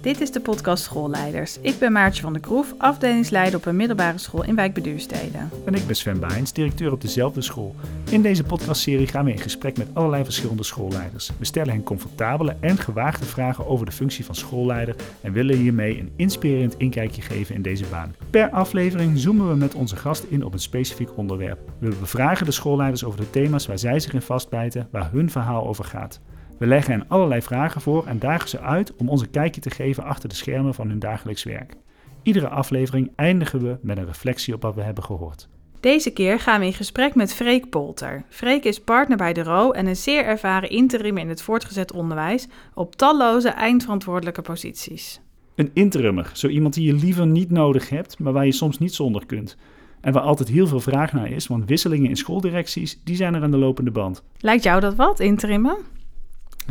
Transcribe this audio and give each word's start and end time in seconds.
Dit 0.00 0.20
is 0.20 0.32
de 0.32 0.40
podcast 0.40 0.84
Schoolleiders. 0.84 1.58
Ik 1.60 1.78
ben 1.78 1.92
Maartje 1.92 2.22
van 2.22 2.32
der 2.32 2.42
Kroef, 2.42 2.74
afdelingsleider 2.78 3.58
op 3.58 3.66
een 3.66 3.76
middelbare 3.76 4.18
school 4.18 4.44
in 4.44 4.54
wijk 4.54 4.74
Beduurstede. 4.74 5.38
En 5.64 5.74
ik 5.74 5.86
ben 5.86 5.96
Sven 5.96 6.20
Bains, 6.20 6.52
directeur 6.52 6.92
op 6.92 7.00
dezelfde 7.00 7.40
school. 7.40 7.74
In 8.10 8.22
deze 8.22 8.44
podcastserie 8.44 9.06
gaan 9.06 9.24
we 9.24 9.32
in 9.32 9.38
gesprek 9.38 9.78
met 9.78 9.88
allerlei 9.92 10.24
verschillende 10.24 10.62
schoolleiders. 10.62 11.30
We 11.38 11.44
stellen 11.44 11.72
hen 11.72 11.82
comfortabele 11.82 12.56
en 12.60 12.76
gewaagde 12.76 13.24
vragen 13.24 13.66
over 13.66 13.86
de 13.86 13.92
functie 13.92 14.24
van 14.24 14.34
schoolleider 14.34 14.96
en 15.20 15.32
willen 15.32 15.56
hiermee 15.56 15.98
een 15.98 16.12
inspirerend 16.16 16.76
inkijkje 16.76 17.22
geven 17.22 17.54
in 17.54 17.62
deze 17.62 17.84
baan. 17.90 18.14
Per 18.30 18.50
aflevering 18.50 19.18
zoomen 19.18 19.48
we 19.48 19.54
met 19.54 19.74
onze 19.74 19.96
gast 19.96 20.24
in 20.28 20.44
op 20.44 20.52
een 20.52 20.58
specifiek 20.58 21.16
onderwerp. 21.16 21.58
We 21.78 21.96
bevragen 22.00 22.46
de 22.46 22.52
schoolleiders 22.52 23.04
over 23.04 23.20
de 23.20 23.30
thema's 23.30 23.66
waar 23.66 23.78
zij 23.78 24.00
zich 24.00 24.12
in 24.12 24.22
vastbijten, 24.22 24.88
waar 24.90 25.10
hun 25.12 25.30
verhaal 25.30 25.66
over 25.66 25.84
gaat. 25.84 26.20
We 26.60 26.66
leggen 26.66 26.92
hen 26.92 27.08
allerlei 27.08 27.42
vragen 27.42 27.80
voor 27.80 28.06
en 28.06 28.18
dagen 28.18 28.48
ze 28.48 28.60
uit 28.60 28.96
om 28.96 29.08
ons 29.08 29.20
een 29.20 29.30
kijkje 29.30 29.60
te 29.60 29.70
geven 29.70 30.04
achter 30.04 30.28
de 30.28 30.34
schermen 30.34 30.74
van 30.74 30.88
hun 30.88 30.98
dagelijks 30.98 31.42
werk. 31.42 31.76
Iedere 32.22 32.48
aflevering 32.48 33.10
eindigen 33.16 33.62
we 33.62 33.76
met 33.82 33.98
een 33.98 34.06
reflectie 34.06 34.54
op 34.54 34.62
wat 34.62 34.74
we 34.74 34.82
hebben 34.82 35.04
gehoord. 35.04 35.48
Deze 35.80 36.10
keer 36.10 36.40
gaan 36.40 36.60
we 36.60 36.66
in 36.66 36.72
gesprek 36.72 37.14
met 37.14 37.34
Freek 37.34 37.70
Polter. 37.70 38.24
Freek 38.28 38.64
is 38.64 38.80
partner 38.80 39.16
bij 39.16 39.32
de 39.32 39.42
RO 39.42 39.70
en 39.70 39.86
een 39.86 39.96
zeer 39.96 40.24
ervaren 40.24 40.70
interim 40.70 41.16
in 41.16 41.28
het 41.28 41.42
voortgezet 41.42 41.92
onderwijs 41.92 42.48
op 42.74 42.96
talloze 42.96 43.48
eindverantwoordelijke 43.48 44.42
posities. 44.42 45.20
Een 45.54 45.70
interimmer, 45.72 46.30
zo 46.32 46.48
iemand 46.48 46.74
die 46.74 46.86
je 46.86 46.94
liever 46.94 47.26
niet 47.26 47.50
nodig 47.50 47.88
hebt, 47.88 48.18
maar 48.18 48.32
waar 48.32 48.46
je 48.46 48.52
soms 48.52 48.78
niet 48.78 48.94
zonder 48.94 49.26
kunt. 49.26 49.56
En 50.00 50.12
waar 50.12 50.22
altijd 50.22 50.48
heel 50.48 50.66
veel 50.66 50.80
vraag 50.80 51.12
naar 51.12 51.30
is, 51.30 51.46
want 51.46 51.68
wisselingen 51.68 52.08
in 52.08 52.16
schooldirecties, 52.16 53.00
die 53.04 53.16
zijn 53.16 53.34
er 53.34 53.42
aan 53.42 53.50
de 53.50 53.56
lopende 53.56 53.90
band. 53.90 54.22
Lijkt 54.38 54.62
jou 54.62 54.80
dat 54.80 54.94
wat, 54.94 55.20
interimmen? 55.20 55.76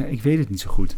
Ik 0.07 0.21
weet 0.21 0.37
het 0.37 0.49
niet 0.49 0.59
zo 0.59 0.69
goed. 0.69 0.91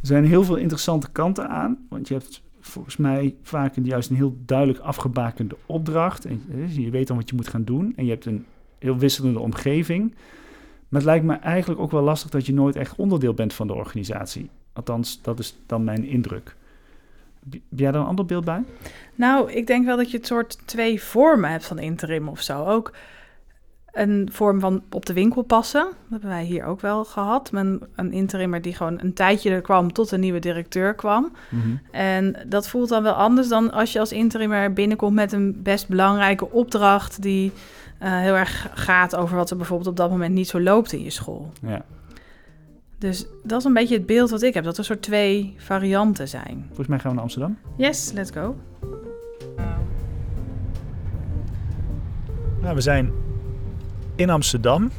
Er 0.00 0.06
zijn 0.06 0.24
heel 0.24 0.44
veel 0.44 0.56
interessante 0.56 1.10
kanten 1.10 1.48
aan, 1.48 1.86
want 1.88 2.08
je 2.08 2.14
hebt 2.14 2.42
volgens 2.60 2.96
mij 2.96 3.34
vaak 3.42 3.74
juist 3.82 4.10
een 4.10 4.16
heel 4.16 4.36
duidelijk 4.46 4.78
afgebakende 4.78 5.56
opdracht. 5.66 6.24
En 6.24 6.42
je 6.68 6.90
weet 6.90 7.06
dan 7.06 7.16
wat 7.16 7.28
je 7.28 7.36
moet 7.36 7.48
gaan 7.48 7.64
doen 7.64 7.92
en 7.96 8.04
je 8.04 8.10
hebt 8.10 8.26
een 8.26 8.46
heel 8.78 8.98
wisselende 8.98 9.38
omgeving. 9.38 10.14
Maar 10.88 11.00
het 11.00 11.04
lijkt 11.04 11.24
me 11.24 11.34
eigenlijk 11.34 11.80
ook 11.80 11.90
wel 11.90 12.02
lastig 12.02 12.30
dat 12.30 12.46
je 12.46 12.52
nooit 12.52 12.76
echt 12.76 12.96
onderdeel 12.96 13.34
bent 13.34 13.54
van 13.54 13.66
de 13.66 13.74
organisatie. 13.74 14.50
Althans, 14.72 15.22
dat 15.22 15.38
is 15.38 15.56
dan 15.66 15.84
mijn 15.84 16.04
indruk. 16.04 16.56
Heb 17.50 17.60
jij 17.68 17.92
daar 17.92 18.00
een 18.00 18.06
ander 18.06 18.24
beeld 18.24 18.44
bij? 18.44 18.64
Nou, 19.14 19.52
ik 19.52 19.66
denk 19.66 19.86
wel 19.86 19.96
dat 19.96 20.10
je 20.10 20.16
het 20.16 20.26
soort 20.26 20.58
twee 20.66 21.02
vormen 21.02 21.50
hebt 21.50 21.66
van 21.66 21.78
interim 21.78 22.28
of 22.28 22.40
zo. 22.40 22.64
Ook 22.64 22.92
een 23.96 24.28
vorm 24.32 24.60
van 24.60 24.82
op 24.90 25.06
de 25.06 25.12
winkel 25.12 25.42
passen. 25.42 25.82
Dat 25.82 26.10
hebben 26.10 26.28
wij 26.28 26.44
hier 26.44 26.64
ook 26.64 26.80
wel 26.80 27.04
gehad. 27.04 27.52
Met 27.52 27.66
een 27.94 28.12
interimmer 28.12 28.62
die 28.62 28.74
gewoon 28.74 28.98
een 29.00 29.14
tijdje 29.14 29.50
er 29.50 29.60
kwam 29.60 29.92
tot 29.92 30.10
een 30.10 30.20
nieuwe 30.20 30.38
directeur 30.38 30.94
kwam. 30.94 31.32
En 31.90 32.36
dat 32.46 32.68
voelt 32.68 32.88
dan 32.88 33.02
wel 33.02 33.12
anders 33.12 33.48
dan 33.48 33.72
als 33.72 33.92
je 33.92 33.98
als 33.98 34.12
interimmer 34.12 34.72
binnenkomt 34.72 35.14
met 35.14 35.32
een 35.32 35.62
best 35.62 35.88
belangrijke 35.88 36.50
opdracht 36.50 37.22
die 37.22 37.52
eh, 37.98 38.18
heel 38.18 38.34
erg 38.34 38.68
gaat 38.74 39.16
over 39.16 39.36
wat 39.36 39.50
er 39.50 39.56
bijvoorbeeld 39.56 39.88
op 39.88 39.96
dat 39.96 40.10
moment 40.10 40.34
niet 40.34 40.48
zo 40.48 40.60
loopt 40.60 40.92
in 40.92 41.02
je 41.02 41.10
school. 41.10 41.52
Ja. 41.62 41.84
Dus 42.98 43.26
dat 43.42 43.58
is 43.58 43.64
een 43.64 43.72
beetje 43.72 43.96
het 43.96 44.06
beeld 44.06 44.30
wat 44.30 44.42
ik 44.42 44.54
heb, 44.54 44.64
dat 44.64 44.78
er 44.78 44.84
soort 44.84 45.02
twee 45.02 45.54
varianten 45.58 46.28
zijn. 46.28 46.64
Volgens 46.66 46.88
mij 46.88 46.98
gaan 46.98 47.08
we 47.08 47.14
naar 47.14 47.24
Amsterdam. 47.24 47.58
Yes, 47.76 48.12
let's 48.12 48.30
go. 48.30 48.56
Nou, 52.60 52.74
we 52.74 52.80
zijn 52.80 53.12
in 54.16 54.30
Amsterdam 54.30 54.90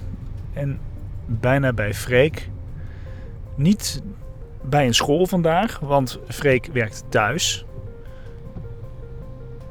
en 0.54 0.80
bijna 1.26 1.74
bij 1.74 1.94
Freek. 1.94 2.50
Niet 3.56 4.02
bij 4.62 4.86
een 4.86 4.94
school 4.94 5.26
vandaag, 5.28 5.80
want 5.80 6.20
Freek 6.28 6.70
werkt 6.74 7.04
thuis. 7.10 7.66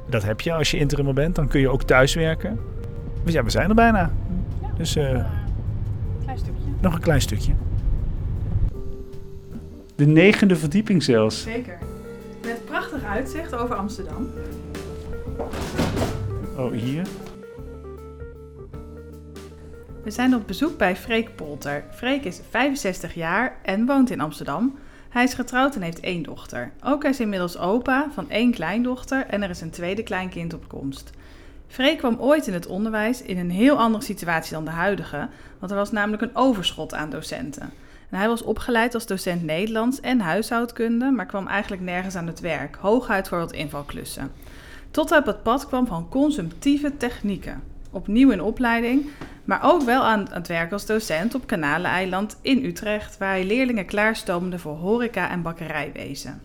Dat 0.08 0.22
heb 0.24 0.40
je 0.40 0.52
als 0.52 0.70
je 0.70 0.76
interimmer 0.78 1.14
bent, 1.14 1.34
dan 1.34 1.48
kun 1.48 1.60
je 1.60 1.68
ook 1.68 1.82
thuis 1.82 2.14
werken. 2.14 2.58
Dus 3.24 3.32
ja, 3.32 3.44
we 3.44 3.50
zijn 3.50 3.68
er 3.68 3.74
bijna. 3.74 4.12
Dus 4.76 4.96
eh, 4.96 5.24
Klein 6.22 6.38
stukje. 6.38 6.62
nog 6.80 6.94
een 6.94 7.00
klein 7.00 7.20
stukje. 7.20 7.52
De 9.94 10.06
negende 10.06 10.56
verdieping 10.56 11.02
zelfs. 11.02 11.42
Zeker. 11.42 11.78
Met 12.44 12.64
prachtig 12.64 13.04
uitzicht 13.04 13.54
over 13.54 13.76
Amsterdam. 13.76 14.30
Oh, 16.56 16.72
hier. 16.72 17.06
We 20.06 20.12
zijn 20.12 20.34
op 20.34 20.46
bezoek 20.46 20.76
bij 20.78 20.96
Freek 20.96 21.36
Polter. 21.36 21.84
Freek 21.90 22.24
is 22.24 22.40
65 22.50 23.14
jaar 23.14 23.56
en 23.62 23.86
woont 23.86 24.10
in 24.10 24.20
Amsterdam. 24.20 24.78
Hij 25.08 25.24
is 25.24 25.34
getrouwd 25.34 25.74
en 25.74 25.82
heeft 25.82 26.00
één 26.00 26.22
dochter. 26.22 26.72
Ook 26.84 27.02
hij 27.02 27.10
is 27.10 27.20
inmiddels 27.20 27.58
opa 27.58 28.06
van 28.12 28.30
één 28.30 28.50
kleindochter 28.50 29.26
en 29.26 29.42
er 29.42 29.50
is 29.50 29.60
een 29.60 29.70
tweede 29.70 30.02
kleinkind 30.02 30.54
op 30.54 30.68
komst. 30.68 31.10
Freek 31.66 31.98
kwam 31.98 32.16
ooit 32.18 32.46
in 32.46 32.52
het 32.52 32.66
onderwijs 32.66 33.22
in 33.22 33.38
een 33.38 33.50
heel 33.50 33.78
andere 33.78 34.04
situatie 34.04 34.54
dan 34.54 34.64
de 34.64 34.70
huidige, 34.70 35.28
want 35.58 35.72
er 35.72 35.78
was 35.78 35.90
namelijk 35.90 36.22
een 36.22 36.36
overschot 36.36 36.94
aan 36.94 37.10
docenten. 37.10 37.72
En 38.10 38.18
hij 38.18 38.28
was 38.28 38.42
opgeleid 38.42 38.94
als 38.94 39.06
docent 39.06 39.42
Nederlands 39.42 40.00
en 40.00 40.20
huishoudkunde, 40.20 41.10
maar 41.10 41.26
kwam 41.26 41.46
eigenlijk 41.46 41.82
nergens 41.82 42.16
aan 42.16 42.26
het 42.26 42.40
werk, 42.40 42.76
hooguit 42.76 43.28
voor 43.28 43.38
wat 43.38 43.52
invalklussen. 43.52 44.32
Tot 44.90 45.10
hij 45.10 45.18
op 45.18 45.26
het 45.26 45.42
pad 45.42 45.66
kwam 45.66 45.86
van 45.86 46.08
consumptieve 46.08 46.96
technieken. 46.96 47.74
Opnieuw 47.96 48.30
in 48.30 48.42
opleiding, 48.42 49.06
maar 49.44 49.60
ook 49.62 49.82
wel 49.82 50.02
aan 50.02 50.26
het 50.30 50.48
werk 50.48 50.72
als 50.72 50.86
docent 50.86 51.34
op 51.34 51.46
Kanaleneiland 51.46 52.38
in 52.42 52.64
Utrecht, 52.64 53.18
waar 53.18 53.30
hij 53.30 53.44
leerlingen 53.44 53.86
klaarstoomde 53.86 54.58
voor 54.58 54.74
horeca 54.74 55.30
en 55.30 55.42
bakkerijwezen. 55.42 56.42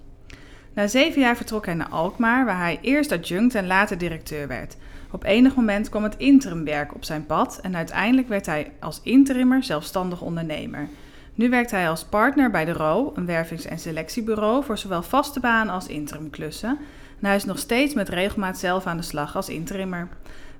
Na 0.73 0.87
zeven 0.87 1.21
jaar 1.21 1.35
vertrok 1.35 1.65
hij 1.65 1.73
naar 1.73 1.89
Alkmaar, 1.89 2.45
waar 2.45 2.57
hij 2.57 2.79
eerst 2.81 3.11
adjunct 3.11 3.55
en 3.55 3.67
later 3.67 3.97
directeur 3.97 4.47
werd. 4.47 4.77
Op 5.11 5.23
enig 5.23 5.55
moment 5.55 5.89
kwam 5.89 6.03
het 6.03 6.17
interimwerk 6.17 6.95
op 6.95 7.03
zijn 7.03 7.25
pad 7.25 7.59
en 7.61 7.75
uiteindelijk 7.75 8.27
werd 8.27 8.45
hij 8.45 8.71
als 8.79 9.01
interimmer 9.03 9.63
zelfstandig 9.63 10.21
ondernemer. 10.21 10.87
Nu 11.33 11.49
werkt 11.49 11.71
hij 11.71 11.89
als 11.89 12.03
partner 12.03 12.51
bij 12.51 12.65
de 12.65 12.73
RO, 12.73 13.11
een 13.15 13.25
wervings- 13.25 13.65
en 13.65 13.79
selectiebureau 13.79 14.63
voor 14.63 14.77
zowel 14.77 15.03
vaste 15.03 15.39
banen 15.39 15.73
als 15.73 15.87
interimklussen. 15.87 16.77
En 17.19 17.27
hij 17.27 17.35
is 17.35 17.45
nog 17.45 17.59
steeds 17.59 17.93
met 17.93 18.09
regelmaat 18.09 18.57
zelf 18.57 18.85
aan 18.85 18.97
de 18.97 19.03
slag 19.03 19.35
als 19.35 19.49
interimmer. 19.49 20.07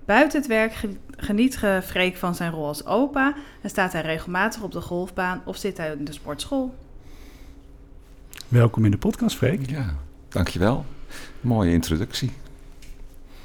Buiten 0.06 0.40
het 0.40 0.48
werk 0.50 0.74
ge- 0.74 0.96
geniet 1.18 1.58
ge- 1.58 1.82
Freek 1.84 2.16
van 2.16 2.36
zijn 2.36 2.52
rol 2.52 2.66
als 2.68 2.86
opa 2.86 3.34
en 3.62 3.70
staat 3.70 3.94
hij 3.94 4.02
regelmatig 4.02 4.62
op 4.64 4.72
de 4.72 4.82
golfbaan 4.82 5.42
of 5.46 5.58
zit 5.58 5.78
hij 5.78 5.92
in 5.98 6.06
de 6.06 6.12
sportschool. 6.14 6.76
Welkom 8.48 8.86
in 8.86 8.92
de 8.92 8.98
podcast, 8.98 9.36
Freek. 9.38 9.70
Ja, 9.70 9.96
dankjewel. 10.30 10.86
Mooie 11.42 11.72
introductie. 11.72 12.32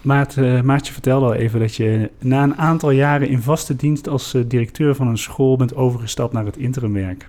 Maart, 0.01 0.37
eh, 0.37 0.61
Maartje 0.61 0.93
vertelde 0.93 1.27
al 1.27 1.35
even 1.35 1.61
dat 1.61 1.75
je 1.75 2.11
na 2.19 2.43
een 2.43 2.57
aantal 2.57 2.91
jaren 2.91 3.29
in 3.29 3.43
vaste 3.43 3.77
dienst 3.77 4.09
als 4.09 4.35
eh, 4.35 4.43
directeur 4.47 4.95
van 4.95 5.07
een 5.09 5.19
school 5.19 5.57
bent 5.57 5.75
overgestapt 5.75 6.33
naar 6.33 6.45
het 6.45 6.57
interimwerk. 6.57 7.27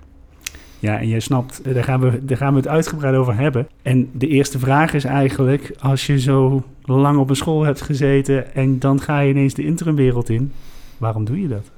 Ja, 0.78 0.98
en 0.98 1.08
jij 1.08 1.20
snapt, 1.20 1.74
daar 1.74 1.84
gaan, 1.84 2.00
we, 2.00 2.24
daar 2.24 2.36
gaan 2.36 2.52
we 2.52 2.58
het 2.58 2.68
uitgebreid 2.68 3.14
over 3.14 3.36
hebben. 3.36 3.68
En 3.82 4.10
de 4.12 4.26
eerste 4.26 4.58
vraag 4.58 4.92
is 4.92 5.04
eigenlijk, 5.04 5.72
als 5.80 6.06
je 6.06 6.20
zo 6.20 6.62
lang 6.84 7.18
op 7.18 7.30
een 7.30 7.36
school 7.36 7.62
hebt 7.64 7.80
gezeten 7.80 8.54
en 8.54 8.78
dan 8.78 9.00
ga 9.00 9.20
je 9.20 9.30
ineens 9.30 9.54
de 9.54 9.64
interimwereld 9.64 10.28
in, 10.28 10.52
waarom 10.96 11.24
doe 11.24 11.40
je 11.40 11.48
dat? 11.48 11.70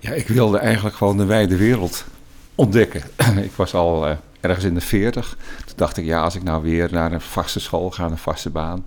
Ja, 0.00 0.10
ik 0.10 0.28
wilde 0.28 0.58
eigenlijk 0.58 0.96
gewoon 0.96 1.16
de 1.16 1.24
wijde 1.24 1.56
wereld 1.56 2.06
ontdekken. 2.54 3.02
ik 3.42 3.52
was 3.56 3.74
al 3.74 4.06
eh, 4.06 4.16
ergens 4.40 4.64
in 4.64 4.74
de 4.74 4.80
veertig. 4.80 5.36
Toen 5.64 5.76
dacht 5.76 5.96
ik, 5.96 6.04
ja, 6.04 6.22
als 6.22 6.34
ik 6.34 6.42
nou 6.42 6.62
weer 6.62 6.88
naar 6.92 7.12
een 7.12 7.20
vaste 7.20 7.60
school 7.60 7.90
ga, 7.90 8.04
een 8.04 8.18
vaste 8.18 8.50
baan. 8.50 8.84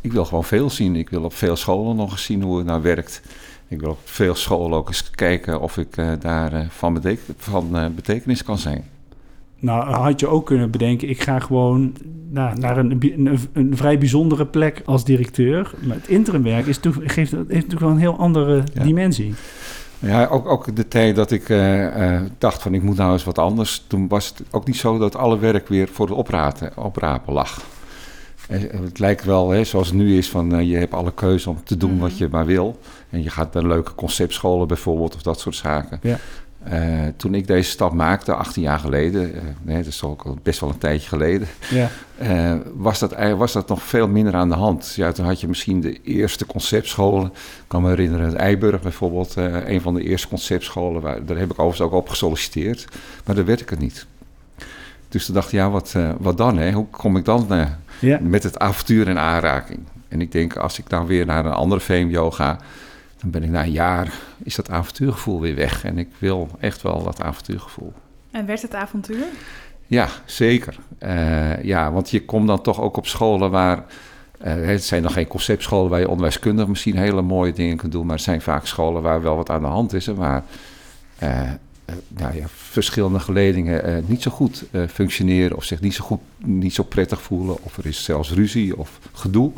Ik 0.00 0.12
wil 0.12 0.24
gewoon 0.24 0.44
veel 0.44 0.70
zien. 0.70 0.96
Ik 0.96 1.10
wil 1.10 1.22
op 1.22 1.34
veel 1.34 1.56
scholen 1.56 1.96
nog 1.96 2.10
eens 2.10 2.24
zien 2.24 2.42
hoe 2.42 2.56
het 2.56 2.66
nou 2.66 2.82
werkt. 2.82 3.22
Ik 3.68 3.80
wil 3.80 3.90
op 3.90 3.98
veel 4.04 4.34
scholen 4.34 4.78
ook 4.78 4.88
eens 4.88 5.10
kijken 5.10 5.60
of 5.60 5.76
ik 5.78 5.96
eh, 5.96 6.10
daar 6.20 6.52
eh, 6.52 6.66
van, 6.68 7.02
van 7.36 7.76
eh, 7.78 7.86
betekenis 7.94 8.44
kan 8.44 8.58
zijn. 8.58 8.84
Nou, 9.60 9.90
had 9.90 10.20
je 10.20 10.26
ook 10.26 10.46
kunnen 10.46 10.70
bedenken, 10.70 11.08
ik 11.08 11.22
ga 11.22 11.38
gewoon 11.38 11.92
nou, 12.30 12.58
naar 12.58 12.76
een, 12.78 12.98
een, 13.00 13.38
een 13.52 13.76
vrij 13.76 13.98
bijzondere 13.98 14.46
plek 14.46 14.82
als 14.84 15.04
directeur. 15.04 15.74
Maar 15.80 15.96
het 15.96 16.08
interimwerk 16.08 16.66
is, 16.66 16.78
toe- 16.78 16.92
geeft, 16.92 17.30
heeft 17.32 17.48
natuurlijk 17.48 17.80
wel 17.80 17.90
een 17.90 17.98
heel 17.98 18.18
andere 18.18 18.62
Ja. 18.74 18.82
dimensie. 18.82 19.34
Ja, 19.98 20.26
ook, 20.26 20.46
ook 20.46 20.76
de 20.76 20.88
tijd 20.88 21.16
dat 21.16 21.30
ik 21.30 21.46
dacht 22.38 22.62
van 22.62 22.74
ik 22.74 22.82
moet 22.82 22.96
nou 22.96 23.12
eens 23.12 23.24
wat 23.24 23.38
anders. 23.38 23.84
Toen 23.86 24.08
was 24.08 24.28
het 24.28 24.42
ook 24.50 24.66
niet 24.66 24.76
zo 24.76 24.98
dat 24.98 25.16
alle 25.16 25.38
werk 25.38 25.68
weer 25.68 25.88
voor 25.92 26.06
het 26.06 26.16
opraten, 26.16 26.72
oprapen 26.76 27.32
lag. 27.32 27.62
Het 28.48 28.98
lijkt 28.98 29.24
wel, 29.24 29.50
hè, 29.50 29.64
zoals 29.64 29.86
het 29.86 29.96
nu 29.96 30.16
is, 30.16 30.28
van 30.30 30.66
je 30.66 30.76
hebt 30.76 30.92
alle 30.94 31.12
keuze 31.12 31.50
om 31.50 31.58
te 31.64 31.76
doen 31.76 31.90
Mhm. 31.92 32.00
wat 32.00 32.18
je 32.18 32.28
maar 32.30 32.46
wil. 32.46 32.78
En 33.10 33.22
je 33.22 33.30
gaat 33.30 33.52
naar 33.54 33.64
leuke 33.66 33.94
conceptscholen 33.94 34.68
bijvoorbeeld 34.68 35.14
of 35.14 35.22
dat 35.22 35.40
soort 35.40 35.56
zaken. 35.56 35.98
Ja. 36.02 36.18
Eh, 36.62 36.80
toen 37.16 37.34
ik 37.34 37.46
deze 37.46 37.70
stap 37.70 37.92
maakte, 37.92 38.34
18 38.34 38.62
jaar 38.62 38.78
geleden, 38.78 39.32
nee, 39.62 39.76
dat 39.76 39.86
is 39.86 40.02
ook 40.02 40.22
al 40.22 40.38
best 40.42 40.60
wel 40.60 40.70
een 40.70 40.78
tijdje 40.78 41.08
geleden, 41.08 41.48
Ja. 41.70 41.88
eh, 42.18 42.54
was, 42.74 42.98
dat, 42.98 43.14
was 43.36 43.52
dat 43.52 43.68
nog 43.68 43.82
veel 43.82 44.08
minder 44.08 44.34
aan 44.34 44.48
de 44.48 44.54
hand. 44.54 44.92
Ja, 44.96 45.12
toen 45.12 45.24
had 45.26 45.40
je 45.40 45.48
misschien 45.48 45.80
de 45.80 46.02
eerste 46.02 46.46
conceptscholen. 46.46 47.26
Ik 47.26 47.64
kan 47.66 47.82
me 47.82 47.88
herinneren, 47.88 48.26
het 48.26 48.34
Eiburg 48.34 48.80
bijvoorbeeld, 48.82 49.34
een 49.36 49.80
van 49.80 49.94
de 49.94 50.02
eerste 50.02 50.28
conceptscholen. 50.28 51.02
Waar, 51.02 51.24
daar 51.24 51.36
heb 51.36 51.50
ik 51.50 51.58
overigens 51.58 51.80
ook 51.80 51.92
op 52.00 52.08
gesolliciteerd, 52.08 52.84
maar 53.24 53.34
daar 53.36 53.44
werd 53.44 53.60
ik 53.60 53.68
het 53.70 53.78
niet. 53.78 54.06
Dus 55.08 55.24
toen 55.26 55.34
dacht 55.34 55.46
ik, 55.46 55.52
ja, 55.52 55.70
wat, 55.70 55.94
wat 56.18 56.36
dan? 56.36 56.58
Hè? 56.58 56.72
Hoe 56.72 56.86
kom 56.90 57.16
ik 57.16 57.24
dan 57.24 57.46
Ja. 58.00 58.18
met 58.22 58.42
het 58.42 58.58
avontuur 58.58 59.08
in 59.08 59.18
aanraking? 59.18 59.80
En 60.08 60.20
ik 60.20 60.32
denk, 60.32 60.56
als 60.56 60.78
ik 60.78 60.88
dan 60.88 61.06
weer 61.06 61.26
naar 61.26 61.44
een 61.44 61.52
andere 61.52 61.80
VMO 61.80 62.30
ga, 62.30 62.58
dan 63.20 63.30
ben 63.30 63.42
ik 63.42 63.50
na 63.50 63.62
een 63.62 63.70
jaar, 63.70 64.12
is 64.42 64.54
dat 64.54 64.70
avontuurgevoel 64.70 65.40
weer 65.40 65.54
weg. 65.54 65.84
En 65.84 65.98
ik 65.98 66.08
wil 66.18 66.48
echt 66.60 66.82
wel 66.82 67.02
dat 67.02 67.22
avontuurgevoel. 67.22 67.92
En 68.30 68.46
werd 68.46 68.62
het 68.62 68.74
avontuur? 68.74 69.24
Ja, 69.86 70.08
zeker. 70.24 70.78
Eh, 70.98 71.62
ja, 71.62 71.92
want 71.92 72.10
je 72.10 72.24
komt 72.24 72.46
dan 72.46 72.62
toch 72.62 72.80
ook 72.80 72.96
op 72.96 73.06
scholen 73.06 73.50
waar... 73.50 73.84
eh, 74.38 74.54
het 74.54 74.84
zijn 74.84 75.02
nog 75.02 75.12
geen 75.12 75.26
conceptscholen 75.26 75.90
waar 75.90 76.00
je 76.00 76.08
onderwijskundig 76.08 76.66
misschien 76.66 76.96
hele 76.96 77.22
mooie 77.22 77.52
dingen 77.52 77.76
kunt 77.76 77.92
doen... 77.92 78.06
maar 78.06 78.14
het 78.14 78.24
zijn 78.24 78.42
vaak 78.42 78.66
scholen 78.66 79.02
waar 79.02 79.22
wel 79.22 79.36
wat 79.36 79.50
aan 79.50 79.60
de 79.60 79.66
hand 79.66 79.92
is... 79.92 80.06
en 80.06 80.14
waar 80.14 80.44
eh, 81.18 81.40
nou 82.08 82.36
ja, 82.36 82.44
verschillende 82.48 83.20
geledingen 83.20 84.04
niet 84.06 84.22
zo 84.22 84.30
goed 84.30 84.64
functioneren... 84.88 85.56
of 85.56 85.64
zich 85.64 85.80
niet 85.80 85.94
zo, 85.94 86.04
goed, 86.04 86.20
niet 86.36 86.74
zo 86.74 86.82
prettig 86.82 87.22
voelen... 87.22 87.56
of 87.62 87.76
er 87.76 87.86
is 87.86 88.04
zelfs 88.04 88.32
ruzie 88.32 88.78
of 88.78 88.98
gedoe. 89.12 89.52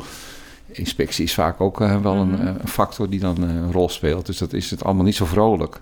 Inspectie 0.71 1.23
is 1.23 1.33
vaak 1.33 1.61
ook 1.61 1.81
eh, 1.81 2.01
wel 2.01 2.25
Mhm. 2.25 2.33
een, 2.33 2.47
eh, 2.47 2.53
een 2.61 2.67
factor 2.67 3.09
die 3.09 3.19
dan 3.19 3.37
eh, 3.43 3.55
een 3.55 3.71
rol 3.71 3.89
speelt. 3.89 4.25
Dus 4.25 4.37
dat 4.37 4.53
is 4.53 4.71
het 4.71 4.83
allemaal 4.83 5.03
niet 5.05 5.15
zo 5.15 5.25
vrolijk. 5.25 5.81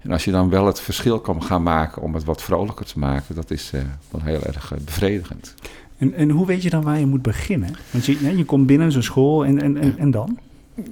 En 0.00 0.10
als 0.12 0.24
je 0.24 0.30
dan 0.30 0.48
wel 0.50 0.66
het 0.66 0.80
verschil 0.80 1.20
kan 1.20 1.42
gaan 1.42 1.62
maken 1.62 2.02
om 2.02 2.14
het 2.14 2.24
wat 2.24 2.42
vrolijker 2.42 2.86
te 2.86 2.98
maken, 2.98 3.34
dat 3.34 3.50
is 3.50 3.70
eh, 3.74 3.80
wel 4.10 4.20
heel 4.24 4.42
erg 4.42 4.72
bevredigend. 4.84 5.54
En, 5.98 6.14
en 6.14 6.30
hoe 6.30 6.46
weet 6.46 6.62
je 6.62 6.70
dan 6.70 6.82
waar 6.82 6.98
je 6.98 7.06
moet 7.06 7.22
beginnen? 7.22 7.76
Want 7.90 8.06
je, 8.06 8.36
je 8.36 8.44
komt 8.44 8.66
binnen 8.66 8.92
zo'n 8.92 9.02
school 9.02 9.44
en, 9.44 9.62
en, 9.62 9.76
en, 9.76 9.98
en 9.98 10.10
dan? 10.10 10.38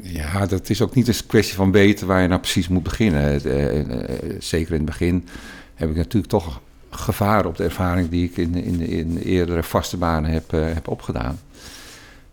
Ja, 0.03 0.47
dat 0.47 0.71
is 0.71 0.83
ook 0.83 0.95
niet 0.95 1.09
een 1.09 1.15
kwestie 1.27 1.55
van 1.55 1.73
weten 1.73 2.07
waar 2.07 2.23
je 2.23 2.29
nou 2.29 2.41
precies 2.41 2.69
moet 2.69 2.83
beginnen. 2.83 3.41
Zeker 4.39 4.71
in 4.73 4.77
het 4.77 4.87
begin 4.87 5.27
heb 5.75 5.91
ik 5.91 5.97
natuurlijk 5.97 6.33
toch 6.33 6.61
gevaar 6.91 7.47
op 7.47 7.57
de 7.57 7.65
ervaring 7.65 8.09
die 8.09 8.25
ik 8.25 8.37
in, 8.37 8.55
in, 8.55 8.81
in 8.81 9.17
eerdere 9.17 9.63
vaste 9.63 9.97
banen 9.97 10.31
heb, 10.31 10.53
eh, 10.53 10.61
heb 10.65 10.89
opgedaan. 10.89 11.39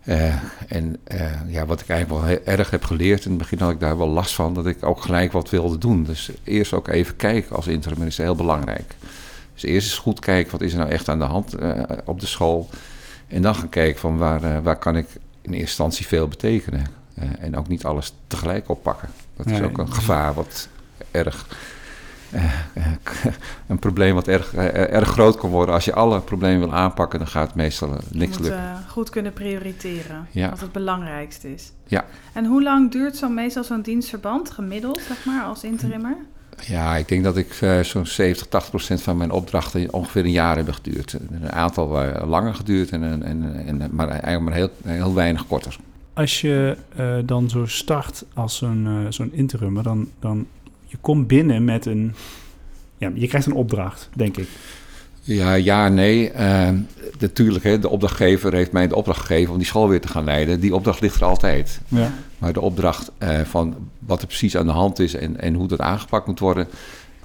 Eh, 0.04 0.34
en 0.68 0.96
eh, 1.04 1.30
ja, 1.46 1.66
wat 1.66 1.80
ik 1.80 1.88
eigenlijk 1.88 2.20
wel 2.20 2.30
heel 2.30 2.44
erg 2.44 2.70
heb 2.70 2.84
geleerd, 2.84 3.24
in 3.24 3.30
het 3.30 3.38
begin 3.38 3.58
had 3.58 3.70
ik 3.70 3.80
daar 3.80 3.98
wel 3.98 4.08
last 4.08 4.34
van, 4.34 4.54
dat 4.54 4.66
ik 4.66 4.84
ook 4.84 5.00
gelijk 5.02 5.32
wat 5.32 5.50
wilde 5.50 5.78
doen. 5.78 6.04
Dus 6.04 6.30
eerst 6.44 6.72
ook 6.72 6.88
even 6.88 7.16
kijken 7.16 7.56
als 7.56 7.66
interim 7.66 8.02
is 8.02 8.16
heel 8.16 8.34
belangrijk. 8.34 8.94
Dus 9.54 9.62
eerst 9.62 9.86
eens 9.88 9.98
goed 9.98 10.18
kijken, 10.20 10.52
wat 10.52 10.60
is 10.60 10.72
er 10.72 10.78
nou 10.78 10.90
echt 10.90 11.08
aan 11.08 11.18
de 11.18 11.24
hand 11.24 11.54
eh, 11.54 11.80
op 12.04 12.20
de 12.20 12.26
school. 12.26 12.68
En 13.28 13.42
dan 13.42 13.54
gaan 13.54 13.68
kijken 13.68 14.00
van 14.00 14.18
waar, 14.18 14.62
waar 14.62 14.76
kan 14.78 14.96
ik 14.96 15.06
in 15.42 15.50
eerste 15.50 15.58
instantie 15.58 16.06
veel 16.06 16.28
betekenen. 16.28 16.86
En 17.38 17.56
ook 17.56 17.68
niet 17.68 17.84
alles 17.84 18.12
tegelijk 18.26 18.68
oppakken. 18.68 19.08
Dat 19.36 19.46
is 19.46 19.52
Nee. 19.52 19.64
ook 19.64 19.78
een 19.78 19.92
gevaar 19.92 20.34
wat 20.34 20.68
erg... 21.10 21.46
eh, 22.32 22.44
eh, 22.74 22.86
een 23.68 23.78
probleem 23.78 24.14
wat 24.14 24.28
erg, 24.28 24.54
eh, 24.54 24.92
erg 24.94 25.08
groot 25.08 25.36
kan 25.36 25.50
worden. 25.50 25.74
Als 25.74 25.84
je 25.84 25.94
alle 25.94 26.20
problemen 26.20 26.58
wil 26.60 26.74
aanpakken, 26.74 27.18
dan 27.18 27.28
gaat 27.28 27.46
het 27.46 27.56
meestal 27.56 27.88
Je 27.88 28.18
niks 28.18 28.36
moet 28.38 28.46
lukken. 28.46 28.64
eh, 28.64 28.76
goed 28.88 29.10
kunnen 29.10 29.32
prioriteren. 29.32 30.26
Ja. 30.30 30.50
Wat 30.50 30.60
het 30.60 30.72
belangrijkste 30.72 31.52
is. 31.52 31.72
Ja. 31.86 32.04
En 32.32 32.44
hoe 32.44 32.62
lang 32.62 32.92
duurt 32.92 33.16
zo 33.16 33.28
meestal 33.28 33.64
zo'n 33.64 33.82
dienstverband, 33.82 34.50
gemiddeld, 34.50 35.00
zeg 35.08 35.24
maar, 35.24 35.44
als 35.44 35.64
interimmer? 35.64 36.16
Ja, 36.66 36.96
ik 36.96 37.08
denk 37.08 37.24
dat 37.24 37.36
ik 37.36 37.52
zo'n 37.82 38.06
70, 38.06 38.46
80 38.46 38.70
procent 38.70 39.02
van 39.02 39.16
mijn 39.16 39.30
opdrachten 39.30 39.92
ongeveer 39.92 40.24
een 40.24 40.30
jaar 40.30 40.56
hebben 40.56 40.74
geduurd. 40.74 41.16
Een 41.30 41.52
aantal 41.52 42.02
eh, 42.02 42.28
langer 42.28 42.54
geduurd, 42.54 42.90
en, 42.90 43.02
en, 43.02 43.22
en, 43.22 43.80
en, 43.80 43.88
maar 43.92 44.08
eigenlijk 44.08 44.40
maar 44.42 44.52
heel, 44.54 44.70
heel 44.84 45.14
weinig 45.14 45.46
korter. 45.46 45.76
Als 46.12 46.40
je 46.40 46.76
eh, 46.96 47.16
dan 47.24 47.50
zo 47.50 47.66
start 47.66 48.24
als 48.34 48.56
zo'n 48.56 48.86
eh, 48.86 49.12
zo'n 49.12 49.32
interimmer, 49.32 49.82
dan, 49.82 50.08
dan 50.20 50.46
je 50.90 50.96
komt 51.00 51.26
binnen 51.26 51.64
met 51.64 51.86
een... 51.86 52.14
Ja, 52.98 53.10
je 53.14 53.28
krijgt 53.28 53.46
een 53.46 53.52
opdracht, 53.52 54.08
denk 54.14 54.36
ik. 54.36 54.48
Ja, 55.22 55.54
ja, 55.54 55.88
nee. 55.88 56.30
Eh, 56.30 56.68
natuurlijk, 57.18 57.64
hè, 57.64 57.78
de 57.78 57.88
opdrachtgever 57.88 58.52
heeft 58.52 58.72
mij 58.72 58.88
de 58.88 58.94
opdracht 58.96 59.20
gegeven 59.20 59.52
om 59.52 59.58
die 59.58 59.66
school 59.66 59.88
weer 59.88 60.00
te 60.00 60.08
gaan 60.08 60.24
leiden. 60.24 60.60
Die 60.60 60.74
opdracht 60.74 61.00
ligt 61.00 61.16
er 61.16 61.24
altijd. 61.24 61.80
Ja. 61.88 62.12
Maar 62.38 62.52
de 62.52 62.60
opdracht 62.60 63.10
eh, 63.18 63.40
van 63.40 63.74
wat 63.98 64.20
er 64.20 64.26
precies 64.26 64.56
aan 64.56 64.66
de 64.66 64.72
hand 64.72 64.98
is 64.98 65.14
en, 65.14 65.40
en 65.40 65.54
hoe 65.54 65.68
dat 65.68 65.80
aangepakt 65.80 66.26
moet 66.26 66.38
worden. 66.38 66.66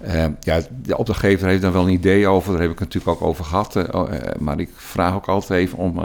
eh, 0.02 0.26
ja, 0.40 0.62
de 0.84 0.98
opdrachtgever 0.98 1.48
heeft 1.48 1.62
daar 1.62 1.72
wel 1.74 1.84
een 1.84 1.94
idee 1.94 2.28
over. 2.28 2.52
Daar 2.52 2.62
heb 2.62 2.72
ik 2.72 2.80
het 2.80 2.94
natuurlijk 2.94 3.22
ook 3.22 3.28
over 3.28 3.46
gehad. 3.46 3.76
eh, 3.76 3.84
oh, 3.92 4.10
maar 4.40 4.60
ik 4.60 4.70
vraag 4.76 5.14
ook 5.14 5.28
altijd 5.28 5.60
even 5.60 5.78
om 5.78 6.00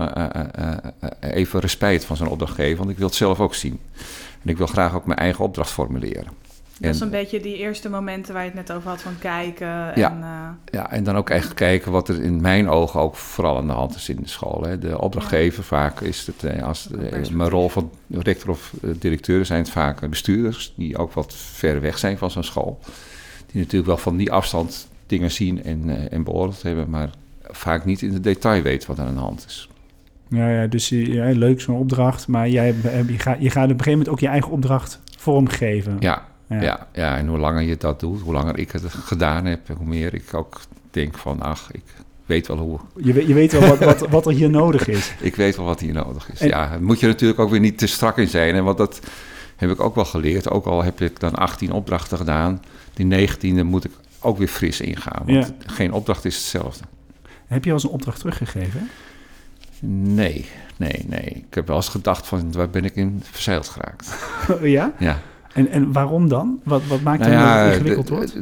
even 1.21 1.61
respect 1.61 2.05
van 2.05 2.17
zo'n 2.17 2.29
opdrachtgever. 2.29 2.79
Want 2.79 2.91
ik 2.91 2.99
wil 2.99 3.07
het 3.07 3.17
zelf 3.17 3.41
ook 3.41 3.55
zien. 3.55 3.79
En 4.43 4.51
ik 4.51 4.57
wil 4.57 4.67
graag 4.67 4.95
ook 4.95 5.07
mijn 5.07 5.19
eigen 5.19 5.45
opdracht 5.45 5.71
formuleren. 5.71 6.49
Dat 6.81 6.95
is 6.95 7.01
En- 7.01 7.07
een 7.07 7.13
beetje 7.13 7.41
die 7.41 7.57
eerste 7.57 7.89
momenten 7.91 8.35
waar 8.35 8.43
je 8.45 8.51
het 8.51 8.59
net 8.69 8.73
over 8.77 8.89
had 8.89 9.01
van 9.03 9.19
kijken. 9.19 9.67
Ja. 9.67 10.11
En, 10.11 10.23
eh, 10.23 10.49
Ja, 10.73 10.91
en 10.91 11.05
dan 11.05 11.17
ook 11.17 11.31
echt 11.31 11.55
kijken 11.55 11.93
wat 11.93 12.09
er 12.09 12.23
in 12.23 12.41
mijn 12.41 12.69
ogen 12.69 13.01
ook 13.01 13.17
vooral 13.17 13.57
aan 13.57 13.67
de 13.67 13.73
hand 13.73 13.95
is 13.95 14.09
in 14.09 14.17
de 14.23 14.29
school. 14.29 14.63
Hè. 14.63 14.79
De 14.79 15.01
opdrachtgever, 15.01 15.65
vaak 15.65 16.01
is 16.01 16.27
het, 16.27 16.45
eh, 16.45 16.63
als 16.63 16.91
eh, 16.91 17.29
mijn 17.29 17.51
rol 17.51 17.69
van 17.69 17.91
rector 18.11 18.51
of 18.51 18.73
directeur 18.99 19.45
zijn 19.47 19.61
het 19.61 19.71
vaak 19.71 20.09
bestuurders, 20.11 20.73
die 20.77 20.99
ook 20.99 21.13
wat 21.13 21.35
ver 21.35 21.81
weg 21.81 21.99
zijn 21.99 22.19
van 22.19 22.31
zo'n 22.31 22.43
school. 22.45 22.79
Die 23.47 23.61
natuurlijk 23.61 23.87
wel 23.87 23.97
van 23.97 24.17
die 24.17 24.33
afstand 24.33 24.89
dingen 25.07 25.31
zien 25.31 25.63
en, 25.65 25.83
eh, 25.91 26.13
en 26.13 26.25
beoordeeld 26.25 26.63
hebben, 26.63 26.91
maar 26.91 27.11
vaak 27.43 27.85
niet 27.85 28.03
in 28.03 28.13
het 28.13 28.25
detail 28.25 28.63
weten 28.63 28.89
wat 28.89 28.99
er 28.99 29.05
aan 29.05 29.15
de 29.15 29.21
hand 29.21 29.45
is. 29.47 29.69
Ja, 30.29 30.49
ja 30.49 30.67
dus 30.67 30.89
je- 30.89 31.13
ja, 31.13 31.31
leuk 31.31 31.61
zo'n 31.61 31.77
opdracht, 31.77 32.29
maar 32.29 32.49
jij, 32.49 32.75
je, 33.07 33.19
gaat, 33.19 33.37
je 33.41 33.51
gaat 33.51 33.65
op 33.65 33.71
een 33.71 33.77
gegeven 33.79 33.91
moment 33.91 34.09
ook 34.09 34.21
je 34.21 34.27
eigen 34.29 34.51
opdracht 34.51 35.01
vormgeven. 35.19 35.97
Ja, 36.01 36.29
ja. 36.61 36.87
Ja, 36.93 37.17
en 37.17 37.27
hoe 37.27 37.39
langer 37.39 37.63
je 37.63 37.77
dat 37.77 38.01
doet, 38.01 38.21
hoe 38.21 38.33
langer 38.33 38.59
ik 38.59 38.71
het 38.73 38.83
gedaan 38.89 39.45
heb, 39.45 39.61
hoe 39.77 39.87
meer 39.87 40.15
ik 40.15 40.35
ook 40.35 40.61
denk 40.91 41.19
van, 41.19 41.43
ach, 41.43 41.69
ik 41.73 41.83
weet 42.27 42.47
wel 42.47 42.57
hoe, 42.57 42.79
Je, 42.97 43.13
weet- 43.13 43.27
je 43.27 43.35
weet 43.35 43.53
wel 43.53 43.69
wat, 43.69 43.79
wat, 43.79 44.09
wat 44.09 44.27
er 44.27 44.33
hier 44.33 44.51
nodig 44.51 44.89
is. 44.89 45.13
Ik 45.21 45.37
weet 45.37 45.57
wel 45.57 45.67
wat 45.67 45.81
hier 45.81 45.93
nodig 45.93 46.31
is. 46.33 46.41
En- 46.41 46.49
Ja, 46.49 46.79
moet 46.81 47.01
je 47.01 47.07
natuurlijk 47.07 47.41
ook 47.41 47.51
weer 47.51 47.61
niet 47.61 47.79
te 47.79 47.87
strak 47.87 48.19
in 48.19 48.29
zijn. 48.29 48.55
Hè? 48.55 48.63
Want 48.63 48.79
dat 48.79 49.01
heb 49.57 49.71
ik 49.71 49.81
ook 49.81 49.95
wel 49.95 50.05
geleerd. 50.05 50.51
Ook 50.51 50.67
al 50.67 50.83
heb 50.83 51.01
ik 51.01 51.21
dan 51.21 51.35
18 51.35 51.73
opdrachten 51.73 52.19
gedaan, 52.19 52.63
die 52.95 53.29
19e 53.29 53.65
moet 53.65 53.85
ik 53.85 53.91
ook 54.21 54.39
weer 54.39 54.49
fris 54.49 54.81
ingaan. 54.81 55.23
Want 55.27 55.53
geen 55.67 55.93
opdracht 55.93 56.25
is 56.25 56.35
hetzelfde. 56.37 56.85
Heb 57.47 57.65
je 57.65 57.71
al 57.71 57.77
eens 57.77 57.85
een 57.85 57.91
opdracht 57.91 58.19
teruggegeven? 58.21 58.89
Nee, 60.15 60.47
nee, 60.77 61.05
nee. 61.09 61.21
Ik 61.49 61.55
heb 61.55 61.67
wel 61.67 61.77
eens 61.77 61.89
gedacht 61.89 62.27
van, 62.27 62.53
waar 62.53 62.71
ben 62.71 62.85
ik 62.85 62.97
in 62.97 63.23
verzeild 63.31 63.69
geraakt? 63.69 64.17
ja? 64.63 64.93
Ja. 64.99 65.21
En, 65.53 65.69
en 65.69 65.93
waarom 65.93 66.29
dan? 66.29 66.61
Wat, 66.65 66.87
wat 66.87 67.01
maakt 67.01 67.19
Nou 67.21 67.31
dat 67.33 67.41
ja, 67.41 67.57
het 67.59 67.73
ingewikkeld 67.73 68.09
wordt? 68.09 68.35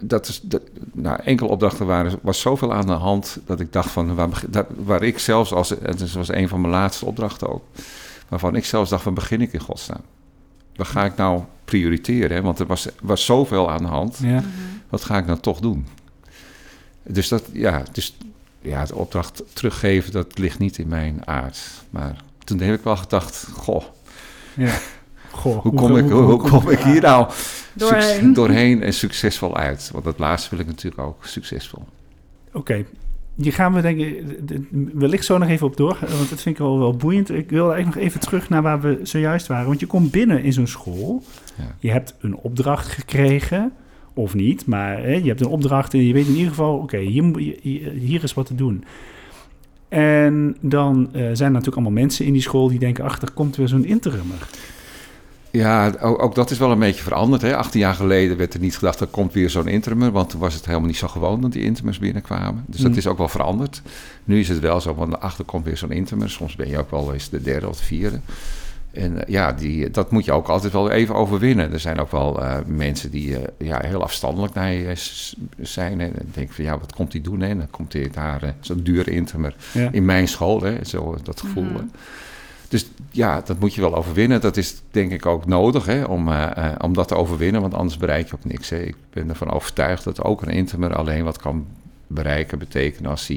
dat 0.00 0.28
is, 0.28 0.40
dat, 0.42 0.62
nou, 0.92 1.20
enkele 1.22 1.48
opdrachten 1.48 1.86
waren, 1.86 2.18
was 2.22 2.40
zoveel 2.40 2.72
aan 2.74 2.86
de 2.86 2.92
hand 2.92 3.38
dat 3.46 3.60
ik 3.60 3.72
dacht 3.72 3.90
van, 3.90 4.14
waar, 4.14 4.28
dat- 4.48 4.66
waar 4.84 5.02
ik 5.02 5.18
zelfs, 5.18 5.52
als, 5.52 5.68
het 5.68 6.12
was 6.12 6.28
een 6.28 6.48
van 6.48 6.60
mijn 6.60 6.72
laatste 6.72 7.06
opdrachten 7.06 7.48
ook, 7.52 7.62
waarvan 8.28 8.56
ik 8.56 8.64
zelfs 8.64 8.90
dacht, 8.90 9.04
waar 9.04 9.12
begin 9.12 9.40
ik 9.40 9.52
in 9.52 9.60
godsnaam? 9.60 10.00
Waar 10.76 10.86
ga 10.86 11.04
ik 11.04 11.16
nou 11.16 11.42
prioriteren? 11.64 12.36
Hè? 12.36 12.42
Want 12.42 12.58
er 12.58 12.66
was, 12.66 12.88
was 13.02 13.24
zoveel 13.24 13.70
aan 13.70 13.82
de 13.82 13.88
hand, 13.88 14.18
Ja. 14.22 14.42
wat 14.88 15.04
ga 15.04 15.18
ik 15.18 15.26
nou 15.26 15.38
toch 15.40 15.60
doen? 15.60 15.86
Dus 17.02 17.28
dat, 17.28 17.44
ja, 17.52 17.82
dus, 17.92 18.16
ja, 18.60 18.84
de 18.84 18.94
opdracht 18.94 19.42
teruggeven, 19.52 20.12
dat 20.12 20.38
ligt 20.38 20.58
niet 20.58 20.78
in 20.78 20.88
mijn 20.88 21.20
aard. 21.24 21.58
Maar 21.90 22.16
toen 22.44 22.60
heb 22.60 22.74
ik 22.78 22.84
wel 22.84 22.96
gedacht, 22.96 23.46
goh, 23.52 23.82
ja. 24.56 24.74
Goh, 25.34 25.62
hoe 25.62 25.74
kom, 25.74 25.96
ik, 25.96 26.10
hoe, 26.10 26.22
hoe 26.22 26.38
kom 26.38 26.68
ik 26.70 26.78
hier 26.78 27.00
nou 27.00 27.30
Doorheen. 27.72 28.32
doorheen 28.32 28.82
en 28.82 28.92
succesvol 28.92 29.56
uit? 29.56 29.90
Want 29.92 30.04
dat 30.04 30.18
laatste 30.18 30.50
wil 30.50 30.58
ik 30.58 30.66
natuurlijk 30.66 31.02
ook 31.02 31.24
succesvol. 31.26 31.82
Oké, 32.52 32.84
hier 33.34 33.52
gaan 33.52 33.72
we 33.74 33.80
denk 33.80 33.98
ik 33.98 34.22
wellicht 34.92 35.24
zo 35.24 35.38
nog 35.38 35.48
even 35.48 35.66
op 35.66 35.76
door, 35.76 35.98
want 36.00 36.28
dat 36.30 36.40
vind 36.40 36.46
ik 36.54 36.58
wel, 36.58 36.78
wel 36.78 36.96
boeiend. 36.96 37.30
Ik 37.30 37.50
wil 37.50 37.66
eigenlijk 37.66 37.96
nog 37.96 38.04
even 38.04 38.20
terug 38.20 38.48
naar 38.48 38.62
waar 38.62 38.80
we 38.80 38.98
zojuist 39.02 39.46
waren. 39.46 39.66
Want 39.66 39.80
je 39.80 39.86
komt 39.86 40.10
binnen 40.10 40.42
in 40.42 40.52
zo'n 40.52 40.66
school, 40.66 41.22
Ja. 41.56 41.74
je 41.78 41.90
hebt 41.90 42.14
een 42.20 42.36
opdracht 42.36 42.86
gekregen, 42.88 43.72
of 44.14 44.34
niet, 44.34 44.66
maar 44.66 45.02
hè, 45.02 45.12
je 45.14 45.28
hebt 45.28 45.40
een 45.40 45.46
opdracht 45.46 45.94
en 45.94 46.06
je 46.06 46.12
weet 46.12 46.26
in 46.26 46.34
ieder 46.34 46.48
geval, 46.48 46.76
oké, 46.76 46.98
hier, 46.98 47.36
hier, 47.62 47.90
hier 47.90 48.22
is 48.22 48.34
wat 48.34 48.46
te 48.46 48.54
doen. 48.54 48.84
En 49.88 50.56
dan 50.60 51.08
eh, 51.12 51.12
zijn 51.12 51.28
er 51.28 51.50
natuurlijk 51.50 51.76
allemaal 51.76 52.02
mensen 52.02 52.24
in 52.26 52.32
die 52.32 52.42
school 52.42 52.68
die 52.68 52.78
denken, 52.78 53.04
ach, 53.04 53.20
er 53.22 53.30
komt 53.30 53.56
weer 53.56 53.68
zo'n 53.68 53.84
interimmer. 53.84 54.48
Ja, 55.58 55.92
ook, 56.00 56.22
ook 56.22 56.34
dat 56.34 56.50
is 56.50 56.58
wel 56.58 56.70
een 56.70 56.78
beetje 56.78 57.02
veranderd. 57.02 57.42
Hè. 57.42 57.56
18 57.56 57.80
jaar 57.80 57.94
geleden 57.94 58.36
werd 58.36 58.54
er 58.54 58.60
niet 58.60 58.76
gedacht, 58.78 59.00
er 59.00 59.06
komt 59.06 59.32
weer 59.32 59.50
zo'n 59.50 59.68
interimmer. 59.68 60.10
Want 60.10 60.30
toen 60.30 60.40
was 60.40 60.54
het 60.54 60.66
helemaal 60.66 60.86
niet 60.86 60.96
zo 60.96 61.08
gewoon 61.08 61.40
dat 61.40 61.52
die 61.52 61.62
interimmers 61.62 61.98
binnenkwamen. 61.98 62.64
Dus 62.66 62.80
dat 62.80 62.90
Mm. 62.90 62.96
is 62.96 63.06
ook 63.06 63.18
wel 63.18 63.28
veranderd. 63.28 63.82
Nu 64.24 64.40
is 64.40 64.48
het 64.48 64.58
wel 64.60 64.80
zo, 64.80 64.94
want 64.94 65.20
achter 65.20 65.44
komt 65.44 65.64
weer 65.64 65.76
zo'n 65.76 65.90
interimmer. 65.92 66.30
Soms 66.30 66.56
ben 66.56 66.68
je 66.68 66.78
ook 66.78 66.90
wel 66.90 67.12
eens 67.12 67.28
de 67.28 67.42
derde 67.42 67.68
of 67.68 67.76
de 67.76 67.84
vierde. 67.84 68.20
En 68.92 69.24
eh, 69.26 69.32
ja, 69.32 69.52
die, 69.52 69.90
dat 69.90 70.10
moet 70.10 70.24
je 70.24 70.32
ook 70.32 70.48
altijd 70.48 70.72
wel 70.72 70.90
even 70.90 71.14
overwinnen. 71.14 71.72
Er 71.72 71.80
zijn 71.80 72.00
ook 72.00 72.10
wel 72.10 72.42
eh, 72.42 72.56
mensen 72.66 73.10
die 73.10 73.36
eh, 73.36 73.42
ja, 73.68 73.80
heel 73.84 74.02
afstandelijk 74.02 74.54
naar 74.54 74.72
je 74.72 74.92
zijn. 75.60 76.00
En 76.00 76.12
dan 76.16 76.26
denk 76.32 76.48
ik 76.48 76.54
van, 76.54 76.64
ja, 76.64 76.78
wat 76.78 76.94
komt 76.94 77.12
hij 77.12 77.22
doen? 77.22 77.40
Hè? 77.40 77.48
En 77.48 77.58
dan 77.58 77.70
komt 77.70 77.92
hij 77.92 78.08
daar, 78.12 78.42
eh, 78.42 78.48
zo'n 78.60 78.80
dure 78.82 79.10
interimmer 79.10 79.54
Ja. 79.72 79.88
in 79.92 80.04
mijn 80.04 80.28
school, 80.28 80.62
hè, 80.62 80.84
zo 80.84 81.16
dat 81.22 81.40
gevoel. 81.40 81.64
Hè. 81.64 81.82
Dus 82.68 82.86
ja, 83.10 83.40
dat 83.40 83.60
moet 83.60 83.74
je 83.74 83.80
wel 83.80 83.96
overwinnen. 83.96 84.40
Dat 84.40 84.56
is 84.56 84.82
denk 84.90 85.12
ik 85.12 85.26
ook 85.26 85.46
nodig 85.46 85.86
hè, 85.86 86.04
om, 86.04 86.28
eh, 86.28 86.56
eh, 86.56 86.74
om 86.80 86.92
dat 86.94 87.08
te 87.08 87.14
overwinnen, 87.14 87.60
want 87.60 87.74
anders 87.74 87.96
bereik 87.96 88.28
je 88.28 88.34
ook 88.34 88.44
niks. 88.44 88.70
Hè. 88.70 88.78
Ik 88.78 88.96
ben 89.10 89.28
ervan 89.28 89.50
overtuigd 89.50 90.04
dat 90.04 90.22
ook 90.22 90.42
een 90.42 90.48
intemer 90.52 90.94
alleen 90.96 91.24
wat 91.24 91.38
kan 91.38 91.66
bereiken 92.06 92.58
betekenen 92.58 93.10
als 93.10 93.26
hij 93.26 93.36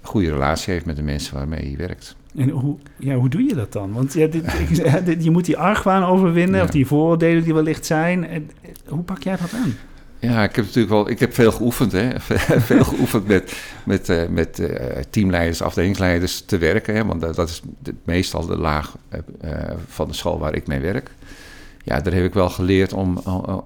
een 0.00 0.08
goede 0.08 0.30
relatie 0.30 0.72
heeft 0.72 0.86
met 0.86 0.96
de 0.96 1.02
mensen 1.02 1.34
waarmee 1.34 1.60
hij 1.66 1.76
werkt. 1.76 2.16
En 2.36 2.48
hoe, 2.48 2.76
ja, 2.96 3.14
hoe 3.14 3.28
doe 3.28 3.42
je 3.42 3.54
dat 3.54 3.72
dan? 3.72 3.92
Want 3.92 4.12
ja, 4.12 4.26
dit, 4.26 4.44
je 5.24 5.30
moet 5.30 5.44
die 5.44 5.58
argwaan 5.58 6.02
overwinnen, 6.02 6.56
Ja. 6.56 6.64
of 6.64 6.70
die 6.70 6.86
vooroordelen 6.86 7.44
die 7.44 7.54
wellicht 7.54 7.86
zijn. 7.86 8.26
En, 8.26 8.50
hoe 8.86 9.02
pak 9.02 9.22
jij 9.22 9.36
dat 9.36 9.54
aan? 9.54 9.74
Ja, 10.20 10.42
ik 10.42 10.56
heb 10.56 10.64
natuurlijk 10.64 10.92
wel, 10.92 11.08
ik 11.10 11.18
heb 11.18 11.34
veel 11.34 11.52
geoefend, 11.52 11.92
hè. 11.92 12.20
veel 12.70 12.84
geoefend 12.84 13.26
met, 13.26 13.56
met, 13.84 14.08
eh, 14.08 14.28
met 14.28 14.58
eh, 14.58 15.02
teamleiders, 15.10 15.62
afdelingsleiders 15.62 16.40
te 16.40 16.58
werken, 16.58 16.94
hè. 16.94 17.04
Want 17.04 17.20
dat, 17.20 17.34
dat 17.34 17.48
is 17.48 17.62
meestal 18.04 18.46
de 18.46 18.56
laag 18.56 18.96
eh, 19.08 19.20
van 19.86 20.08
de 20.08 20.14
school 20.14 20.38
waar 20.38 20.54
ik 20.54 20.66
mee 20.66 20.80
werk. 20.80 21.10
Ja, 21.84 22.00
daar 22.00 22.12
heb 22.12 22.24
ik 22.24 22.34
wel 22.34 22.50
geleerd 22.50 22.92
om, 22.92 23.16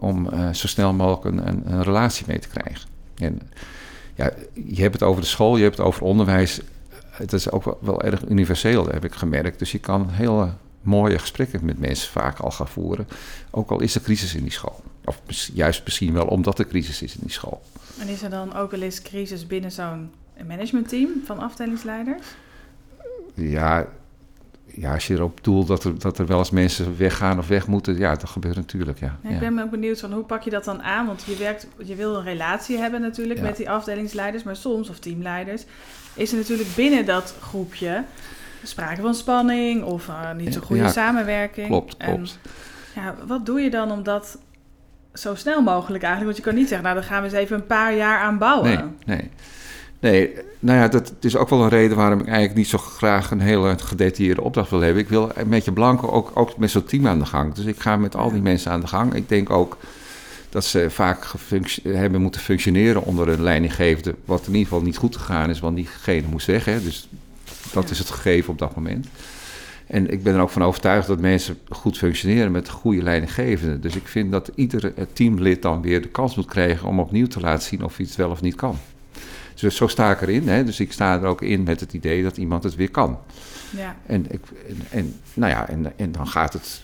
om, 0.00 0.28
zo 0.52 0.66
snel 0.66 0.92
mogelijk 0.92 1.24
een, 1.24 1.46
een, 1.72 1.82
relatie 1.82 2.24
mee 2.28 2.38
te 2.38 2.48
krijgen. 2.48 2.88
En 3.16 3.40
ja, 4.14 4.30
je 4.52 4.82
hebt 4.82 4.94
het 4.94 5.02
over 5.02 5.20
de 5.20 5.28
school, 5.28 5.56
je 5.56 5.62
hebt 5.62 5.76
het 5.76 5.86
over 5.86 6.02
onderwijs. 6.02 6.60
Het 7.10 7.32
is 7.32 7.50
ook 7.50 7.64
wel, 7.64 7.78
wel 7.80 8.02
erg 8.02 8.28
universeel, 8.28 8.86
heb 8.86 9.04
ik 9.04 9.14
gemerkt. 9.14 9.58
Dus 9.58 9.72
je 9.72 9.78
kan 9.78 10.08
hele 10.10 10.52
mooie 10.82 11.18
gesprekken 11.18 11.64
met 11.64 11.78
mensen 11.78 12.10
vaak 12.10 12.38
al 12.38 12.50
gaan 12.50 12.68
voeren. 12.68 13.08
Ook 13.50 13.70
al 13.70 13.80
is 13.80 13.94
er 13.94 14.00
crisis 14.00 14.34
in 14.34 14.42
die 14.42 14.52
school. 14.52 14.82
Of 15.04 15.20
juist 15.54 15.84
misschien 15.84 16.12
wel 16.12 16.26
omdat 16.26 16.58
er 16.58 16.66
crisis 16.66 17.02
is 17.02 17.14
in 17.14 17.20
die 17.22 17.30
school. 17.32 17.62
En 17.98 18.08
is 18.08 18.22
er 18.22 18.30
dan 18.30 18.54
ook 18.54 18.70
wel 18.70 18.80
eens 18.82 19.02
crisis 19.02 19.46
binnen 19.46 19.72
zo'n 19.72 20.10
managementteam 20.46 21.08
van 21.24 21.38
afdelingsleiders? 21.38 22.26
Ja, 23.34 23.86
ja 24.74 24.92
als 24.94 25.06
je 25.06 25.14
erop 25.14 25.44
doelt 25.44 25.66
dat 25.66 25.84
er, 25.84 25.98
dat 25.98 26.18
er 26.18 26.26
wel 26.26 26.38
eens 26.38 26.50
mensen 26.50 26.96
weggaan 26.96 27.38
of 27.38 27.48
weg 27.48 27.66
moeten, 27.66 27.98
ja, 27.98 28.14
dat 28.14 28.28
gebeurt 28.28 28.56
natuurlijk, 28.56 28.98
ja. 29.00 29.18
Ja, 29.22 29.30
ik 29.30 29.38
ben 29.38 29.58
ook 29.58 29.70
benieuwd 29.70 30.00
van 30.00 30.12
hoe 30.12 30.24
pak 30.24 30.42
je 30.42 30.50
dat 30.50 30.64
dan 30.64 30.82
aan? 30.82 31.06
Want 31.06 31.22
je, 31.22 31.36
werkt, 31.36 31.66
je 31.84 31.94
wil 31.94 32.16
een 32.16 32.24
relatie 32.24 32.78
hebben 32.78 33.00
natuurlijk 33.00 33.38
Ja. 33.40 33.44
met 33.46 33.56
die 33.56 33.70
afdelingsleiders, 33.70 34.42
maar 34.42 34.56
soms, 34.56 34.88
of 34.88 34.98
teamleiders, 34.98 35.64
is 36.14 36.32
er 36.32 36.38
natuurlijk 36.38 36.68
binnen 36.76 37.06
dat 37.06 37.34
groepje 37.40 38.04
sprake 38.62 39.00
van 39.00 39.14
spanning 39.14 39.82
of 39.84 40.08
eh, 40.08 40.32
niet 40.32 40.54
zo 40.54 40.60
goede 40.60 40.82
Ja, 40.82 40.88
samenwerking. 40.90 41.66
Klopt, 41.66 41.96
En, 41.96 42.14
klopt. 42.14 42.38
ja, 42.94 43.14
wat 43.26 43.46
doe 43.46 43.60
je 43.60 43.70
dan 43.70 43.90
om 43.90 44.02
dat 44.02 44.38
zo 45.14 45.34
snel 45.34 45.62
mogelijk 45.62 46.02
eigenlijk? 46.04 46.24
Want 46.32 46.36
je 46.36 46.50
kan 46.50 46.54
niet 46.60 46.68
zeggen, 46.68 46.86
nou 46.86 46.98
dan 47.00 47.08
gaan 47.08 47.22
we 47.22 47.28
eens 47.28 47.36
even 47.38 47.56
een 47.56 47.66
paar 47.66 47.94
jaar 47.96 48.20
aan 48.20 48.38
bouwen. 48.38 48.70
Nee, 48.70 49.18
nee. 49.18 49.30
Nee, 50.00 50.30
nou 50.58 50.78
ja, 50.78 50.88
dat 50.88 51.12
is 51.20 51.36
ook 51.36 51.48
wel 51.48 51.62
een 51.62 51.68
reden 51.68 51.96
waarom 51.96 52.18
ik 52.20 52.26
eigenlijk 52.26 52.56
niet 52.56 52.68
zo 52.68 52.78
graag 52.78 53.30
een 53.30 53.40
hele 53.40 53.78
gedetailleerde 53.78 54.40
opdracht 54.42 54.70
wil 54.70 54.80
hebben. 54.80 55.02
Ik 55.02 55.08
wil 55.08 55.30
met 55.46 55.64
je 55.64 55.72
blanco 55.72 56.08
ook, 56.08 56.30
ook 56.34 56.56
met 56.56 56.70
zo'n 56.70 56.84
team 56.84 57.06
aan 57.06 57.18
de 57.18 57.26
gang. 57.26 57.54
Dus 57.54 57.64
ik 57.64 57.80
ga 57.80 57.96
met 57.96 58.16
al 58.16 58.30
die 58.32 58.42
mensen 58.42 58.70
aan 58.72 58.80
de 58.80 58.86
gang. 58.86 59.14
Ik 59.14 59.28
denk 59.28 59.50
ook 59.50 59.76
dat 60.48 60.64
ze 60.64 60.90
vaak 60.90 61.26
hebben 61.82 62.20
moeten 62.20 62.40
functioneren 62.40 63.02
onder 63.04 63.28
een 63.28 63.42
leidinggevende, 63.42 64.14
wat 64.24 64.40
in 64.46 64.52
ieder 64.52 64.62
geval 64.68 64.82
niet 64.82 64.96
goed 64.96 65.16
gegaan 65.16 65.50
is, 65.50 65.60
want 65.60 65.76
diegene 65.76 66.26
moest 66.30 66.46
weg. 66.46 66.64
Hè? 66.64 66.82
Dus 66.82 67.08
dat 67.72 67.84
Ja. 67.84 67.90
is 67.90 67.98
het 67.98 68.10
gegeven 68.10 68.52
op 68.52 68.58
dat 68.58 68.76
moment. 68.76 69.06
En 69.92 70.10
ik 70.10 70.22
ben 70.22 70.34
er 70.34 70.40
ook 70.40 70.50
van 70.50 70.62
overtuigd 70.62 71.06
dat 71.06 71.20
mensen 71.20 71.58
goed 71.68 71.98
functioneren 71.98 72.52
met 72.52 72.68
goede 72.68 73.02
leidinggevenden. 73.02 73.80
Dus 73.80 73.96
ik 73.96 74.06
vind 74.06 74.30
dat 74.30 74.50
ieder 74.54 74.94
eh, 74.94 75.04
teamlid 75.12 75.62
dan 75.62 75.82
weer 75.82 76.02
de 76.02 76.08
kans 76.08 76.36
moet 76.36 76.46
krijgen 76.46 76.88
om 76.88 77.00
opnieuw 77.00 77.26
te 77.26 77.40
laten 77.40 77.68
zien 77.68 77.84
of 77.84 77.96
het 77.96 78.16
wel 78.16 78.30
of 78.30 78.40
niet 78.40 78.54
kan. 78.54 78.76
Dus 79.54 79.76
zo 79.76 79.86
sta 79.86 80.10
ik 80.10 80.20
erin. 80.20 80.48
Hè? 80.48 80.64
Dus 80.64 80.80
ik 80.80 80.92
sta 80.92 81.14
er 81.14 81.24
ook 81.24 81.42
in 81.42 81.62
met 81.62 81.80
het 81.80 81.92
idee 81.92 82.22
dat 82.22 82.36
iemand 82.36 82.62
het 82.62 82.74
weer 82.74 82.90
kan. 82.90 83.18
Ja. 83.76 83.96
En, 84.06 84.26
ik, 84.28 84.40
en, 84.68 84.76
en, 84.90 85.14
nou 85.34 85.52
ja, 85.52 85.68
en, 85.68 85.92
en 85.96 86.12
dan 86.12 86.28
gaat 86.28 86.52
het 86.52 86.82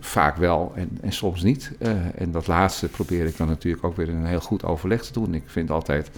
vaak 0.00 0.36
wel 0.36 0.72
en, 0.74 0.98
en 1.00 1.12
soms 1.12 1.42
niet. 1.42 1.72
Eh, 1.78 1.90
en 2.20 2.30
dat 2.30 2.46
laatste 2.46 2.88
probeer 2.88 3.26
ik 3.26 3.36
dan 3.36 3.48
natuurlijk 3.48 3.84
ook 3.84 3.96
weer 3.96 4.08
in 4.08 4.16
een 4.16 4.26
heel 4.26 4.40
goed 4.40 4.64
overleg 4.64 5.02
te 5.02 5.12
doen. 5.12 5.34
Ik 5.34 5.44
vind 5.46 5.70
altijd 5.70 6.10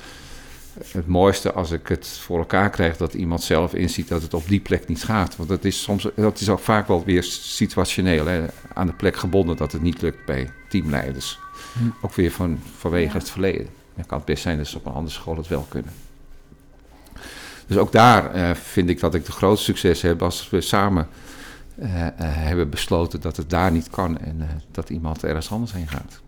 het 0.93 1.07
mooiste 1.07 1.53
als 1.53 1.71
ik 1.71 1.89
het 1.89 2.09
voor 2.09 2.39
elkaar 2.39 2.71
krijg 2.71 2.97
dat 2.97 3.15
iemand 3.15 3.43
zelf 3.43 3.75
inziet 3.75 4.09
dat 4.09 4.23
het 4.23 4.35
op 4.35 4.49
die 4.49 4.61
plek 4.61 4.89
niet 4.89 5.05
gaat. 5.05 5.37
Want 5.37 5.49
dat 5.49 5.65
is 5.65 5.83
soms 5.83 6.09
dat 6.15 6.41
is 6.41 6.49
ook 6.49 6.59
vaak 6.59 6.89
wel 6.89 7.05
weer 7.05 7.23
situationeel, 7.23 8.27
hè? 8.27 8.45
aan 8.75 8.87
de 8.87 8.93
plek 8.93 9.17
gebonden 9.17 9.57
dat 9.57 9.73
het 9.73 9.83
niet 9.83 10.03
lukt 10.03 10.25
bij 10.25 10.51
teamleiders. 10.69 11.39
Hm. 11.73 12.07
Ook 12.07 12.15
weer 12.15 12.31
van, 12.31 12.59
vanwege 12.77 13.13
Ja. 13.13 13.19
het 13.19 13.31
verleden. 13.31 13.69
Dan 13.95 14.07
kan 14.07 14.17
het 14.17 14.27
best 14.27 14.43
zijn 14.43 14.57
dat 14.57 14.67
ze 14.67 14.77
op 14.77 14.87
een 14.87 14.93
andere 14.93 15.15
school 15.15 15.37
het 15.37 15.49
wel 15.49 15.67
kunnen. 15.69 15.93
Dus 17.67 17.77
ook 17.77 17.93
daar 17.93 18.35
eh, 18.35 18.55
vind 18.55 18.89
ik 18.89 19.01
dat 19.01 19.15
ik 19.15 19.25
de 19.27 19.33
grootste 19.33 19.65
succes 19.65 20.03
heb 20.03 20.23
als 20.23 20.51
we 20.51 20.61
samen 20.61 21.09
eh, 21.79 22.07
eh, 22.07 22.13
hebben 22.19 22.71
besloten 22.71 23.21
dat 23.21 23.37
het 23.37 23.51
daar 23.51 23.73
niet 23.73 23.91
kan 23.91 24.19
en 24.19 24.63
dat 24.71 24.91
iemand 24.91 25.25
ergens 25.25 25.51
anders 25.51 25.73
heen 25.73 25.89
gaat. 25.89 26.21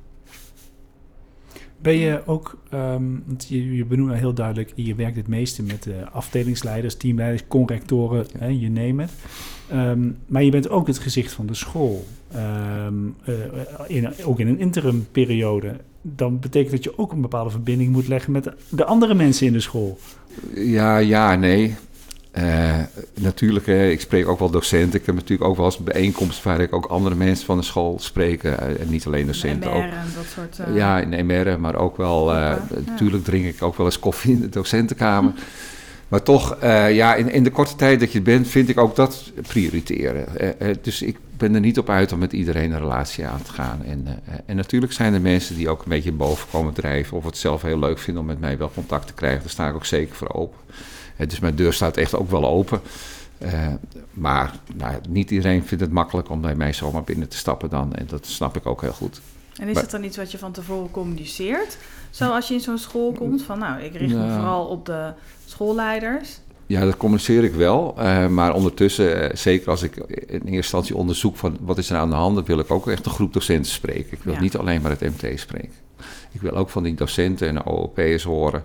Ben 1.85 1.97
je 1.97 2.23
ook, 2.27 2.57
ehm, 2.71 3.03
want 3.27 3.47
je, 3.49 3.77
je 3.77 3.85
benoemt 3.85 4.13
heel 4.13 4.35
duidelijk, 4.35 4.73
je 4.75 4.95
werkt 4.95 5.17
het 5.17 5.29
meeste 5.29 5.63
met 5.63 5.87
eh, 5.87 5.95
afdelingsleiders, 6.13 6.95
teamleiders, 6.95 7.43
conrectoren, 7.49 8.27
hè, 8.39 8.47
je 8.47 8.69
neemt 8.69 9.01
het. 9.01 9.11
Ehm, 9.69 10.11
maar 10.27 10.43
je 10.43 10.51
bent 10.51 10.69
ook 10.69 10.87
het 10.87 10.99
gezicht 10.99 11.33
van 11.33 11.47
de 11.47 11.55
school. 11.55 12.05
Ehm, 12.33 12.95
eh, 13.25 13.35
in, 13.87 14.25
ook 14.25 14.41
in 14.41 14.49
een 14.49 14.59
interimperiode. 14.59 15.77
Dan 16.03 16.41
betekent 16.41 16.71
dat 16.71 16.85
je 16.85 16.99
ook 16.99 17.13
een 17.13 17.21
bepaalde 17.21 17.51
verbinding 17.51 17.93
moet 17.93 18.09
leggen 18.09 18.33
met 18.33 18.51
de 18.69 18.85
andere 18.85 19.15
mensen 19.15 19.47
in 19.47 19.53
de 19.53 19.61
school. 19.61 19.99
Ja, 20.55 20.99
ja, 20.99 21.35
nee. 21.35 21.75
Eh, 22.35 22.75
natuurlijk, 23.21 23.67
hè, 23.67 23.89
ik 23.89 24.01
spreek 24.01 24.29
ook 24.29 24.39
wel 24.39 24.51
docenten. 24.51 25.01
Ik 25.01 25.07
heb 25.07 25.15
natuurlijk 25.15 25.51
ook 25.51 25.57
wel 25.57 25.65
eens 25.65 25.79
bijeenkomsten 25.79 26.49
waar 26.49 26.61
ik 26.61 26.73
ook 26.73 26.87
andere 26.87 27.15
mensen 27.15 27.47
van 27.47 27.57
de 27.57 27.63
school 27.63 27.99
spreek. 28.01 28.45
eh, 28.45 28.81
en 28.81 28.89
niet 28.89 29.07
alleen 29.07 29.27
docenten. 29.27 29.71
MR 29.71 29.77
Ook, 29.77 29.83
en 29.83 29.91
dat 30.15 30.25
soort... 30.35 30.59
eh, 30.59 30.77
ja, 30.77 31.01
in 31.01 31.27
MR, 31.27 31.61
maar 31.61 31.75
ook 31.75 31.97
wel... 31.97 32.35
ja. 32.35 32.67
Natuurlijk 32.87 33.25
drink 33.25 33.45
ik 33.45 33.63
ook 33.63 33.77
wel 33.77 33.87
eens 33.87 33.99
koffie 33.99 34.33
in 34.33 34.41
de 34.41 34.49
docentenkamer. 34.49 35.33
Maar 36.09 36.23
toch, 36.23 36.57
ja, 36.91 37.15
in, 37.15 37.31
in 37.31 37.45
de 37.45 37.51
korte 37.51 37.77
tijd 37.77 38.01
dat 38.01 38.13
je 38.13 38.21
bent, 38.21 38.49
vind 38.49 38.69
ik 38.69 38.79
ook 38.79 38.97
dat 38.97 39.33
prioriteren. 39.49 40.27
Dus 40.83 41.03
ik 41.03 41.17
ben 41.37 41.55
er 41.55 41.61
niet 41.61 41.79
op 41.79 41.91
uit 41.91 42.13
om 42.13 42.19
met 42.19 42.33
iedereen 42.33 42.73
een 42.73 42.79
relatie 42.79 43.27
aan 43.27 43.43
te 43.43 43.53
gaan. 43.53 43.83
En, 43.85 44.07
en 44.47 44.57
natuurlijk 44.57 44.93
zijn 44.93 45.15
er 45.15 45.21
mensen 45.21 45.57
die 45.57 45.69
ook 45.69 45.83
een 45.83 45.89
beetje 45.89 46.13
boven 46.13 46.49
komen 46.51 46.73
drijven... 46.73 47.17
of 47.17 47.25
het 47.25 47.37
zelf 47.37 47.63
heel 47.63 47.79
leuk 47.79 47.99
vinden 47.99 48.23
om 48.23 48.29
met 48.29 48.41
mij 48.41 48.59
wel 48.59 48.71
contact 48.75 49.07
te 49.07 49.13
krijgen. 49.13 49.41
Daar 49.41 49.51
sta 49.51 49.69
ik 49.69 49.75
ook 49.75 49.85
zeker 49.85 50.15
voor 50.15 50.35
open. 50.35 50.59
Dus 51.17 51.39
mijn 51.41 51.55
deur 51.55 51.73
staat 51.73 51.97
echt 51.97 52.15
ook 52.15 52.31
wel 52.31 52.47
open. 52.47 52.81
Eh, 53.39 53.69
maar 54.11 54.55
nou, 54.75 54.95
niet 55.09 55.31
iedereen 55.31 55.65
vindt 55.67 55.85
het 55.85 55.93
makkelijk 55.93 56.31
om 56.31 56.41
bij 56.41 56.55
mij 56.55 56.73
zomaar 56.73 57.03
binnen 57.05 57.29
te 57.29 57.37
stappen 57.37 57.69
dan. 57.71 57.95
En 57.95 58.07
dat 58.07 58.27
snap 58.27 58.57
ik 58.57 58.67
ook 58.67 58.81
heel 58.81 58.93
goed. 58.93 59.21
En 59.61 59.69
is 59.69 59.81
het 59.81 59.91
dan 59.91 60.05
iets 60.05 60.17
wat 60.17 60.31
je 60.31 60.39
van 60.39 60.53
tevoren 60.53 60.91
communiceert? 60.91 61.77
Zoals 62.11 62.49
je 62.49 62.55
in 62.55 62.61
zo'n 62.61 62.79
school 62.79 63.13
komt, 63.13 63.43
van 63.43 63.59
nou, 63.59 63.81
ik 63.83 63.93
richt 63.95 64.15
me 64.15 64.31
vooral 64.33 64.67
op 64.67 64.87
de 64.87 65.13
schoolleiders. 65.47 66.39
Ja, 66.67 66.85
dat 66.85 66.97
communiceer 66.97 67.45
ik 67.45 67.55
wel. 67.55 67.95
eh, 67.99 68.27
maar 68.29 68.55
ondertussen, 68.55 69.31
eh, 69.31 69.37
zeker 69.37 69.71
als 69.71 69.83
ik 69.83 69.97
in 69.97 70.07
eerste 70.29 70.49
instantie 70.51 70.97
onderzoek 70.97 71.37
van 71.37 71.57
wat 71.61 71.79
is 71.79 71.91
er 71.91 71.97
aan 71.97 72.11
de 72.11 72.17
hand, 72.17 72.35
dan 72.35 72.45
wil 72.45 72.59
ik 72.59 72.71
ook 72.71 72.89
echt 72.89 73.07
een 73.07 73.13
groep 73.13 73.33
docenten 73.33 73.73
spreken. 73.73 74.13
Ik 74.13 74.23
wil 74.23 74.35
Ja. 74.35 74.41
niet 74.41 74.57
alleen 74.57 74.83
maar 74.83 74.91
het 74.91 75.01
MT 75.01 75.41
spreken. 75.41 75.73
Ik 76.33 76.41
wil 76.41 76.53
ook 76.53 76.71
van 76.71 76.83
die 76.83 76.95
docenten 76.95 77.49
en 77.49 77.65
OOP'ers 77.67 78.23
horen 78.23 78.63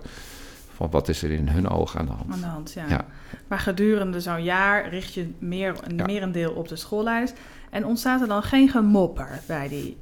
van 0.80 0.90
wat 0.90 1.08
is 1.08 1.22
er 1.22 1.30
in 1.30 1.48
hun 1.48 1.68
ogen 1.68 2.00
aan 2.00 2.06
de 2.06 2.12
hand. 2.12 2.32
Aan 2.32 2.40
de 2.40 2.46
hand, 2.46 2.72
ja. 2.72 2.84
Ja. 2.88 3.04
Maar 3.48 3.58
gedurende 3.58 4.20
zo'n 4.20 4.42
jaar 4.42 4.88
richt 4.88 5.14
je 5.14 5.30
meer, 5.38 5.74
een 5.84 5.96
Ja. 5.96 6.04
merendeel 6.04 6.52
op 6.52 6.68
de 6.68 6.76
schoolleiders. 6.76 7.32
En 7.70 7.86
ontstaat 7.86 8.20
er 8.20 8.28
dan 8.28 8.42
geen 8.42 8.68
gemopper 8.68 9.40
bij, 9.46 9.68
die 9.68 9.96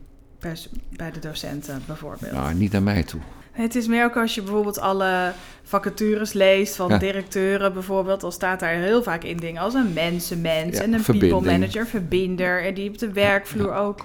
bij 0.96 1.10
de 1.10 1.18
docenten 1.20 1.82
bijvoorbeeld? 1.86 2.32
Nou, 2.32 2.54
niet 2.54 2.72
naar 2.72 2.82
mij 2.82 3.02
toe. 3.02 3.20
Het 3.52 3.74
is 3.74 3.86
meer 3.86 4.04
ook 4.04 4.16
als 4.16 4.34
je 4.34 4.42
bijvoorbeeld 4.42 4.78
alle 4.80 5.32
vacatures 5.62 6.32
leest 6.32 6.76
van 6.76 6.88
Ja. 6.88 6.98
directeuren 6.98 7.72
bijvoorbeeld. 7.72 8.20
Dan 8.20 8.32
staat 8.32 8.60
daar 8.60 8.74
heel 8.74 9.02
vaak 9.02 9.24
in 9.24 9.36
dingen 9.36 9.62
als 9.62 9.74
een 9.74 9.92
mensenmens 9.92 10.76
Ja, 10.76 10.82
en 10.82 10.92
een 10.92 11.00
verbinding. 11.02 11.32
people 11.42 11.58
manager, 11.58 11.86
verbinder. 11.86 12.64
En 12.64 12.74
die 12.74 12.88
op 12.90 12.98
de 12.98 13.12
werkvloer 13.12 13.74
ook 13.74 14.00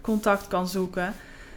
contact 0.00 0.48
kan 0.48 0.68
zoeken. 0.68 1.12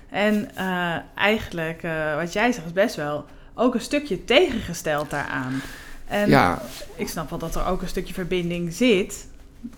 En 0.10 0.56
eh, 0.56 0.96
eigenlijk, 1.16 1.84
eh, 1.84 2.16
wat 2.16 2.34
jij 2.34 2.52
zegt, 2.52 2.66
is 2.66 2.74
best 2.74 2.96
wel 2.96 3.26
ook 3.58 3.74
een 3.74 3.82
stukje 3.82 4.26
tegengesteld 4.26 5.10
daaraan. 5.10 5.62
En 6.08 6.30
Ja, 6.30 6.62
ik 6.96 7.08
snap 7.08 7.30
wel 7.30 7.40
dat 7.40 7.56
er 7.56 7.66
ook 7.66 7.82
een 7.82 7.88
stukje 7.88 8.14
verbinding 8.14 8.74
zit. 8.74 9.28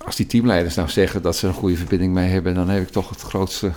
als 0.05 0.15
die 0.15 0.25
teamleiders 0.25 0.75
nou 0.75 0.89
zeggen 0.89 1.21
dat 1.21 1.35
ze 1.35 1.47
een 1.47 1.53
goede 1.53 1.75
verbinding 1.77 2.13
mee 2.13 2.29
hebben, 2.29 2.53
dan 2.55 2.69
heb 2.69 2.81
ik 2.81 2.89
toch 2.89 3.09
het 3.09 3.21
grootste 3.21 3.71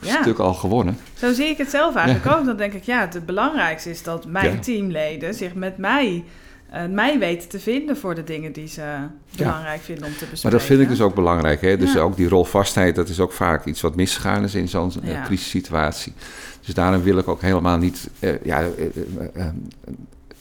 Ja. 0.00 0.20
stuk 0.22 0.38
al 0.38 0.54
gewonnen. 0.54 0.98
Zo 1.18 1.32
zie 1.32 1.46
ik 1.46 1.58
het 1.58 1.70
zelf 1.70 1.94
eigenlijk 1.94 2.36
ook. 2.36 2.44
Dan 2.44 2.56
denk 2.56 2.72
ik, 2.72 2.82
ja, 2.84 3.00
het 3.00 3.26
belangrijkste 3.26 3.90
is 3.90 4.02
dat 4.02 4.26
mijn 4.26 4.60
teamleden 4.60 5.34
zich 5.34 5.54
met 5.54 5.78
mij, 5.78 6.24
eh, 6.70 6.86
mij 6.86 7.18
weten 7.18 7.48
te 7.48 7.60
vinden 7.60 7.96
voor 7.96 8.14
de 8.14 8.24
dingen 8.24 8.52
die 8.52 8.66
ze 8.68 8.96
belangrijk 9.36 9.80
vinden 9.80 10.04
om 10.04 10.10
te 10.10 10.18
bespreken. 10.18 10.42
Maar 10.42 10.52
dat 10.52 10.62
vind 10.62 10.80
ik 10.80 10.88
dus 10.88 11.00
ook 11.00 11.14
belangrijk. 11.14 11.60
Hè? 11.60 11.76
Dus 11.76 11.92
Ja. 11.92 12.00
ook 12.00 12.16
die 12.16 12.28
rolvastheid, 12.28 12.94
dat 12.94 13.08
is 13.08 13.20
ook 13.20 13.32
vaak 13.32 13.64
iets 13.64 13.80
wat 13.80 13.96
misgegaan 13.96 14.44
is 14.44 14.54
in 14.54 14.68
zo'n 14.68 14.92
eh, 15.02 15.10
Ja. 15.12 15.22
crisissituatie. 15.22 16.12
Dus 16.64 16.74
daarom 16.74 17.02
wil 17.02 17.18
ik 17.18 17.28
ook 17.28 17.40
helemaal 17.42 17.78
niet 17.78 18.08
eh, 18.18 18.30
ja, 18.44 18.60
eh, 18.60 18.66
eh, 18.66 19.46
eh, 19.46 19.46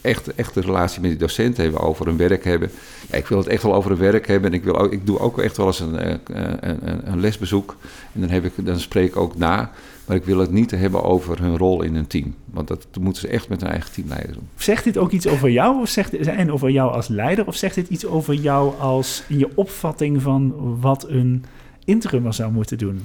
echt, 0.02 0.36
echt 0.36 0.56
een 0.56 0.64
relatie 0.64 1.02
met 1.02 1.10
die 1.10 1.20
docenten 1.20 1.64
hebben, 1.64 1.82
over 1.82 2.06
hun 2.06 2.18
werk 2.18 2.44
hebben. 2.44 2.72
Ja, 3.10 3.18
ik 3.18 3.28
wil 3.28 3.38
het 3.38 3.48
echt 3.48 3.64
wel 3.64 3.74
over 3.76 3.90
hun 3.92 4.00
werk 4.00 4.28
hebben. 4.28 4.52
En 4.52 4.58
ik, 4.58 4.64
wil 4.64 4.80
ook, 4.80 4.92
ik 4.92 5.06
doe 5.06 5.20
ook 5.20 5.40
echt 5.40 5.58
wel 5.58 5.66
eens 5.68 5.80
een, 5.80 5.98
eh, 5.98 6.14
een, 6.26 6.90
een, 6.90 7.12
een 7.12 7.20
lesbezoek. 7.20 7.76
En 8.14 8.22
dan, 8.22 8.30
heb 8.30 8.46
ik, 8.46 8.52
dan 8.56 8.80
spreek 8.80 9.08
ik 9.08 9.18
ook 9.18 9.38
na. 9.38 9.72
Maar 10.10 10.18
ik 10.18 10.26
wil 10.26 10.38
het 10.38 10.52
niet 10.52 10.72
hebben 10.72 11.04
over 11.04 11.42
hun 11.42 11.58
rol 11.58 11.82
in 11.82 11.96
een 11.96 12.08
team. 12.08 12.36
Want 12.46 12.68
dat 12.68 12.88
moeten 13.00 13.22
ze 13.22 13.28
echt 13.28 13.50
met 13.50 13.62
hun 13.62 13.70
eigen 13.70 13.92
teamleider 13.92 14.34
doen. 14.34 14.48
Zegt 14.56 14.84
dit 14.84 14.98
ook 14.98 15.12
iets 15.12 15.28
over 15.28 15.50
jou 15.50 15.82
of 15.82 15.90
zegt, 15.90 16.14
en 16.16 16.52
over 16.52 16.70
jou 16.70 16.92
als 16.92 17.08
leider? 17.08 17.48
Of 17.48 17.56
zegt 17.56 17.76
dit 17.76 17.90
iets 17.90 18.06
over 18.06 18.34
jou 18.34 18.80
als 18.80 19.24
in 19.28 19.38
je 19.38 19.50
opvatting 19.56 20.22
van 20.22 20.54
wat 20.80 21.08
een 21.08 21.46
interimmer 21.86 22.34
zou 22.34 22.52
moeten 22.52 22.78
doen? 22.78 23.02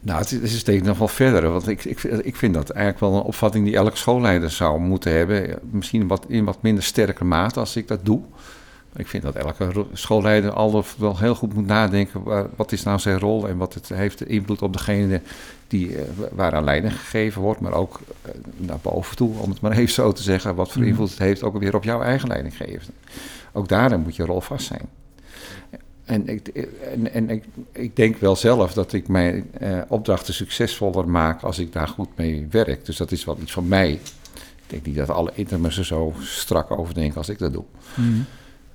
Nou, 0.00 0.18
het 0.18 0.32
is, 0.32 0.58
steeds 0.58 0.86
nog 0.86 0.98
wel 0.98 1.08
verder. 1.08 1.50
Want 1.50 1.68
ik, 1.68 1.84
ik, 1.84 2.02
ik 2.02 2.36
vind 2.36 2.54
dat 2.54 2.70
eigenlijk 2.70 3.00
wel 3.00 3.14
een 3.14 3.26
opvatting 3.26 3.64
die 3.64 3.76
elke 3.76 3.96
schoolleider 3.96 4.50
zou 4.50 4.80
moeten 4.80 5.12
hebben. 5.12 5.58
Misschien 5.70 6.08
wat, 6.08 6.24
in 6.28 6.44
wat 6.44 6.62
minder 6.62 6.84
sterke 6.84 7.24
mate 7.24 7.60
als 7.60 7.76
ik 7.76 7.88
dat 7.88 8.04
doe. 8.04 8.20
Ik 8.96 9.06
vind 9.06 9.22
dat 9.22 9.34
elke 9.34 9.86
schoolleider 9.92 10.52
al 10.52 10.84
wel 10.98 11.18
heel 11.18 11.34
goed 11.34 11.54
moet 11.54 11.66
nadenken. 11.66 12.22
Wat 12.56 12.72
is 12.72 12.82
nou 12.82 12.98
zijn 12.98 13.18
rol 13.18 13.48
en 13.48 13.56
wat 13.56 13.74
het 13.74 13.88
heeft 13.88 14.26
invloed 14.26 14.62
op 14.62 14.72
degene 14.72 15.20
die, 15.68 15.96
eh, 15.96 16.02
waaraan 16.32 16.64
leiding 16.64 16.92
gegeven 16.92 17.42
wordt. 17.42 17.60
Maar 17.60 17.72
ook 17.72 18.00
eh, 18.22 18.30
naar 18.56 18.78
boven 18.82 19.16
toe, 19.16 19.38
om 19.38 19.50
het 19.50 19.60
maar 19.60 19.72
even 19.78 19.94
zo 19.94 20.12
te 20.12 20.22
zeggen. 20.22 20.54
Wat 20.54 20.72
voor 20.72 20.80
mhm. 20.80 20.90
invloed 20.90 21.10
het 21.10 21.18
heeft 21.18 21.42
ook 21.42 21.58
weer 21.58 21.74
op 21.74 21.84
jouw 21.84 22.02
eigen 22.02 22.28
leidinggever. 22.28 22.88
Ook 23.52 23.68
daarin 23.68 24.00
moet 24.00 24.16
je 24.16 24.24
rol 24.24 24.40
vast 24.40 24.66
zijn. 24.66 24.88
En, 26.04 26.28
ik, 26.28 26.48
en, 26.48 27.12
en 27.12 27.30
ik, 27.30 27.44
ik, 27.72 27.96
denk 27.96 28.16
wel 28.16 28.36
zelf 28.36 28.72
dat 28.72 28.92
ik 28.92 29.08
mijn 29.08 29.50
eh, 29.52 29.80
opdrachten 29.88 30.34
succesvoller 30.34 31.08
maak 31.08 31.42
als 31.42 31.58
ik 31.58 31.72
daar 31.72 31.88
goed 31.88 32.08
mee 32.16 32.46
werk. 32.50 32.84
Dus 32.84 32.96
dat 32.96 33.12
is 33.12 33.24
wel 33.24 33.38
iets 33.40 33.52
van 33.52 33.68
mij. 33.68 33.90
Ik 33.92 34.00
denk 34.66 34.86
niet 34.86 34.96
dat 34.96 35.10
alle 35.10 35.30
intermers 35.34 35.78
er 35.78 35.84
zo 35.84 36.12
strak 36.20 36.70
over 36.70 36.94
denken 36.94 37.16
als 37.16 37.28
ik 37.28 37.38
dat 37.38 37.52
doe. 37.52 37.64
Mm. 37.94 38.26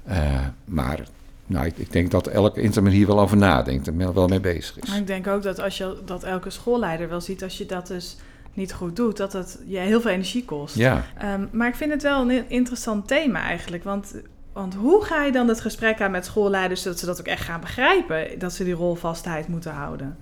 Uh, 0.08 0.48
maar 0.66 1.00
nou, 1.46 1.66
ik, 1.66 1.78
ik, 1.78 1.92
denk 1.92 2.12
dat 2.12 2.28
elke 2.28 2.62
intermer 2.62 2.92
hier 2.92 3.08
wel 3.08 3.20
over 3.20 3.38
nadenkt 3.38 3.88
en 3.88 4.14
wel 4.14 4.28
mee 4.28 4.40
bezig 4.40 4.80
is. 4.80 4.90
Maar 4.90 4.98
ik 4.98 5.08
denk 5.08 5.28
ook 5.28 5.44
dat 5.44 5.60
als 5.60 5.78
je 5.78 5.98
dat 6.06 6.24
elke 6.24 6.50
schoolleider 6.50 7.10
wel 7.10 7.22
ziet, 7.22 7.44
als 7.44 7.58
je 7.58 7.66
dat 7.66 7.88
dus 7.88 8.18
niet 8.54 8.74
goed 8.74 8.96
doet, 8.96 9.18
dat 9.18 9.34
het 9.34 9.60
je 9.66 9.78
heel 9.78 10.02
veel 10.02 10.12
energie 10.12 10.46
kost. 10.46 10.76
Ja. 10.76 11.06
Um, 11.24 11.50
maar 11.52 11.68
ik 11.68 11.76
vind 11.76 11.92
het 11.92 12.02
wel 12.02 12.30
een 12.32 12.50
interessant 12.50 13.08
thema 13.08 13.42
eigenlijk. 13.42 13.84
Want 13.84 14.14
want 14.54 14.74
hoe 14.74 15.04
ga 15.04 15.24
je 15.24 15.32
dan 15.32 15.48
het 15.48 15.62
gesprek 15.62 16.02
aan 16.02 16.12
met 16.12 16.26
schoolleiders 16.26 16.82
zodat 16.82 17.00
ze 17.00 17.06
dat 17.06 17.20
ook 17.20 17.26
echt 17.26 17.44
gaan 17.44 17.60
begrijpen, 17.60 18.40
dat 18.40 18.54
ze 18.54 18.64
die 18.64 18.74
rolvastheid 18.74 19.48
moeten 19.48 19.72
houden? 19.72 20.18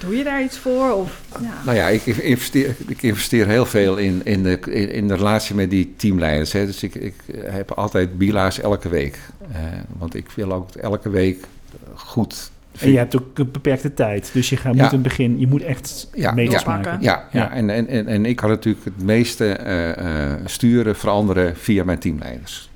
Doe 0.00 0.16
je 0.16 0.24
daar 0.24 0.42
iets 0.42 0.58
voor? 0.58 0.92
Of, 0.92 1.22
ja. 1.40 1.62
Nou 1.64 1.76
ja, 1.76 1.88
ik 1.88 2.06
investeer, 2.06 2.76
ik 2.86 3.02
investeer 3.02 3.46
heel 3.46 3.66
veel 3.66 3.96
in, 3.96 4.20
in, 4.24 4.42
de, 4.42 4.60
in 4.92 5.08
de 5.08 5.14
relatie 5.14 5.54
met 5.54 5.70
die 5.70 5.94
teamleiders. 5.96 6.52
Hè. 6.52 6.66
Dus 6.66 6.82
ik, 6.82 6.94
ik 6.94 7.14
heb 7.32 7.70
altijd 7.70 8.18
bila's 8.18 8.60
elke 8.60 8.88
week. 8.88 9.18
Uh, 9.50 9.56
want 9.98 10.14
ik 10.14 10.30
wil 10.30 10.52
ook 10.52 10.74
elke 10.74 11.10
week 11.10 11.46
goed 11.94 12.50
en 12.80 12.90
je 12.90 12.98
hebt 12.98 13.16
ook 13.16 13.38
een 13.38 13.50
beperkte 13.50 13.94
tijd. 13.94 14.30
Dus 14.32 14.48
je 14.48 14.56
gaat, 14.56 14.74
moet 14.74 14.92
een 14.92 15.02
begin, 15.02 15.38
je 15.38 15.46
moet 15.46 15.62
echt 15.62 16.08
ja, 16.14 16.32
meters 16.32 16.62
ja, 16.62 16.68
maken. 16.68 16.98
Ja, 17.00 17.28
ja. 17.32 17.52
En, 17.52 17.70
en, 17.70 18.06
en, 18.06 18.26
ik 18.26 18.36
kan 18.36 18.48
natuurlijk 18.48 18.84
het 18.84 19.02
meeste 19.02 19.58
uh, 19.66 20.06
uh, 20.06 20.32
sturen, 20.44 20.96
veranderen 20.96 21.56
via 21.56 21.84
mijn 21.84 21.98
teamleiders. 21.98 22.67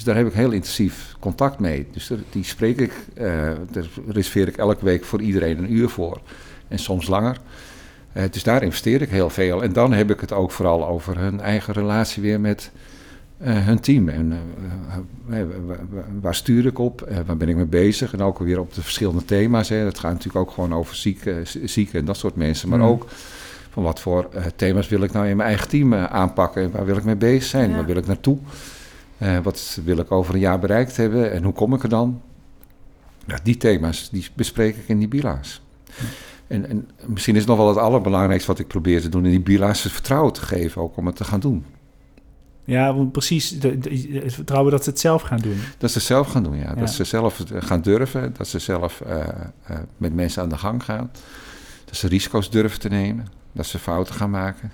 Dus 0.00 0.08
daar 0.08 0.18
heb 0.18 0.26
ik 0.26 0.34
heel 0.38 0.50
intensief 0.50 1.14
contact 1.18 1.58
mee. 1.58 1.86
Dus 1.92 2.10
die 2.30 2.44
spreek 2.44 2.80
ik, 2.80 2.92
uh, 3.14 3.24
daar 3.70 3.84
reserveer 4.08 4.48
ik 4.48 4.56
elke 4.56 4.84
week 4.84 5.04
voor 5.04 5.20
iedereen 5.20 5.58
een 5.58 5.72
uur 5.72 5.88
voor. 5.88 6.20
En 6.68 6.78
soms 6.78 7.06
langer. 7.06 7.36
Uh, 8.16 8.22
dus 8.30 8.42
daar 8.42 8.62
investeer 8.62 9.02
ik 9.02 9.08
heel 9.08 9.30
veel. 9.30 9.62
En 9.62 9.72
dan 9.72 9.92
heb 9.92 10.10
ik 10.10 10.20
het 10.20 10.32
ook 10.32 10.50
vooral 10.50 10.86
over 10.86 11.18
hun 11.18 11.40
eigen 11.40 11.74
relatie 11.74 12.22
weer 12.22 12.40
met 12.40 12.70
uh, 13.42 13.66
hun 13.66 13.80
team. 13.80 14.08
En 14.08 14.38
waar 16.20 16.34
stuur 16.34 16.66
ik 16.66 16.78
op? 16.78 17.08
waar 17.26 17.36
ben 17.36 17.48
ik 17.48 17.56
mee 17.56 17.64
bezig? 17.64 18.12
En 18.12 18.22
ook 18.22 18.38
weer 18.38 18.60
op 18.60 18.74
de 18.74 18.82
verschillende 18.82 19.24
thema's. 19.24 19.68
Hè. 19.68 19.76
Het 19.76 19.98
gaat 19.98 20.12
natuurlijk 20.12 20.48
ook 20.48 20.54
gewoon 20.54 20.74
over 20.74 20.96
zieken, 20.96 21.46
zieken 21.64 21.98
en 21.98 22.04
dat 22.04 22.16
soort 22.16 22.36
mensen. 22.36 22.68
Maar 22.68 22.78
mm. 22.78 22.84
ook 22.84 23.06
van 23.70 23.82
wat 23.82 24.00
voor 24.00 24.28
thema's 24.56 24.88
wil 24.88 25.02
ik 25.02 25.12
nou 25.12 25.28
in 25.28 25.36
mijn 25.36 25.48
eigen 25.48 25.68
team 25.68 25.94
aanpakken? 25.94 26.62
En 26.62 26.70
waar 26.70 26.86
wil 26.86 26.96
ik 26.96 27.04
mee 27.04 27.16
bezig 27.16 27.44
zijn? 27.44 27.74
Waar 27.74 27.86
wil 27.86 27.96
ik 27.96 28.06
naartoe? 28.06 28.38
Uh, 29.22 29.38
wat 29.38 29.78
wil 29.84 29.98
ik 29.98 30.12
over 30.12 30.34
een 30.34 30.40
jaar 30.40 30.58
bereikt 30.58 30.96
hebben 30.96 31.32
en 31.32 31.42
hoe 31.42 31.52
kom 31.52 31.74
ik 31.74 31.82
er 31.82 31.88
dan? 31.88 32.22
Nou, 33.26 33.40
die 33.42 33.56
thema's 33.56 34.10
die 34.10 34.26
bespreek 34.34 34.76
ik 34.76 34.88
in 34.88 34.98
die 34.98 35.08
bila's. 35.08 35.62
En, 36.46 36.68
en, 36.68 36.88
misschien 37.06 37.34
is 37.34 37.40
het 37.40 37.48
nog 37.48 37.58
wel 37.58 37.68
het 37.68 37.76
allerbelangrijkste 37.76 38.50
wat 38.50 38.58
ik 38.58 38.66
probeer 38.66 39.00
te 39.00 39.08
doen... 39.08 39.24
in 39.24 39.30
die 39.30 39.40
bila's 39.40 39.82
het 39.82 39.92
vertrouwen 39.92 40.32
te 40.32 40.42
geven, 40.42 40.82
ook 40.82 40.96
om 40.96 41.06
het 41.06 41.16
te 41.16 41.24
gaan 41.24 41.40
doen. 41.40 41.64
Ja, 42.64 42.92
precies. 42.92 43.50
het 43.60 44.34
vertrouwen 44.34 44.72
dat 44.72 44.84
ze 44.84 44.90
het 44.90 45.00
zelf 45.00 45.22
gaan 45.22 45.38
doen. 45.38 45.60
Dat 45.78 45.90
ze 45.90 45.98
het 45.98 46.06
zelf 46.06 46.28
gaan 46.28 46.42
doen, 46.42 46.56
ja. 46.56 46.74
Dat 46.74 46.90
ze 46.90 47.04
zelf 47.04 47.44
gaan 47.48 47.80
durven. 47.80 48.34
Dat 48.36 48.48
ze 48.48 48.58
zelf 48.58 49.02
uh, 49.06 49.16
uh, 49.16 49.76
met 49.96 50.14
mensen 50.14 50.42
aan 50.42 50.48
de 50.48 50.58
gang 50.58 50.84
gaan. 50.84 51.10
Dat 51.84 51.96
ze 51.96 52.08
risico's 52.08 52.50
durven 52.50 52.80
te 52.80 52.88
nemen. 52.88 53.26
Dat 53.52 53.66
ze 53.66 53.78
fouten 53.78 54.14
gaan 54.14 54.30
maken. 54.30 54.72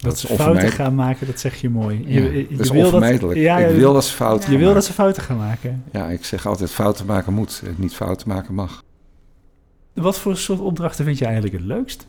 Dat, 0.00 0.18
ze 0.18 0.26
fouten 0.26 0.72
gaan 0.72 0.94
maken, 0.94 1.26
dat 1.26 1.40
zeg 1.40 1.60
je 1.60 1.70
mooi. 1.70 2.04
Je, 2.06 2.22
je, 2.22 2.46
dat 2.50 2.60
is 2.60 2.70
onvermijdelijk. 2.70 3.34
Dat, 3.34 3.44
ja, 3.44 3.58
ik 3.58 3.76
wil 3.76 3.92
dat 3.92 4.04
ze 4.04 4.14
fouten 4.14 4.52
Je 4.52 4.58
wil 4.58 4.74
dat 4.74 4.84
ze 4.84 4.92
fouten 4.92 5.22
gaan 5.22 5.36
maken. 5.36 5.82
Ja, 5.92 6.08
ik 6.08 6.24
zeg 6.24 6.46
altijd 6.46 6.70
fouten 6.70 7.06
maken 7.06 7.32
moet, 7.32 7.62
niet 7.76 7.94
fouten 7.94 8.28
maken 8.28 8.54
mag. 8.54 8.82
Wat 9.94 10.18
voor 10.18 10.36
soort 10.36 10.60
opdrachten 10.60 11.04
vind 11.04 11.18
je 11.18 11.24
eigenlijk 11.24 11.54
het 11.54 11.64
leukst? 11.64 12.06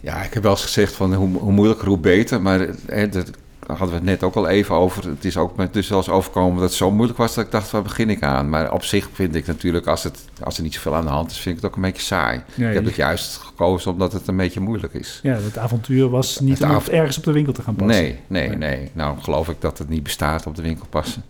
Ja, 0.00 0.22
ik 0.22 0.34
heb 0.34 0.42
wel 0.42 0.52
eens 0.52 0.62
gezegd 0.62 0.92
van 0.92 1.14
hoe, 1.14 1.38
hoe 1.38 1.52
moeilijker, 1.52 1.88
hoe 1.88 1.98
beter. 1.98 2.42
Maar 2.42 2.68
hè, 2.86 3.08
dat, 3.08 3.26
daar 3.26 3.34
hadden 3.70 3.88
we 3.88 3.94
het 3.94 4.04
net 4.04 4.22
ook 4.22 4.34
al 4.34 4.48
even 4.48 4.74
over. 4.74 5.08
Het 5.08 5.24
is 5.24 5.36
ook 5.36 5.56
met 5.56 5.72
dus 5.72 5.88
wel 5.88 5.98
eens 5.98 6.08
overkomen 6.08 6.54
dat 6.54 6.68
het 6.68 6.78
zo 6.78 6.90
moeilijk 6.90 7.18
was 7.18 7.34
dat 7.34 7.44
ik 7.44 7.50
dacht, 7.50 7.70
waar 7.70 7.82
begin 7.82 8.10
ik 8.10 8.22
aan? 8.22 8.48
Maar 8.48 8.72
op 8.72 8.84
zich 8.84 9.08
vind 9.12 9.34
ik 9.34 9.46
natuurlijk, 9.46 9.86
als, 9.86 10.02
het, 10.02 10.24
als 10.42 10.56
er 10.56 10.62
niet 10.62 10.74
zoveel 10.74 10.94
aan 10.94 11.04
de 11.04 11.10
hand 11.10 11.30
is, 11.30 11.38
vind 11.38 11.56
ik 11.56 11.62
het 11.62 11.70
ook 11.70 11.76
een 11.76 11.82
beetje 11.82 12.02
saai. 12.02 12.40
ik 12.56 12.74
heb 12.74 12.84
het 12.84 12.94
juist 12.94 13.36
gekozen 13.36 13.92
omdat 13.92 14.12
het 14.12 14.28
een 14.28 14.36
beetje 14.36 14.60
moeilijk 14.60 14.94
is. 14.94 15.20
Ja, 15.22 15.34
het 15.34 15.58
avontuur 15.58 16.08
was 16.08 16.40
niet 16.40 16.62
om 16.62 16.80
ergens 16.90 17.18
op 17.18 17.24
de 17.24 17.32
winkel 17.32 17.52
te 17.52 17.62
gaan 17.62 17.74
passen. 17.74 18.02
Nee, 18.02 18.18
nee, 18.26 18.56
nee, 18.56 18.90
Nou 18.92 19.18
geloof 19.20 19.48
ik 19.48 19.60
dat 19.60 19.78
het 19.78 19.88
niet 19.88 20.02
bestaat 20.02 20.46
op 20.46 20.56
de 20.56 20.62
winkel 20.62 20.86
passen 20.90 21.24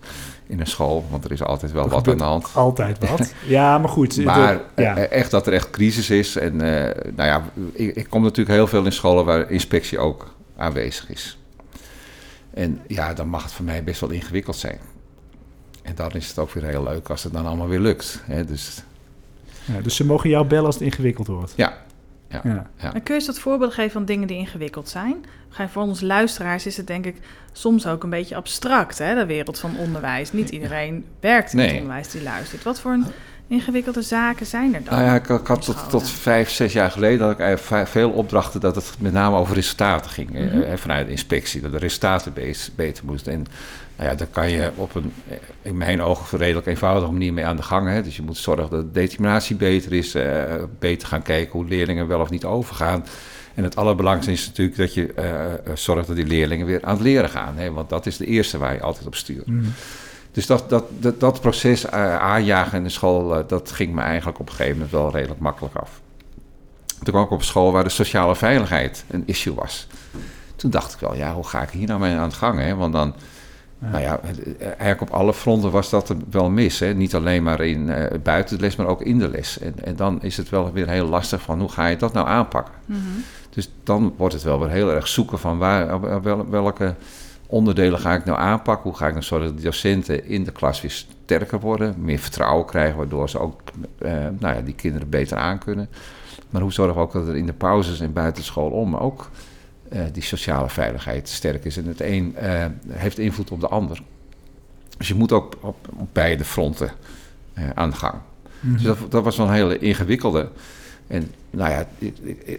in 0.51 0.61
een 0.61 0.67
school, 0.67 1.05
want 1.11 1.25
er 1.25 1.33
is 1.33 1.43
altijd 1.43 1.73
wel 1.73 1.89
wat 1.89 2.09
aan 2.09 2.17
de 2.17 2.25
hand. 2.25 2.51
Altijd 2.55 3.09
wat. 3.09 3.33
ja, 3.47 3.79
maar 3.79 3.89
goed. 3.89 4.25
Maar 4.25 4.61
ja. 4.77 4.97
Eh, 4.97 5.19
echt 5.19 5.31
dat 5.31 5.47
er 5.47 5.53
echt 5.53 5.71
crisis 5.71 6.11
is. 6.11 6.37
En 6.37 6.55
uh, 6.55 6.61
nou 7.17 7.29
ja, 7.29 7.43
ik, 7.73 7.95
ik 7.95 8.07
kom 8.11 8.23
natuurlijk 8.23 8.57
heel 8.57 8.67
veel 8.67 8.85
in 8.85 8.93
scholen 8.93 9.25
waar 9.25 9.51
inspectie 9.51 9.99
ook 9.99 10.35
aanwezig 10.57 11.11
is. 11.11 11.39
En 12.61 12.81
ja, 12.87 13.15
dan 13.15 13.29
mag 13.29 13.43
het 13.43 13.53
voor 13.53 13.65
mij 13.65 13.85
best 13.85 14.01
wel 14.01 14.11
ingewikkeld 14.11 14.57
zijn. 14.57 14.79
En 15.83 15.95
dan 15.95 16.11
is 16.13 16.29
het 16.29 16.39
ook 16.39 16.51
weer 16.51 16.65
heel 16.65 16.83
leuk 16.83 17.09
als 17.09 17.23
het 17.23 17.33
dan 17.33 17.47
allemaal 17.47 17.69
weer 17.69 17.81
lukt. 17.81 18.23
Hè? 18.25 18.45
Dus, 18.45 18.83
ja, 19.65 19.81
dus 19.81 19.97
ze 19.97 20.07
mogen 20.07 20.31
jou 20.31 20.47
bellen 20.47 20.67
als 20.67 20.75
het 20.75 20.85
ingewikkeld 20.85 21.27
wordt? 21.27 21.53
Ja. 21.57 21.79
ja, 22.29 22.41
ja. 22.45 22.71
ja. 22.77 22.91
kun 22.91 23.03
je 23.05 23.13
eens 23.13 23.27
dat 23.27 23.39
voorbeeld 23.39 23.75
geven 23.75 23.91
van 23.91 24.05
dingen 24.05 24.29
die 24.29 24.37
ingewikkeld 24.37 24.89
zijn? 24.89 25.25
Voor 25.51 25.83
onze 25.83 26.07
luisteraars 26.07 26.67
is 26.67 26.77
het 26.77 26.87
denk 26.87 27.07
ik 27.07 27.17
soms 27.53 27.87
ook 27.87 28.03
een 28.03 28.11
beetje 28.11 28.37
abstract, 28.37 28.99
hè, 28.99 29.15
de 29.15 29.27
wereld 29.27 29.59
van 29.59 29.77
onderwijs. 29.77 30.33
Niet 30.33 30.51
iedereen 30.51 31.05
werkt 31.21 31.53
in 31.53 31.59
het 31.59 31.73
onderwijs 31.73 32.11
die 32.11 32.23
luistert. 32.23 32.63
Wat 32.63 32.81
voor 32.81 32.93
een 32.93 33.07
ingewikkelde 33.51 34.03
zaken 34.03 34.47
zijn 34.47 34.75
er 34.75 34.85
dan? 34.85 34.95
Nou 34.95 35.05
ja, 35.07 35.15
ik, 35.15 35.47
had 35.47 35.65
tot, 35.65 35.91
tot, 35.91 36.11
vijf, 36.11 36.51
zes 36.51 36.73
jaar 36.73 36.91
geleden 36.91 37.27
had 37.27 37.41
ik 37.71 37.87
veel 37.89 38.11
opdrachten 38.11 38.61
dat 38.61 38.75
het 38.75 38.95
met 38.99 39.13
name 39.13 39.37
over 39.37 39.55
resultaten 39.55 40.11
ging. 40.11 40.31
Mm 40.31 40.79
vanuit 40.79 41.07
de 41.07 41.13
inspectie, 41.13 41.61
dat 41.61 41.73
de 41.73 41.79
resultaten 41.79 42.33
beter 42.77 43.05
moesten. 43.05 43.33
En 43.33 43.47
nou 43.97 44.13
ja, 44.13 44.17
daar 44.17 44.27
kan 44.27 44.51
je 44.51 44.71
op 44.75 44.95
een, 44.95 45.13
eh, 45.29 45.37
in 45.63 45.77
mijn 45.77 46.03
ogen, 46.03 46.39
redelijk 46.39 46.67
eenvoudige 46.67 47.13
manier 47.13 47.33
mee 47.33 47.47
aan 47.47 47.57
de 47.57 47.63
gang. 47.63 47.89
Hè. 47.89 48.03
Dus 48.03 48.17
je 48.17 48.23
moet 48.23 48.37
zorgen 48.37 48.71
dat 48.71 48.81
de 48.81 49.01
determinatie 49.01 49.57
beter 49.57 49.93
is, 49.93 50.15
uh, 50.15 50.43
beter 50.79 51.09
gaan 51.09 51.23
kijken 51.23 51.53
hoe 51.53 51.69
leerlingen 51.69 52.07
wel 52.07 52.21
of 52.21 52.31
niet 52.31 52.45
overgaan. 52.45 53.05
En 53.55 53.65
het 53.65 53.77
allerbelangrijkste 53.77 54.33
is 54.33 54.47
natuurlijk 54.47 54.77
dat 54.77 54.95
je 54.95 55.13
uh, 55.19 55.75
zorgt 55.75 56.07
dat 56.07 56.17
die 56.17 56.27
leerlingen 56.27 56.67
weer 56.67 56.83
aan 56.83 56.95
het 56.95 57.03
leren 57.03 57.31
gaan. 57.31 57.57
Hè, 57.57 57.73
want 57.73 57.89
dat 57.89 58.07
is 58.07 58.17
de 58.17 58.27
eerste 58.27 58.59
waar 58.59 58.75
je 58.75 58.81
altijd 58.81 59.07
op 59.07 59.15
stuurt. 59.15 59.47
Mhm. 59.47 59.69
Dus 60.33 60.47
dat, 60.47 60.71
dat, 60.71 60.85
dat, 60.99 61.21
dat 61.21 61.41
proces 61.41 61.85
uh, 61.85 62.17
aanjagen 62.17 62.79
in 62.79 62.85
de 62.85 62.91
school, 62.91 63.39
uh, 63.39 63.45
dat 63.47 63.71
ging 63.71 63.95
me 63.95 64.01
eigenlijk 64.01 64.39
op 64.39 64.49
een 64.49 64.55
gegeven 64.55 64.75
moment 64.75 64.93
wel 64.93 65.11
redelijk 65.11 65.41
makkelijk 65.41 65.75
af. 65.75 66.01
Toen 66.87 67.13
kwam 67.13 67.25
ik 67.25 67.31
op 67.31 67.43
school 67.43 67.73
waar 67.73 67.85
de 67.85 67.91
sociale 67.91 68.37
veiligheid 68.37 69.05
een 69.09 69.23
issue 69.27 69.55
was. 69.55 69.87
Toen 70.57 70.71
dacht 70.71 70.95
ik 70.95 71.01
wel, 71.01 71.15
ja, 71.15 71.35
hoe 71.35 71.47
ga 71.47 71.63
ik 71.63 71.71
hier 71.71 71.87
nou 71.87 72.01
mee 72.01 72.15
aan 72.15 72.23
het 72.23 72.35
gang? 72.35 72.59
Hè? 72.59 72.75
Want 72.75 72.93
dan, 72.93 73.15
nou 73.79 74.03
ja, 74.03 74.21
eigenlijk 74.59 75.01
op 75.01 75.11
alle 75.11 75.35
fronten 75.35 75.71
was 75.71 75.91
dat 75.91 76.15
wel 76.31 76.51
mis. 76.51 76.79
Hè? 76.79 76.95
Niet 76.95 77.15
alleen 77.15 77.43
maar 77.43 77.61
in 77.61 77.89
uh, 77.89 78.07
buiten 78.23 78.57
de 78.57 78.63
les, 78.63 78.77
maar 78.77 78.87
ook 78.87 79.03
in 79.03 79.19
de 79.19 79.29
les. 79.29 79.59
En, 79.59 79.75
en 79.85 79.97
dan 79.97 80.23
is 80.23 80.37
het 80.37 80.49
wel 80.49 80.73
weer 80.73 80.89
heel 80.89 81.07
lastig 81.07 81.43
van, 81.43 81.61
hoe 81.61 81.69
ga 81.69 81.87
je 81.87 81.97
dat 81.97 82.13
nou 82.13 82.27
aanpakken? 82.27 82.75
Mm 82.85 82.97
-hmm. 82.97 83.25
Dus 83.51 83.71
dan 83.85 84.15
wordt 84.17 84.35
het 84.35 84.43
wel 84.43 84.61
weer 84.61 84.71
heel 84.71 84.93
erg 84.93 85.09
zoeken 85.09 85.39
van 85.39 85.59
waar, 85.59 86.01
welke 86.51 86.95
onderdelen 87.51 87.99
ga 87.99 88.15
ik 88.15 88.25
nou 88.25 88.39
aanpakken? 88.39 88.91
Hoe 88.91 88.99
ga 88.99 89.07
ik 89.07 89.13
nou 89.13 89.25
zorgen 89.25 89.49
dat 89.49 89.57
de 89.57 89.63
docenten 89.63 90.25
in 90.25 90.45
de 90.45 90.53
klas 90.53 90.81
weer 90.81 90.91
sterker 90.91 91.61
worden, 91.61 91.95
meer 91.99 92.19
vertrouwen 92.19 92.67
krijgen, 92.67 92.97
waardoor 92.97 93.29
ze 93.29 93.39
ook 93.39 93.61
eh, 93.99 94.13
nou 94.13 94.55
ja, 94.55 94.61
die 94.61 94.75
kinderen 94.75 95.09
beter 95.09 95.37
aankunnen. 95.37 95.89
Maar 96.51 96.63
hoe 96.63 96.73
zorgen 96.73 96.95
we 96.95 97.01
ook 97.01 97.13
dat 97.13 97.29
er 97.29 97.37
in 97.37 97.47
de 97.47 97.53
pauzes 97.53 98.01
en 98.01 98.13
buitenschool 98.13 98.71
om 98.71 98.97
ook 98.97 99.31
uh, 99.93 100.01
die 100.13 100.23
sociale 100.23 100.69
veiligheid 100.69 101.29
sterk 101.29 101.65
is? 101.65 101.77
En 101.77 101.87
het 101.87 102.01
een 102.01 102.37
uh, 102.43 102.65
heeft 102.89 103.19
invloed 103.19 103.51
op 103.51 103.61
de 103.61 103.69
ander. 103.69 104.03
Dus 104.99 105.09
je 105.09 105.15
moet 105.15 105.33
ook 105.33 105.57
op, 105.61 105.77
op 105.97 106.09
beide 106.13 106.45
fronten 106.45 106.91
aan 107.75 107.91
de 107.91 107.97
gang. 107.97 108.15
Mm 108.15 108.21
-hmm. 108.61 108.73
Dus 108.73 108.83
dat, 108.83 109.11
dat, 109.11 109.25
was 109.25 109.37
wel 109.37 109.47
een 109.47 109.53
hele 109.53 109.79
ingewikkelde. 109.79 110.49
En 111.11 111.31
nou 111.51 111.71
ja, 111.71 111.87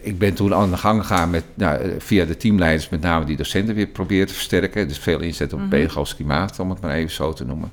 ik, 0.02 0.18
ben 0.18 0.34
toen 0.34 0.54
aan 0.54 0.72
de 0.72 0.78
gang 0.78 1.02
gegaan 1.02 1.30
met, 1.30 1.44
nou, 1.54 1.96
via 1.98 2.26
de 2.26 2.38
teamleiders, 2.38 2.90
met 2.90 3.02
name 3.02 3.26
die 3.26 3.38
docenten 3.38 3.76
weer 3.76 3.88
proberen 3.88 4.28
te 4.28 4.34
versterken. 4.34 4.88
Dus 4.88 5.00
veel 5.00 5.20
inzet 5.20 5.54
op 5.54 5.60
Mhm. 5.60 5.70
pedagogisch 5.70 6.16
klimaat, 6.16 6.60
om 6.60 6.70
het 6.70 6.82
maar 6.82 6.94
even 6.94 7.12
zo 7.12 7.34
te 7.34 7.46
noemen. 7.46 7.72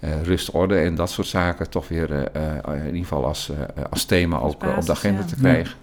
Eh, 0.00 0.22
rust, 0.22 0.50
orde 0.50 0.78
en 0.78 0.94
dat 0.94 1.10
soort 1.10 1.26
zaken 1.26 1.70
toch 1.70 1.88
weer 1.88 2.12
eh, 2.12 2.42
eh, 2.42 2.78
in 2.78 2.86
ieder 2.86 3.00
geval 3.00 3.26
als, 3.26 3.50
als 3.90 4.04
thema 4.04 4.38
ook 4.38 4.64
op 4.76 4.84
de 4.86 4.92
agenda 4.92 5.20
ja. 5.20 5.26
te 5.26 5.34
krijgen. 5.34 5.76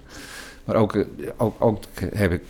Maar 0.66 0.76
ook, 0.76 1.06
ook, 1.38 1.56
ook 1.60 1.84
heb 2.14 2.32
ik 2.32 2.42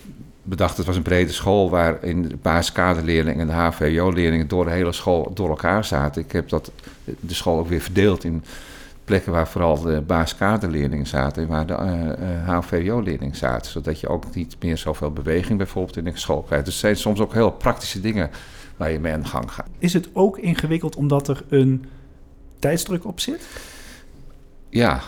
bedacht, 0.43 0.77
het 0.77 0.85
was 0.85 0.95
een 0.95 1.01
brede 1.01 1.31
school 1.31 1.69
waarin 1.69 2.21
de 2.21 2.37
basiskaderleerlingen 2.41 3.39
en 3.39 3.47
de 3.47 3.53
HVO-leerlingen 3.53 4.47
door 4.47 4.65
de 4.65 4.71
hele 4.71 4.91
school 4.91 5.31
door 5.33 5.49
elkaar 5.49 5.85
zaten. 5.85 6.21
Ik 6.21 6.31
heb 6.31 6.49
dat, 6.49 6.71
de 7.19 7.33
school 7.33 7.59
ook 7.59 7.67
weer 7.67 7.81
verdeeld 7.81 8.23
in 8.23 8.43
plekken 9.03 9.31
waar 9.31 9.47
vooral 9.47 9.81
de 9.81 10.01
basiskaderleerlingen 10.01 11.07
zaten 11.07 11.43
en 11.43 11.49
waar 11.49 11.65
de 11.65 11.73
eh 11.73 12.47
HVO-leerlingen 12.47 13.35
zaten. 13.35 13.71
Zodat 13.71 13.99
je 13.99 14.07
ook 14.07 14.35
niet 14.35 14.55
meer 14.59 14.77
zoveel 14.77 15.11
beweging 15.11 15.57
bijvoorbeeld 15.57 15.97
in 15.97 16.03
de 16.03 16.11
school 16.13 16.41
krijgt. 16.41 16.65
Dus 16.65 16.73
het 16.73 16.83
zijn 16.83 16.95
soms 16.95 17.19
ook 17.19 17.33
heel 17.33 17.51
praktische 17.51 18.01
dingen 18.01 18.29
waar 18.77 18.91
je 18.91 18.99
mee 18.99 19.13
aan 19.13 19.21
de 19.21 19.27
gang 19.27 19.51
gaat. 19.51 19.67
Is 19.77 19.93
het 19.93 20.09
ook 20.13 20.37
ingewikkeld 20.37 20.95
omdat 20.95 21.27
er 21.27 21.43
een 21.49 21.85
tijdsdruk 22.59 23.05
op 23.05 23.19
zit? 23.19 23.47
Ja, 24.69 25.01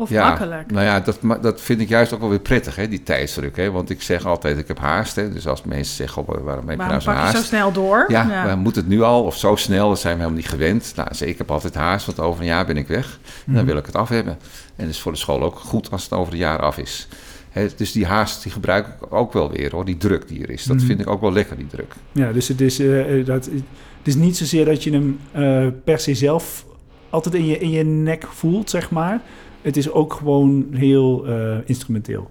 Of 0.00 0.10
ja. 0.10 0.28
makkelijk. 0.28 0.70
Nou 0.70 0.84
ja, 0.84 1.00
dat, 1.00 1.18
dat 1.42 1.60
vind 1.60 1.80
ik 1.80 1.88
juist 1.88 2.12
ook 2.12 2.20
wel 2.20 2.28
weer 2.28 2.38
prettig, 2.40 2.76
hè, 2.76 2.88
die 2.88 3.02
tijdsdruk. 3.02 3.56
Hè? 3.56 3.70
Want 3.70 3.90
ik 3.90 4.02
zeg 4.02 4.26
altijd, 4.26 4.58
ik 4.58 4.68
heb 4.68 4.78
haast. 4.78 5.16
Hè? 5.16 5.32
Dus 5.32 5.46
als 5.46 5.62
mensen 5.62 5.94
zeggen, 5.94 6.22
oh, 6.26 6.44
waarom 6.44 6.68
heb 6.68 6.80
je 6.80 6.86
nou 6.86 7.00
je 7.02 7.10
haast? 7.10 7.36
zo 7.36 7.42
snel 7.42 7.72
door? 7.72 8.04
Ja, 8.08 8.24
maar 8.24 8.58
moet 8.58 8.76
het 8.76 8.88
nu 8.88 9.02
al 9.02 9.22
of 9.24 9.36
zo 9.36 9.56
snel? 9.56 9.88
Dat 9.88 9.98
zijn 9.98 10.12
we 10.14 10.18
helemaal 10.20 10.40
niet 10.40 10.50
gewend. 10.50 10.92
Nou, 10.96 11.08
dus 11.08 11.22
ik 11.22 11.38
heb 11.38 11.50
altijd 11.50 11.74
haast, 11.74 12.06
want 12.06 12.20
over 12.20 12.40
een 12.40 12.46
jaar 12.46 12.66
ben 12.66 12.76
ik 12.76 12.88
weg. 12.88 13.18
En 13.46 13.54
dan 13.54 13.64
wil 13.64 13.76
ik 13.76 13.86
het 13.86 13.96
af 13.96 14.08
hebben. 14.08 14.38
En 14.76 14.84
het 14.86 14.94
is 14.94 15.00
voor 15.00 15.12
de 15.12 15.18
school 15.18 15.42
ook 15.42 15.58
goed 15.58 15.90
als 15.90 16.02
het 16.02 16.12
over 16.12 16.32
een 16.32 16.38
jaar 16.38 16.60
af 16.60 16.78
is. 16.78 17.08
Hè, 17.50 17.66
dus 17.76 17.92
die 17.92 18.06
haast, 18.06 18.42
die 18.42 18.52
gebruik 18.52 18.86
ik 18.86 19.12
ook 19.14 19.32
wel 19.32 19.50
weer, 19.50 19.70
hoor. 19.70 19.84
Die 19.84 19.96
druk 19.96 20.28
die 20.28 20.42
er 20.42 20.50
is. 20.50 20.64
Dat 20.64 20.76
Mhm. 20.76 20.86
vind 20.86 21.00
ik 21.00 21.08
ook 21.10 21.20
wel 21.20 21.32
lekker, 21.32 21.56
die 21.56 21.66
druk. 21.66 21.92
Ja, 22.12 22.32
dus 22.32 22.48
het 22.48 22.60
is, 22.60 22.78
eh, 22.78 23.18
eh, 23.20 23.26
dat, 23.26 23.44
het 23.44 24.06
is 24.06 24.14
niet 24.14 24.36
zozeer 24.36 24.64
dat 24.64 24.84
je 24.84 24.90
hem 24.92 25.18
eh, 25.32 25.66
per 25.84 25.98
se 26.00 26.14
zelf 26.14 26.64
altijd 27.10 27.34
in 27.34 27.46
je, 27.46 27.58
in 27.58 27.70
je 27.70 27.84
nek 27.84 28.24
voelt, 28.30 28.70
zeg 28.70 28.90
maar. 28.90 29.20
Het 29.68 29.76
is 29.76 29.90
ook 29.90 30.12
gewoon 30.12 30.66
heel 30.70 31.26
eh, 31.26 31.56
instrumenteel. 31.64 32.30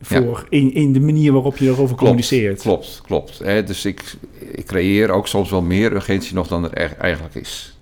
Voor 0.00 0.46
in, 0.48 0.74
in 0.74 0.92
de 0.92 1.00
manier 1.00 1.32
waarop 1.32 1.56
je 1.56 1.68
erover 1.68 1.96
communiceert. 1.96 2.60
Klopt, 2.60 3.00
klopt. 3.06 3.38
Hè? 3.38 3.64
Dus 3.64 3.84
ik, 3.84 4.16
ik 4.38 4.66
creëer 4.66 5.10
ook 5.10 5.28
soms 5.28 5.50
wel 5.50 5.62
meer 5.62 5.92
urgentie 5.92 6.34
nog 6.34 6.48
dan 6.48 6.64
er 6.64 6.82
e- 6.82 6.94
eigenlijk 6.98 7.34
is. 7.34 7.78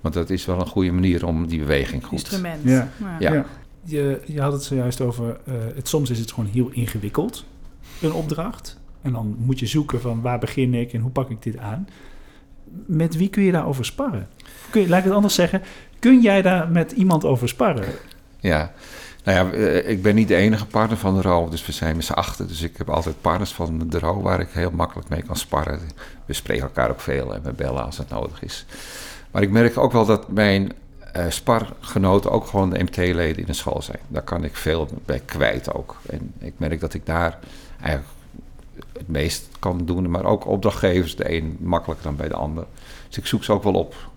Want 0.00 0.14
dat 0.14 0.30
is 0.30 0.44
wel 0.44 0.60
een 0.60 0.66
goede 0.66 0.92
manier 0.92 1.26
om 1.26 1.46
die 1.46 1.58
beweging 1.58 2.04
goed... 2.04 2.18
Instrument. 2.18 2.62
Ja. 2.64 2.90
Ja. 3.18 3.32
Ja. 3.32 3.46
Je, 3.84 4.20
je 4.26 4.40
had 4.40 4.52
het 4.52 4.62
zojuist 4.62 5.00
over, 5.00 5.40
eh, 5.44 5.54
het, 5.74 5.88
soms 5.88 6.10
is 6.10 6.18
het 6.18 6.32
gewoon 6.32 6.50
heel 6.52 6.70
ingewikkeld, 6.72 7.44
een 8.00 8.12
opdracht. 8.12 8.78
En 9.02 9.12
dan 9.12 9.36
moet 9.38 9.58
je 9.58 9.66
zoeken 9.66 10.00
van 10.00 10.20
waar 10.20 10.38
begin 10.38 10.74
ik 10.74 10.92
en 10.92 11.00
hoe 11.00 11.10
pak 11.10 11.30
ik 11.30 11.42
dit 11.42 11.56
aan. 11.56 11.88
Met 12.86 13.16
wie 13.16 13.28
kun 13.28 13.42
je 13.42 13.52
daarover 13.52 13.84
sparren? 13.84 14.28
Kun 14.70 14.80
je, 14.80 14.88
laat 14.88 14.98
ik 14.98 15.04
het 15.04 15.14
anders 15.14 15.34
zeggen, 15.34 15.62
kun 16.00 16.20
jij 16.20 16.42
daar 16.42 16.68
met 16.68 16.92
iemand 16.92 17.24
over 17.24 17.48
sparren? 17.48 17.84
Ja, 18.38 18.72
nou 19.24 19.38
ja, 19.38 19.52
eh, 19.52 19.88
ik 19.90 20.02
ben 20.02 20.14
niet 20.14 20.28
de 20.28 20.36
enige 20.36 20.66
partner 20.66 20.98
van 20.98 21.14
de 21.14 21.22
RO, 21.22 21.48
dus 21.48 21.66
we 21.66 21.72
zijn 21.72 21.96
met 21.96 22.04
z'n 22.04 22.12
achten. 22.12 22.46
Dus 22.46 22.62
ik 22.62 22.76
heb 22.76 22.90
altijd 22.90 23.20
partners 23.20 23.52
van 23.52 23.88
de 23.88 23.98
RO 23.98 24.22
waar 24.22 24.40
ik 24.40 24.48
heel 24.50 24.70
makkelijk 24.70 25.08
mee 25.08 25.22
kan 25.22 25.36
sparren. 25.36 25.80
We 26.26 26.32
spreken 26.32 26.62
elkaar 26.62 26.90
ook 26.90 27.00
veel 27.00 27.34
en 27.34 27.42
we 27.42 27.52
bellen 27.52 27.84
als 27.84 27.98
het 27.98 28.08
nodig 28.08 28.42
is. 28.42 28.66
Maar 29.30 29.42
ik 29.42 29.50
merk 29.50 29.78
ook 29.78 29.92
wel 29.92 30.06
dat 30.06 30.28
mijn 30.28 30.72
eh, 31.12 31.24
spargenoten 31.28 32.30
ook 32.30 32.46
gewoon 32.46 32.70
de 32.70 32.82
MT-leden 32.82 33.36
in 33.36 33.46
de 33.46 33.52
school 33.52 33.82
zijn. 33.82 33.98
Daar 34.08 34.22
kan 34.22 34.44
ik 34.44 34.56
veel 34.56 34.88
bij 35.04 35.22
kwijt 35.24 35.74
ook. 35.74 35.96
En 36.06 36.32
ik 36.38 36.52
merk 36.56 36.80
dat 36.80 36.94
ik 36.94 37.06
daar 37.06 37.38
eigenlijk 37.80 38.12
het 38.92 39.08
meest 39.08 39.48
kan 39.58 39.84
doen, 39.84 40.10
maar 40.10 40.24
ook 40.24 40.46
opdrachtgevers, 40.46 41.16
de 41.16 41.36
een 41.36 41.56
makkelijker 41.60 42.06
dan 42.06 42.16
bij 42.16 42.28
de 42.28 42.34
ander. 42.34 42.64
Dus 43.08 43.18
ik 43.18 43.26
zoek 43.26 43.44
ze 43.44 43.52
ook 43.52 43.62
wel 43.62 43.74
op. 43.74 44.09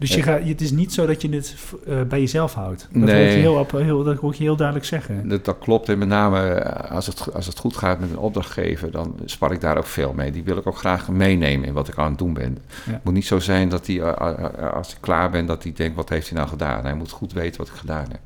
Dus 0.00 0.14
je 0.14 0.22
gaat, 0.22 0.42
het 0.44 0.60
is 0.60 0.70
niet 0.70 0.92
zo 0.92 1.06
dat 1.06 1.22
je 1.22 1.28
het 1.28 1.54
eh, 1.86 2.02
bij 2.02 2.20
jezelf 2.20 2.54
houdt. 2.54 2.88
Dat, 2.92 3.02
Nee. 3.02 3.14
hoor 3.14 3.24
je 3.34 3.38
heel, 3.40 3.54
op- 3.54 3.70
heel, 3.70 4.04
dat 4.04 4.16
hoor 4.16 4.32
je 4.36 4.42
heel 4.42 4.56
duidelijk 4.56 4.86
zeggen. 4.86 5.28
Dat, 5.28 5.44
dat 5.44 5.58
klopt. 5.58 5.88
En 5.88 5.98
met 5.98 6.08
name 6.08 6.40
eh, 6.48 6.90
als 6.90 7.06
het, 7.06 7.34
als 7.34 7.46
het 7.46 7.58
goed 7.58 7.76
gaat 7.76 8.00
met 8.00 8.10
een 8.10 8.18
opdrachtgever, 8.18 8.90
dan 8.90 9.14
spar 9.24 9.52
ik 9.52 9.60
daar 9.60 9.76
ook 9.78 9.86
veel 9.86 10.12
mee. 10.12 10.30
Die 10.30 10.44
wil 10.44 10.56
ik 10.56 10.66
ook 10.66 10.78
graag 10.78 11.08
meenemen 11.08 11.66
in 11.66 11.72
wat 11.74 11.88
ik 11.88 11.98
aan 11.98 12.08
het 12.10 12.18
doen 12.18 12.32
ben. 12.32 12.58
Ja. 12.86 12.92
Het 12.92 13.04
moet 13.04 13.14
niet 13.14 13.26
zo 13.26 13.38
zijn 13.38 13.68
dat 13.68 13.86
hij, 13.86 14.00
eh, 14.00 14.72
als 14.72 14.90
ik 14.92 14.98
klaar 15.00 15.30
ben, 15.30 15.46
dat 15.46 15.62
hij 15.62 15.72
denkt, 15.72 15.96
wat 15.96 16.08
heeft 16.08 16.28
hij 16.28 16.38
nou 16.38 16.50
gedaan? 16.50 16.84
Hij 16.84 16.94
moet 16.94 17.10
goed 17.10 17.32
weten 17.32 17.58
wat 17.58 17.68
ik 17.68 17.74
gedaan 17.74 18.06
heb. 18.10 18.20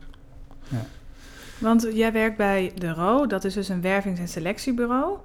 Want 1.58 1.88
jij 1.94 2.12
werkt 2.12 2.36
bij 2.36 2.72
de 2.74 2.88
RO, 2.92 3.26
dat 3.26 3.44
is 3.44 3.54
dus 3.54 3.68
een 3.68 3.80
wervings- 3.80 4.20
en 4.20 4.28
selectiebureau. 4.28 5.16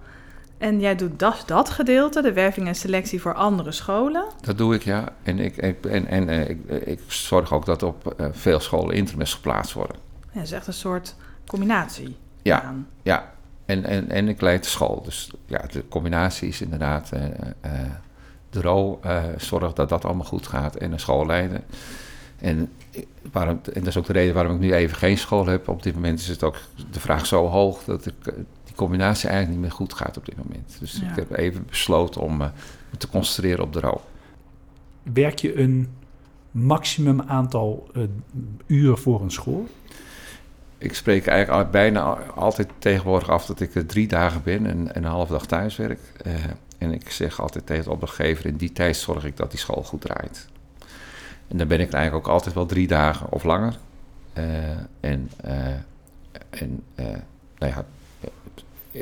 En 0.60 0.80
jij 0.80 0.96
doet 0.96 1.20
dat, 1.20 1.44
dat 1.46 1.70
gedeelte, 1.70 2.22
de 2.22 2.34
werving 2.34 2.68
en 2.68 2.76
selectie 2.76 3.22
voor 3.22 3.34
andere 3.34 3.72
scholen. 3.72 4.26
Dat 4.42 4.58
doe 4.58 4.76
ik, 4.76 4.84
ja. 4.84 5.14
En 5.24 5.40
ik, 5.40 5.58
ik, 5.58 5.86
en, 5.86 6.08
en, 6.08 6.30
eh, 6.30 6.50
ik, 6.50 6.70
ik 6.70 7.00
zorg 7.08 7.54
ook 7.54 7.66
dat 7.66 7.84
op 7.84 8.14
eh, 8.18 8.26
veel 8.32 8.60
scholen 8.60 8.96
intermes 8.96 9.34
geplaatst 9.34 9.74
worden. 9.74 9.96
Ja, 10.22 10.34
dat 10.34 10.44
is 10.44 10.52
echt 10.52 10.68
een 10.68 10.74
soort 10.74 11.16
combinatie. 11.48 12.16
Ja. 12.42 12.62
aan. 12.62 12.88
Ja, 13.02 13.32
en, 13.66 13.84
en, 13.84 14.10
en 14.10 14.28
ik 14.28 14.42
leid 14.42 14.64
de 14.64 14.70
school. 14.70 15.02
Dus 15.04 15.32
ja, 15.46 15.62
de 15.72 15.88
combinatie 15.90 16.48
is 16.48 16.62
inderdaad 16.62 17.12
eh, 17.12 17.26
eh, 17.62 17.72
de 18.50 18.62
RO 18.62 19.00
eh 19.04 19.24
zorgt 19.38 19.76
dat 19.76 19.90
dat 19.90 20.06
allemaal 20.06 20.26
goed 20.26 20.48
gaat 20.48 20.76
en 20.76 20.92
een 20.92 21.00
school 21.00 21.26
leiden. 21.26 21.64
En, 22.38 22.72
waarom, 23.32 23.62
en 23.74 23.80
dat 23.80 23.88
is 23.88 23.98
ook 23.98 24.06
de 24.06 24.14
reden 24.14 24.34
waarom 24.34 24.54
ik 24.54 24.60
nu 24.60 24.74
even 24.74 24.98
geen 24.98 25.18
school 25.18 25.46
heb. 25.46 25.68
Op 25.68 25.84
dit 25.84 25.94
moment 25.94 26.20
is 26.20 26.28
het 26.28 26.44
ook 26.44 26.58
de 26.92 27.00
vraag 27.00 27.26
zo 27.26 27.48
hoog 27.48 27.84
dat 27.84 28.06
ik, 28.06 28.28
eh, 28.28 28.34
combinatie 28.80 29.30
eigenlijk 29.30 29.60
niet 29.60 29.68
meer 29.70 29.78
goed 29.78 29.94
gaat 29.94 30.18
op 30.18 30.26
dit 30.26 30.38
moment. 30.38 30.78
Dus 30.80 31.00
Ja. 31.02 31.10
ik 31.10 31.16
heb 31.16 31.32
even 31.38 31.66
besloten 31.70 32.22
om 32.22 32.42
eh, 32.42 32.48
me 32.92 32.98
te 32.98 33.10
concentreren 33.10 33.64
op 33.64 33.74
de 33.74 33.80
RO. 33.80 34.02
Werk 35.14 35.40
je 35.40 35.60
een 35.60 35.90
maximum 36.52 37.22
aantal 37.22 37.88
eh, 37.94 38.02
uren 38.66 38.98
voor 38.98 39.22
een 39.22 39.32
school? 39.32 39.68
Ik 40.78 40.94
spreek 40.96 41.28
eigenlijk 41.28 41.66
al- 41.66 41.72
bijna 41.72 42.02
al- 42.02 42.18
altijd 42.36 42.70
tegenwoordig 42.78 43.30
af 43.30 43.46
dat 43.46 43.60
ik 43.60 43.76
er 43.76 43.86
drie 43.86 44.08
dagen 44.08 44.42
ben 44.44 44.66
en, 44.66 44.96
en 44.96 45.04
een 45.04 45.10
half 45.10 45.30
dag 45.30 45.46
thuis 45.46 45.76
werk. 45.76 46.00
Eh, 46.24 46.34
en 46.78 46.92
ik 46.94 47.10
zeg 47.12 47.42
altijd 47.42 47.66
tegen 47.66 47.84
de 47.84 47.90
opdrachtgever, 47.92 48.46
in 48.46 48.56
die 48.56 48.72
tijd 48.72 48.98
zorg 48.98 49.26
ik 49.26 49.38
dat 49.38 49.50
die 49.52 49.60
school 49.60 49.84
goed 49.84 50.02
draait. 50.02 50.48
En 51.48 51.58
dan 51.58 51.68
ben 51.68 51.80
ik 51.80 51.92
eigenlijk 51.92 52.28
ook 52.28 52.34
altijd 52.34 52.56
wel 52.56 52.66
drie 52.66 52.88
dagen 52.88 53.32
of 53.32 53.44
langer. 53.44 53.78
Eh, 54.34 54.44
en 55.00 55.30
eh, 55.42 55.68
en 56.50 56.84
eh, 56.96 57.06
nou 57.58 57.72
ja, 57.72 57.78
eh, 57.78 57.84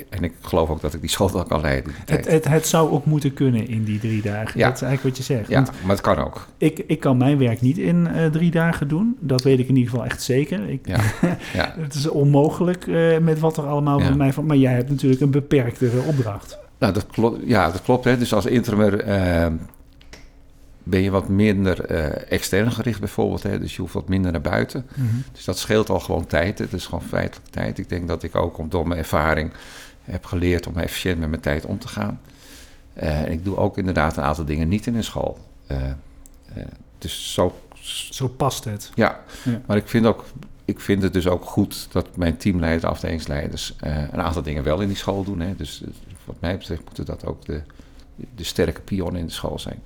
en 0.09 0.23
ik 0.23 0.33
geloof 0.41 0.69
ook 0.69 0.81
dat 0.81 0.93
ik 0.93 1.01
die 1.01 1.09
school 1.09 1.31
wel 1.31 1.43
kan 1.43 1.61
leiden. 1.61 1.91
Het, 2.05 2.27
het, 2.27 2.47
het 2.47 2.67
zou 2.67 2.91
ook 2.91 3.05
moeten 3.05 3.33
kunnen 3.33 3.67
in 3.67 3.83
die 3.83 3.99
drie 3.99 4.21
dagen. 4.21 4.59
Ja. 4.59 4.67
Dat 4.67 4.75
is 4.75 4.81
eigenlijk 4.81 5.15
wat 5.15 5.27
je 5.27 5.33
zegt. 5.33 5.49
ja, 5.49 5.55
Want 5.55 5.71
maar 5.81 5.91
het 5.91 6.01
kan 6.01 6.17
ook. 6.17 6.47
ik, 6.57 6.83
ik 6.87 6.99
kan 6.99 7.17
mijn 7.17 7.37
werk 7.37 7.61
niet 7.61 7.77
in 7.77 8.07
eh, 8.07 8.25
drie 8.25 8.51
dagen 8.51 8.87
doen. 8.87 9.17
Dat 9.19 9.41
weet 9.41 9.59
ik 9.59 9.67
in 9.67 9.75
ieder 9.75 9.89
geval 9.89 10.05
echt 10.05 10.21
zeker. 10.21 10.69
Ik, 10.69 10.87
Ja, 10.87 10.99
ja. 11.53 11.73
Het 11.79 11.93
is 11.93 12.07
onmogelijk 12.07 12.87
eh, 12.87 13.17
met 13.17 13.39
wat 13.39 13.57
er 13.57 13.65
allemaal 13.65 13.99
van 13.99 14.17
mij 14.17 14.33
van. 14.33 14.45
Maar 14.45 14.57
jij 14.57 14.73
hebt 14.73 14.89
natuurlijk 14.89 15.21
een 15.21 15.31
beperktere 15.31 16.01
opdracht. 16.07 16.57
Nou, 16.79 16.93
dat 16.93 17.07
klopt. 17.07 17.39
Ja, 17.45 17.71
dat 17.71 17.81
klopt. 17.81 18.03
Hè. 18.03 18.17
Dus 18.17 18.33
als 18.33 18.45
interimmer 18.45 18.99
eh, 18.99 19.47
ben 20.89 21.01
je 21.01 21.11
wat 21.11 21.27
minder 21.29 21.85
eh, 21.85 22.31
extern 22.31 22.71
gericht 22.71 22.99
bijvoorbeeld. 22.99 23.43
Hè. 23.43 23.59
Dus 23.59 23.75
je 23.75 23.81
hoeft 23.81 23.93
wat 23.93 24.07
minder 24.09 24.31
naar 24.31 24.41
buiten. 24.41 24.85
Dus 25.31 25.45
dat 25.45 25.57
scheelt 25.57 25.89
al 25.89 25.99
gewoon 25.99 26.25
tijd. 26.25 26.59
Het 26.59 26.73
is 26.73 26.85
gewoon 26.85 27.03
feitelijk 27.03 27.49
tijd. 27.51 27.77
Ik 27.77 27.89
denk 27.89 28.07
dat 28.07 28.23
ik 28.23 28.35
ook 28.35 28.57
om- 28.57 28.69
door 28.69 28.87
mijn 28.87 28.99
ervaring 28.99 29.51
heb 30.03 30.25
geleerd 30.25 30.67
om 30.67 30.77
efficiënt 30.77 31.19
met 31.19 31.29
mijn 31.29 31.41
tijd 31.41 31.65
om 31.65 31.79
te 31.79 31.87
gaan. 31.87 32.19
Eh, 32.93 33.21
en 33.21 33.31
ik 33.31 33.43
doe 33.43 33.57
ook 33.57 33.77
inderdaad 33.77 34.17
een 34.17 34.23
aantal 34.23 34.45
dingen 34.45 34.67
niet 34.67 34.87
in 34.87 34.95
een 34.95 35.03
school. 35.03 35.37
Eh, 35.67 35.81
dus 36.97 37.33
zo, 37.33 37.59
Zo 38.11 38.27
past 38.27 38.63
het. 38.63 38.91
ja. 38.95 39.19
Ja. 39.43 39.61
Maar 39.65 39.77
ik 39.77 39.87
vind, 39.87 40.05
ook, 40.05 40.25
ik 40.65 40.79
vind 40.79 41.03
het 41.03 41.13
dus 41.13 41.27
ook 41.27 41.45
goed 41.45 41.87
dat 41.91 42.17
mijn 42.17 42.37
teamleider, 42.37 42.89
afdelingsleiders, 42.89 43.75
een 44.11 44.21
aantal 44.21 44.41
dingen 44.41 44.63
wel 44.63 44.81
in 44.81 44.87
die 44.87 44.97
school 44.97 45.23
doen. 45.23 45.39
Hè. 45.39 45.55
Dus 45.55 45.83
wat 46.25 46.35
mij 46.39 46.57
betreft 46.57 46.83
moeten 46.85 47.05
dat 47.05 47.25
ook 47.25 47.45
de, 47.45 47.61
de 48.35 48.43
sterke 48.43 48.81
pionnen 48.81 49.19
in 49.21 49.27
de 49.27 49.33
school 49.33 49.59
zijn. 49.59 49.79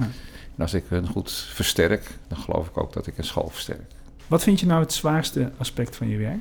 En 0.00 0.62
als 0.62 0.74
ik 0.74 0.84
hun 0.88 1.06
goed 1.06 1.32
versterk, 1.32 2.10
dan 2.28 2.38
geloof 2.38 2.66
ik 2.68 2.78
ook 2.78 2.92
dat 2.92 3.06
ik 3.06 3.18
een 3.18 3.24
school 3.24 3.48
versterk. 3.48 3.90
Wat 4.26 4.42
vind 4.42 4.60
je 4.60 4.66
nou 4.66 4.80
het 4.80 4.92
zwaarste 4.92 5.50
aspect 5.58 5.96
van 5.96 6.08
je 6.08 6.16
werk? 6.18 6.40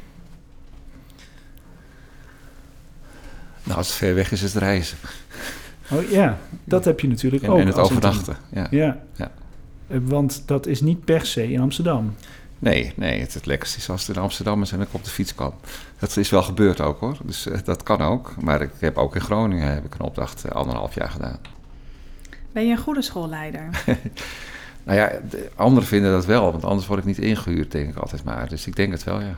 Nou, 3.63 3.77
als 3.77 3.87
het 3.87 3.95
ver 3.95 4.15
weg 4.15 4.31
is, 4.31 4.41
is 4.43 4.53
het 4.53 4.63
reizen. 4.63 4.97
Oh 5.91 6.09
ja, 6.09 6.37
dat 6.63 6.85
heb 6.85 6.99
je 6.99 7.07
natuurlijk 7.07 7.43
En, 7.43 7.49
ook. 7.49 7.59
en 7.59 7.67
het 7.67 7.77
overnachten. 7.77 8.37
Ja. 8.51 8.67
Ja. 8.71 9.03
Ja. 9.15 9.31
Eh, 9.87 9.97
Want 10.03 10.43
dat 10.45 10.65
is 10.67 10.81
niet 10.81 11.05
per 11.05 11.25
se 11.25 11.51
in 11.51 11.59
Amsterdam. 11.61 12.15
Nee, 12.59 12.93
nee, 12.95 13.19
het, 13.19 13.33
het 13.33 13.45
lekkerste 13.45 13.77
is 13.77 13.89
als 13.89 14.07
het 14.07 14.15
in 14.15 14.21
Amsterdam 14.21 14.61
is 14.61 14.71
en 14.71 14.81
ik 14.81 14.87
op 14.91 15.03
de 15.03 15.09
fiets 15.09 15.35
kan. 15.35 15.53
Dat 15.99 16.17
is 16.17 16.29
wel 16.29 16.43
gebeurd 16.43 16.81
ook 16.81 16.99
hoor. 16.99 17.17
Dus 17.23 17.45
eh, 17.47 17.59
dat 17.63 17.83
kan 17.83 18.01
ook. 18.01 18.35
Maar 18.41 18.61
ik 18.61 18.71
heb 18.79 18.97
ook 18.97 19.15
in 19.15 19.21
Groningen 19.21 19.73
heb 19.73 19.85
ik 19.85 19.93
een 19.93 20.05
opdracht 20.05 20.43
eh, 20.45 20.51
anderhalf 20.51 20.95
jaar 20.95 21.09
gedaan. 21.09 21.39
Ben 22.55 22.65
je 22.65 22.71
een 22.71 22.77
goede 22.77 23.01
schoolleider? 23.01 23.69
Nou 24.83 24.97
ja, 24.97 25.11
de 25.29 25.49
anderen 25.55 25.87
vinden 25.87 26.11
dat 26.11 26.25
wel, 26.25 26.51
want 26.51 26.63
anders 26.63 26.87
word 26.87 26.99
ik 26.99 27.05
niet 27.05 27.17
ingehuurd, 27.17 27.71
denk 27.71 27.89
ik 27.89 27.95
altijd 27.97 28.23
maar. 28.23 28.49
Dus 28.49 28.67
ik 28.67 28.75
denk 28.75 28.91
het 28.91 29.03
wel, 29.03 29.19
ja. 29.19 29.35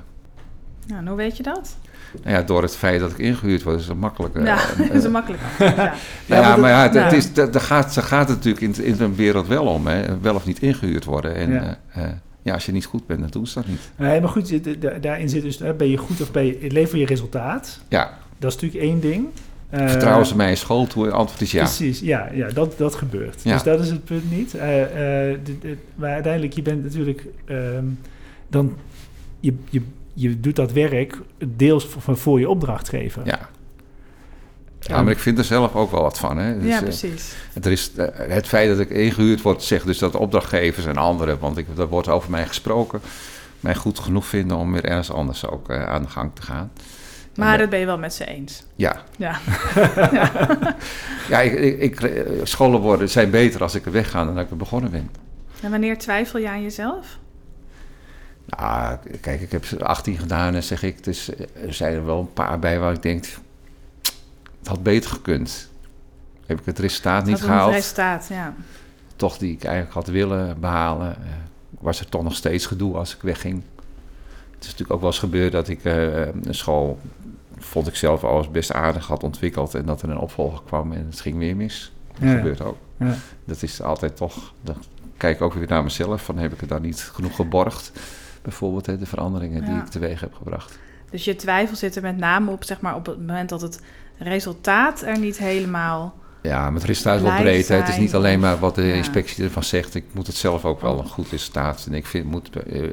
Nou, 0.87 0.99
en 1.01 1.07
hoe 1.07 1.15
weet 1.17 1.37
je 1.37 1.43
dat? 1.43 1.77
Nou 2.23 2.35
ja, 2.35 2.41
door 2.41 2.61
het 2.61 2.75
feit 2.75 2.99
dat 2.99 3.11
ik 3.11 3.17
ingehuurd 3.17 3.63
word, 3.63 3.79
is 3.79 3.85
dat 3.85 3.95
makkelijk. 3.95 4.35
eh, 4.35 4.45
ja, 4.45 4.57
eh, 4.79 4.89
is 4.95 5.03
een 5.03 5.11
makkelijk 5.11 5.41
antwoord, 5.43 5.75
ja. 5.85 5.93
Ja, 6.25 6.39
Ja, 6.41 6.55
maar 6.57 6.69
ja, 6.69 6.81
het, 6.89 7.35
het 7.35 7.53
daar, 7.53 7.61
gaat, 7.61 7.93
daar 7.95 8.03
gaat 8.03 8.27
het 8.29 8.37
natuurlijk 8.43 8.77
in, 8.77 8.83
in 8.83 8.99
een 9.01 9.15
wereld 9.15 9.47
wel 9.47 9.65
om. 9.65 9.87
Hè. 9.87 10.19
Wel 10.19 10.35
of 10.35 10.45
niet 10.45 10.59
ingehuurd 10.61 11.05
worden. 11.05 11.35
En 11.35 11.51
Ja. 11.51 11.77
ja. 11.95 12.19
ja, 12.41 12.53
als 12.53 12.65
je 12.65 12.71
niet 12.71 12.85
goed 12.85 13.05
bent, 13.07 13.19
dan 13.19 13.29
doen 13.29 13.47
ze 13.47 13.53
dat 13.53 13.67
niet. 13.67 13.89
Nee, 13.95 14.19
maar 14.21 14.29
goed, 14.29 14.63
da- 14.63 14.73
da- 14.79 14.97
daarin 14.99 15.29
zit 15.29 15.41
dus, 15.41 15.59
hè, 15.59 15.73
ben 15.73 15.89
je 15.89 15.97
goed 15.97 16.21
of 16.21 16.31
ben 16.31 16.45
je, 16.45 16.71
lever 16.71 16.97
je 16.97 17.05
resultaat? 17.05 17.79
Ja, 17.87 18.17
Dat 18.39 18.53
is 18.53 18.61
natuurlijk 18.61 18.83
één 18.91 18.99
ding. 18.99 19.27
Eh, 19.69 19.89
vertrouwen 19.89 20.25
ze 20.25 20.35
mij 20.35 20.49
in 20.49 20.57
school 20.57 20.87
toe? 20.87 21.05
Het 21.05 21.13
antwoord 21.13 21.41
is 21.41 21.51
ja. 21.51 21.63
Precies, 21.63 21.99
ja, 21.99 22.29
ja 22.33 22.47
dat, 22.47 22.77
dat 22.77 22.95
gebeurt. 22.95 23.41
Ja. 23.43 23.53
Dus 23.53 23.63
dat 23.63 23.79
is 23.79 23.89
het 23.89 24.05
punt 24.05 24.31
niet. 24.31 24.55
Eh, 24.55 24.81
eh, 25.31 25.39
de- 25.43 25.59
de- 25.59 25.77
maar 25.95 26.11
uiteindelijk, 26.13 26.53
je 26.53 26.61
bent 26.61 26.83
natuurlijk 26.83 27.25
ehm, 27.45 27.85
dan, 28.47 28.75
je, 29.39 29.53
je, 29.69 29.81
je 30.13 30.39
doet 30.39 30.55
dat 30.55 30.71
werk 30.71 31.17
deels 31.47 31.85
voor, 31.85 32.17
voor 32.17 32.39
je 32.39 32.49
opdrachtgever. 32.49 33.21
Ja. 33.25 33.49
Ja, 34.79 35.01
maar 35.01 35.11
ik 35.11 35.19
vind 35.19 35.37
er 35.37 35.43
zelf 35.43 35.75
ook 35.75 35.91
wel 35.91 36.01
wat 36.01 36.19
van. 36.19 36.37
Hè. 36.37 36.59
Dus, 36.59 36.69
ja, 36.69 36.81
precies. 36.81 37.33
er 37.61 37.71
is, 37.71 37.91
het 38.13 38.47
feit 38.47 38.69
dat 38.69 38.79
ik 38.79 38.89
ingehuurd 38.89 39.41
word, 39.41 39.63
zegt 39.63 39.85
dus 39.85 39.97
dat 39.97 40.15
opdrachtgevers 40.15 40.85
en 40.85 40.97
anderen, 40.97 41.39
want 41.39 41.57
ik, 41.57 41.65
er 41.77 41.87
wordt 41.87 42.07
over 42.07 42.31
mij 42.31 42.45
gesproken, 42.47 43.01
mij 43.59 43.75
goed 43.75 43.99
genoeg 43.99 44.25
vinden 44.25 44.57
om 44.57 44.71
weer 44.71 44.85
ergens 44.85 45.11
anders 45.11 45.47
ook 45.47 45.69
eh, 45.69 45.85
aan 45.87 46.01
de 46.01 46.09
gang 46.09 46.31
te 46.33 46.41
gaan. 46.41 46.71
Maar 47.37 47.57
dat 47.57 47.69
ben 47.69 47.79
je 47.79 47.85
wel 47.85 47.97
met 47.97 48.13
ze 48.13 48.25
eens. 48.25 48.63
Ja, 48.75 49.01
Ja, 49.17 49.39
ja 51.29 51.39
ik, 51.41 51.53
ik, 51.53 51.79
ik- 51.79 52.01
eh, 52.01 52.31
scholen 52.43 52.79
worden, 52.79 53.09
zijn 53.09 53.29
beter 53.29 53.61
als 53.61 53.75
ik 53.75 53.85
er 53.85 53.91
wegga 53.91 54.25
dan 54.25 54.35
dat 54.35 54.43
ik 54.43 54.49
er 54.49 54.57
begonnen 54.57 54.91
ben. 54.91 55.09
en 55.61 55.71
wanneer 55.71 55.97
twijfel 55.97 56.39
je 56.39 56.49
aan 56.49 56.61
jezelf? 56.61 57.17
Nou, 58.45 58.97
kijk, 59.21 59.41
ik 59.41 59.51
heb 59.51 59.65
18 59.81 60.17
gedaan 60.17 60.55
en 60.55 60.63
zeg 60.63 60.83
ik, 60.83 61.03
dus 61.03 61.35
eh, 61.35 61.45
er 61.67 61.73
zijn 61.73 61.93
er 61.93 62.05
wel 62.05 62.19
een 62.19 62.33
paar 62.33 62.59
bij 62.59 62.79
waar 62.79 62.93
ik 62.93 63.01
denk, 63.01 63.25
het 64.59 64.67
had 64.67 64.83
beter 64.83 65.09
gekund. 65.09 65.69
Heb 66.45 66.59
ik 66.59 66.65
het 66.65 66.79
resultaat 66.79 67.25
niet 67.25 67.41
gehaald, 67.41 67.73
resultaat, 67.73 68.27
ja. 68.29 68.53
toch 69.15 69.37
die 69.37 69.53
ik 69.53 69.63
eigenlijk 69.63 69.93
had 69.95 70.07
willen 70.07 70.59
behalen, 70.59 71.15
eh, 71.15 71.21
was 71.79 71.99
er 71.99 72.09
toch 72.09 72.23
nog 72.23 72.35
steeds 72.35 72.65
gedoe 72.65 72.95
als 72.95 73.15
ik 73.15 73.21
wegging. 73.21 73.63
Het 74.51 74.59
is 74.65 74.71
natuurlijk 74.71 74.91
ook 74.93 74.99
wel 75.01 75.09
eens 75.09 75.19
gebeurd 75.19 75.51
dat 75.51 75.67
ik 75.67 75.83
een 75.83 76.43
school, 76.55 76.99
vond 77.67 77.87
ik 77.87 77.95
zelf 77.95 78.23
alles 78.23 78.51
best 78.51 78.73
aardig 78.73 79.07
had 79.07 79.23
ontwikkeld 79.23 79.75
en 79.75 79.85
dat 79.85 80.01
er 80.01 80.09
een 80.09 80.17
opvolger 80.17 80.61
kwam 80.65 80.91
en 80.91 81.05
het 81.09 81.19
ging 81.21 81.37
weer 81.37 81.55
mis. 81.55 81.91
Dat 82.19 82.29
Ja. 82.29 82.35
gebeurt 82.35 82.61
ook. 82.61 82.77
Ja. 82.97 83.13
Dat 83.45 83.63
is 83.63 83.81
altijd 83.81 84.15
toch, 84.15 84.53
dan 84.61 84.75
kijk 85.17 85.35
ik 85.35 85.41
ook 85.41 85.53
weer 85.53 85.67
naar 85.67 85.83
mezelf, 85.83 86.23
van 86.23 86.37
heb 86.37 86.53
ik 86.53 86.59
het 86.59 86.69
daar 86.69 86.79
niet 86.79 87.01
genoeg 87.01 87.35
geborgd? 87.35 87.91
Bijvoorbeeld 88.41 88.85
hè, 88.85 88.97
de 88.97 89.05
veranderingen 89.05 89.65
die 89.65 89.75
ik 89.75 89.85
teweeg 89.87 90.19
heb 90.19 90.33
gebracht. 90.33 90.79
Dus 91.09 91.25
je 91.25 91.35
twijfel 91.35 91.75
zit 91.75 91.95
er 91.95 92.01
met 92.01 92.17
name 92.17 92.51
op, 92.51 92.63
zeg 92.63 92.81
maar, 92.81 92.95
op 92.95 93.05
het 93.05 93.17
moment 93.17 93.49
dat 93.49 93.61
het 93.61 93.81
resultaat 94.17 95.01
er 95.01 95.19
niet 95.19 95.37
helemaal... 95.37 96.15
Ja, 96.47 96.63
maar 96.63 96.73
het 96.73 96.83
resultaat 96.83 97.15
is 97.15 97.21
wel 97.21 97.35
breed. 97.41 97.67
Hè. 97.67 97.75
Het 97.75 97.87
is 97.87 97.97
niet 97.97 98.15
alleen 98.15 98.39
maar 98.39 98.59
wat 98.59 98.75
de 98.75 98.93
inspectie 98.93 99.43
ervan 99.43 99.63
zegt. 99.63 99.95
Ik 99.95 100.03
moet 100.11 100.27
het 100.27 100.35
zelf 100.35 100.65
ook 100.65 100.81
wel 100.81 100.99
een 100.99 101.07
goed 101.07 101.29
resultaat. 101.29 101.85
En 101.87 101.93
ik 101.93 102.05
vind, 102.05 102.25
moet, 102.25 102.49
eh, 102.55 102.83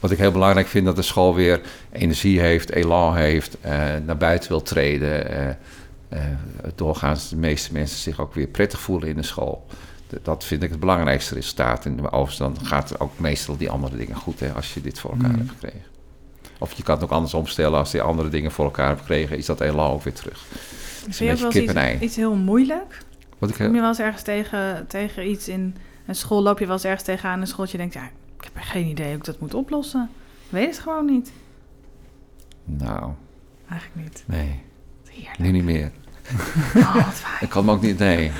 wat 0.00 0.10
ik 0.10 0.18
heel 0.18 0.32
belangrijk 0.32 0.66
vind, 0.66 0.84
dat 0.86 0.96
de 0.96 1.02
school 1.02 1.34
weer 1.34 1.60
energie 1.92 2.40
heeft, 2.40 2.70
elan 2.70 3.16
heeft, 3.16 3.56
eh, 3.60 3.72
naar 4.06 4.16
buiten 4.16 4.48
wil 4.48 4.62
treden. 4.62 5.28
eh, 6.08 6.18
doorgaans 6.74 7.28
de 7.28 7.36
meeste 7.36 7.72
mensen 7.72 7.98
zich 7.98 8.20
ook 8.20 8.34
weer 8.34 8.46
prettig 8.46 8.80
voelen 8.80 9.08
in 9.08 9.16
de 9.16 9.22
school. 9.22 9.66
Dat 10.22 10.44
vind 10.44 10.62
ik 10.62 10.70
het 10.70 10.80
belangrijkste 10.80 11.34
resultaat. 11.34 11.84
En 11.84 12.04
overigens 12.10 12.36
dan 12.36 12.56
gaat 12.62 13.00
ook 13.00 13.18
meestal 13.18 13.56
die 13.56 13.70
andere 13.70 13.96
dingen 13.96 14.16
goed 14.16 14.40
hè, 14.40 14.52
als 14.52 14.74
je 14.74 14.80
dit 14.80 14.98
voor 14.98 15.10
elkaar 15.10 15.30
Mm. 15.30 15.36
hebt 15.36 15.50
gekregen. 15.50 15.82
Of 16.58 16.72
je 16.72 16.82
kan 16.82 16.94
het 16.94 17.04
ook 17.04 17.10
anders 17.10 17.34
omstellen. 17.34 17.78
Als 17.78 17.90
die 17.90 18.02
andere 18.02 18.28
dingen 18.28 18.50
voor 18.50 18.64
elkaar 18.64 18.88
hebt 18.88 19.00
gekregen, 19.00 19.36
is 19.38 19.46
dat 19.46 19.60
elan 19.60 19.90
ook 19.90 20.02
weer 20.02 20.12
terug. 20.12 20.44
Vind 21.14 21.18
je 21.18 21.24
ook 21.24 21.30
beetje 21.30 21.42
wel 21.42 21.52
eens 21.52 21.66
kip 21.66 21.68
en 21.76 21.82
ei. 21.82 21.94
iets, 21.94 22.02
iets 22.04 22.16
heel 22.16 22.34
moeilijk? 22.34 22.98
Wat 23.38 23.50
ik, 23.50 23.56
Kom 23.56 23.74
je 23.74 23.80
wel 23.80 23.88
eens 23.88 23.98
ergens 23.98 24.22
tegen, 24.22 24.84
tegen 24.86 25.30
iets 25.30 25.48
in 25.48 25.76
een 26.06 26.14
school? 26.14 26.42
Loop 26.42 26.58
je 26.58 26.64
wel 26.66 26.74
eens 26.74 26.84
ergens 26.84 27.02
tegenaan 27.02 27.40
een 27.40 27.46
school 27.46 27.64
dat 27.64 27.70
je 27.70 27.78
denkt... 27.78 27.94
ja, 27.94 28.04
ik 28.38 28.44
heb 28.44 28.54
er 28.56 28.62
geen 28.62 28.86
idee 28.86 29.06
hoe 29.06 29.16
ik 29.16 29.24
dat 29.24 29.40
moet 29.40 29.54
oplossen. 29.54 30.08
Ik 30.44 30.50
weet 30.50 30.66
het 30.66 30.78
gewoon 30.78 31.04
niet. 31.06 31.32
nou, 32.64 33.10
Eigenlijk 33.68 34.02
niet. 34.02 34.22
nee, 34.26 34.60
Heerlijk. 35.08 35.38
nu 35.38 35.50
niet 35.50 35.64
meer. 35.64 35.90
Oh, 36.76 36.94
wat 36.94 37.04
fijn. 37.14 37.36
Ik 37.40 37.48
kan 37.48 37.64
me 37.64 37.70
ook 37.72 37.82
niet, 37.82 37.98
nee. 37.98 38.30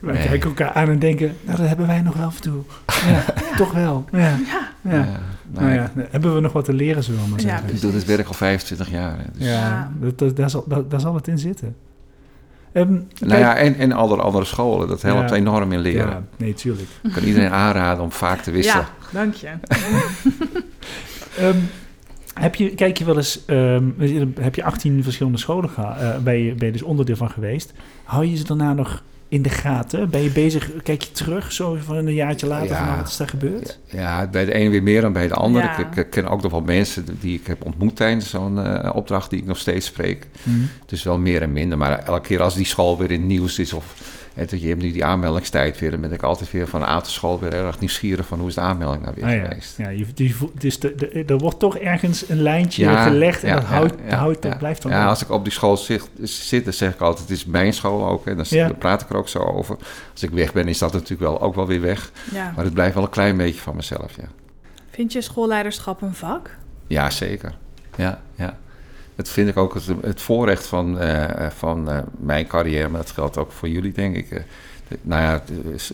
Wij 0.00 0.14
Nee. 0.14 0.26
kijken 0.28 0.48
elkaar 0.48 0.72
aan 0.72 0.88
en 0.88 0.98
denken, 0.98 1.36
nou 1.42 1.56
dat 1.56 1.66
hebben 1.68 1.86
wij 1.86 2.00
nog 2.00 2.14
wel 2.16 2.26
af 2.26 2.36
en 2.36 2.42
toe. 2.42 2.62
Ja, 3.06 3.24
toch 3.56 3.72
wel. 3.72 4.04
Ja. 4.12 4.18
Ja. 4.18 4.68
Ja. 4.82 5.20
Ja, 5.54 5.60
Nou 5.60 5.72
ja, 5.72 5.90
hebben 6.10 6.34
we 6.34 6.40
nog 6.40 6.52
wat 6.52 6.64
te 6.64 6.72
leren, 6.72 7.02
zullen 7.04 7.20
we 7.22 7.28
maar 7.28 7.40
Ja, 7.40 7.48
zeggen. 7.48 7.74
ik 7.74 7.80
doe 7.80 7.92
dit 7.92 8.04
werk 8.04 8.26
al 8.26 8.34
25 8.34 8.90
jaar. 8.90 9.16
hè, 9.18 9.24
Dus. 9.38 9.46
Ja, 9.46 9.52
Ja. 9.52 9.90
Dat, 10.00 10.18
dat, 10.18 10.36
daar, 10.36 10.50
zal, 10.50 10.64
daar 10.88 11.00
zal 11.00 11.14
het 11.14 11.28
in 11.28 11.38
zitten. 11.38 11.76
Ehm, 12.72 12.92
Nou 12.92 13.04
kijk- 13.18 13.40
ja, 13.40 13.56
en, 13.56 13.74
en 13.76 13.92
alle 13.92 14.16
andere 14.16 14.44
scholen, 14.44 14.88
dat 14.88 15.02
helpt 15.02 15.30
Ja. 15.30 15.36
enorm 15.36 15.72
in 15.72 15.80
leren. 15.80 16.08
Ja, 16.10 16.22
nee, 16.36 16.54
tuurlijk. 16.54 16.88
Ik 17.02 17.12
kan 17.12 17.22
iedereen 17.22 17.50
aanraden 17.50 18.02
om 18.04 18.12
vaak 18.12 18.40
te 18.40 18.50
wisselen. 18.50 18.86
Ja, 19.12 19.18
dank 19.18 19.34
je. 19.34 19.48
Ehm, 21.38 21.56
heb 22.34 22.54
je, 22.54 22.74
kijk 22.74 22.98
je 22.98 23.04
wel 23.04 23.16
eens, 23.16 23.44
ehm, 23.44 23.84
heb 24.40 24.54
je 24.54 24.64
18 24.64 25.02
verschillende 25.02 25.38
scholen 25.38 25.70
gehad, 25.70 26.00
eh, 26.00 26.18
ben, 26.18 26.38
je, 26.38 26.54
ben 26.54 26.66
je 26.66 26.72
dus 26.72 26.82
onderdeel 26.82 27.16
van 27.16 27.30
geweest. 27.30 27.72
Hou 28.04 28.26
je 28.26 28.36
ze 28.36 28.44
daarna 28.44 28.72
nog 28.72 29.02
in 29.30 29.42
de 29.42 29.48
gaten? 29.48 30.10
Ben 30.10 30.22
je 30.22 30.30
bezig, 30.30 30.70
kijk 30.82 31.02
je 31.02 31.12
terug 31.12 31.52
zo 31.52 31.76
van 31.84 31.96
een 31.96 32.14
jaartje 32.14 32.46
later 32.46 32.68
Ja. 32.68 32.76
van 32.76 32.84
nou, 32.86 32.98
wat 32.98 33.08
is 33.08 33.16
daar 33.16 33.28
gebeurd? 33.28 33.78
Ja, 33.84 34.26
bij 34.26 34.44
de 34.44 34.52
ene 34.54 34.70
weer 34.70 34.82
meer 34.82 35.00
dan 35.00 35.12
bij 35.12 35.28
de 35.28 35.34
andere. 35.34 35.64
Ja. 35.64 35.78
Ik, 35.78 35.96
ik 35.96 36.10
ken 36.10 36.28
ook 36.28 36.42
nog 36.42 36.50
wel 36.52 36.60
mensen 36.62 37.04
die 37.20 37.38
ik 37.38 37.46
heb 37.46 37.64
ontmoet 37.64 37.96
tijdens 37.96 38.30
zo'n 38.30 38.64
eh, 38.64 38.94
opdracht 38.96 39.30
die 39.30 39.38
ik 39.40 39.46
nog 39.46 39.58
steeds 39.58 39.86
spreek. 39.86 40.26
Mhm. 40.42 40.58
Dus 40.86 41.02
wel 41.02 41.18
meer 41.18 41.42
en 41.42 41.52
minder. 41.52 41.78
Maar 41.78 41.98
elke 41.98 42.26
keer 42.26 42.42
als 42.42 42.54
die 42.54 42.66
school 42.66 42.98
weer 42.98 43.10
in 43.10 43.18
het 43.20 43.28
nieuws 43.28 43.58
is 43.58 43.72
of 43.72 44.18
hè, 44.34 44.44
dat 44.44 44.60
je 44.62 44.68
hebt 44.68 44.82
nu 44.82 44.92
die 44.92 45.04
aanmeldingstijd 45.04 45.78
weer, 45.78 45.90
dan 45.90 46.00
ben 46.00 46.12
ik 46.12 46.22
altijd 46.22 46.50
weer 46.50 46.68
van 46.68 46.80
een 46.82 46.86
aantal 46.86 47.10
school 47.12 47.40
weer 47.40 47.52
erg 47.52 47.78
nieuwsgierig 47.80 48.26
van 48.26 48.38
hoe 48.38 48.48
is 48.48 48.54
de 48.54 48.60
aanmelding 48.60 49.02
nou 49.02 49.14
weer 49.16 49.24
Ah, 49.24 49.32
ja. 49.34 49.44
geweest. 49.48 49.76
Ja, 49.76 49.88
je, 49.88 50.06
je 50.14 50.32
voelt- 50.34 50.60
dus 50.60 50.78
de, 50.78 50.94
de- 50.94 51.24
er 51.26 51.38
wordt 51.38 51.58
toch 51.58 51.76
ergens 51.76 52.28
een 52.28 52.42
lijntje 52.42 52.82
Ja, 52.84 53.02
gelegd 53.04 53.42
en 53.42 53.48
ja, 53.48 53.54
dat, 53.54 53.64
houdt, 53.64 53.94
ja, 54.08 54.16
houdt, 54.16 54.42
dat 54.42 54.52
ja. 54.52 54.58
blijft 54.58 54.82
dan 54.82 54.90
Ja, 54.92 55.02
ook. 55.02 55.08
als 55.08 55.22
ik 55.22 55.30
op 55.30 55.44
die 55.44 55.52
school 55.52 55.76
zit, 55.76 56.08
zit 56.22 56.64
dan 56.64 56.72
zeg 56.72 56.92
ik 56.94 57.00
altijd, 57.00 57.28
het 57.28 57.36
is 57.38 57.44
mijn 57.44 57.72
school 57.72 58.08
ook. 58.08 58.26
En 58.26 58.36
dan 58.36 58.44
Ja. 58.48 58.66
daar 58.66 58.76
praat 58.76 59.02
ik 59.02 59.08
er 59.10 59.16
ook 59.16 59.19
zo 59.28 59.38
over. 59.38 59.76
Als 60.12 60.22
ik 60.22 60.30
weg 60.30 60.52
ben, 60.52 60.68
is 60.68 60.78
dat 60.78 60.92
natuurlijk 60.92 61.20
wel, 61.20 61.40
ook 61.40 61.54
wel 61.54 61.66
weer 61.66 61.80
weg. 61.80 62.10
Ja. 62.32 62.52
Maar 62.56 62.64
het 62.64 62.74
blijft 62.74 62.94
wel 62.94 63.04
een 63.04 63.10
klein 63.10 63.36
beetje 63.36 63.60
van 63.60 63.76
mezelf, 63.76 64.16
ja. 64.16 64.28
Vind 64.90 65.12
je 65.12 65.20
schoolleiderschap 65.20 66.02
een 66.02 66.14
vak? 66.14 66.50
Ja, 66.86 67.10
zeker. 67.10 67.54
Ja, 67.96 68.20
ja. 68.34 68.56
Dat 69.14 69.28
vind 69.28 69.48
ik 69.48 69.56
ook 69.56 69.74
het, 69.74 69.84
het 70.02 70.20
voorrecht 70.20 70.66
van, 70.66 70.98
eh, 70.98 71.46
van 71.50 71.90
eh, 71.90 71.98
mijn 72.18 72.46
carrière, 72.46 72.88
maar 72.88 73.00
dat 73.00 73.10
geldt 73.10 73.36
ook 73.38 73.52
voor 73.52 73.68
jullie, 73.68 73.92
denk 73.92 74.16
ik. 74.16 74.30
Eh, 74.30 74.40
de- 74.88 74.98
nou 75.02 75.22
ja, 75.22 75.42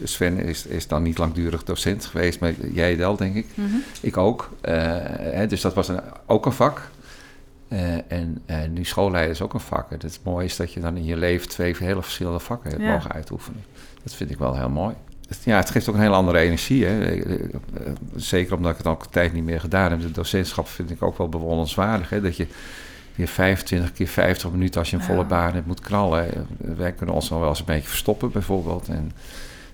Sven 0.04 0.38
is, 0.38 0.66
is 0.66 0.86
dan 0.86 1.02
niet 1.02 1.18
langdurig 1.18 1.64
docent 1.64 2.04
geweest, 2.06 2.40
maar 2.40 2.52
jij 2.72 2.96
wel, 2.96 3.16
denk 3.16 3.34
ik. 3.34 3.46
Mhm. 3.54 3.76
Ik 4.00 4.16
ook. 4.16 4.50
Eh, 4.60 4.74
hè, 5.18 5.46
dus 5.46 5.60
dat 5.60 5.74
was 5.74 5.88
een, 5.88 6.00
ook 6.26 6.46
een 6.46 6.52
vak. 6.52 6.82
Eh, 7.68 8.10
en 8.10 8.42
nu 8.70 8.84
schoolleider 8.84 9.30
is 9.32 9.42
ook 9.42 9.54
een 9.54 9.60
vak. 9.60 9.90
En 9.90 9.98
het 10.00 10.20
mooie 10.22 10.44
is 10.44 10.56
dat 10.56 10.72
je 10.72 10.80
dan 10.80 10.96
in 10.96 11.04
je 11.04 11.16
leven 11.16 11.48
twee 11.48 11.74
hele 11.78 12.02
verschillende 12.02 12.38
vakken 12.40 12.70
hebt 12.70 12.82
Ja. 12.82 12.92
mogen 12.92 13.12
uitoefenen. 13.12 13.64
Dat 14.02 14.14
vind 14.14 14.30
ik 14.30 14.38
wel 14.38 14.54
heel 14.56 14.68
mooi. 14.70 14.94
Het- 15.28 15.40
Ja, 15.44 15.56
het 15.56 15.70
geeft 15.70 15.88
ook 15.88 15.94
een 15.94 16.00
hele 16.00 16.14
andere 16.14 16.38
energie. 16.38 16.84
Hè. 16.84 17.04
Eh, 17.04 17.44
eh, 17.44 17.50
Zeker 18.16 18.56
omdat 18.56 18.70
ik 18.70 18.76
het 18.76 18.86
al 18.86 18.92
een 19.00 19.10
tijd 19.10 19.32
niet 19.32 19.44
meer 19.44 19.60
gedaan 19.60 19.90
heb. 19.90 20.00
De 20.00 20.10
docentschap 20.10 20.68
vind 20.68 20.90
ik 20.90 21.02
ook 21.02 21.18
wel 21.18 21.28
bewonderenswaardig. 21.28 22.08
Hè. 22.10 22.20
Dat 22.20 22.36
je 22.36 22.46
weer 23.14 23.28
25 23.28 23.92
keer 23.92 24.08
50 24.08 24.50
minuten 24.50 24.80
als 24.80 24.90
je 24.90 24.96
een 24.96 25.02
volle 25.02 25.24
baan 25.24 25.52
hebt 25.54 25.66
moet 25.66 25.80
knallen. 25.80 26.46
Wij 26.58 26.92
kunnen 26.92 27.14
ons 27.14 27.28
nog 27.30 27.38
wel 27.40 27.48
eens 27.48 27.58
een 27.58 27.64
beetje 27.64 27.88
verstoppen 27.88 28.30
bijvoorbeeld. 28.32 28.88
En 28.88 29.12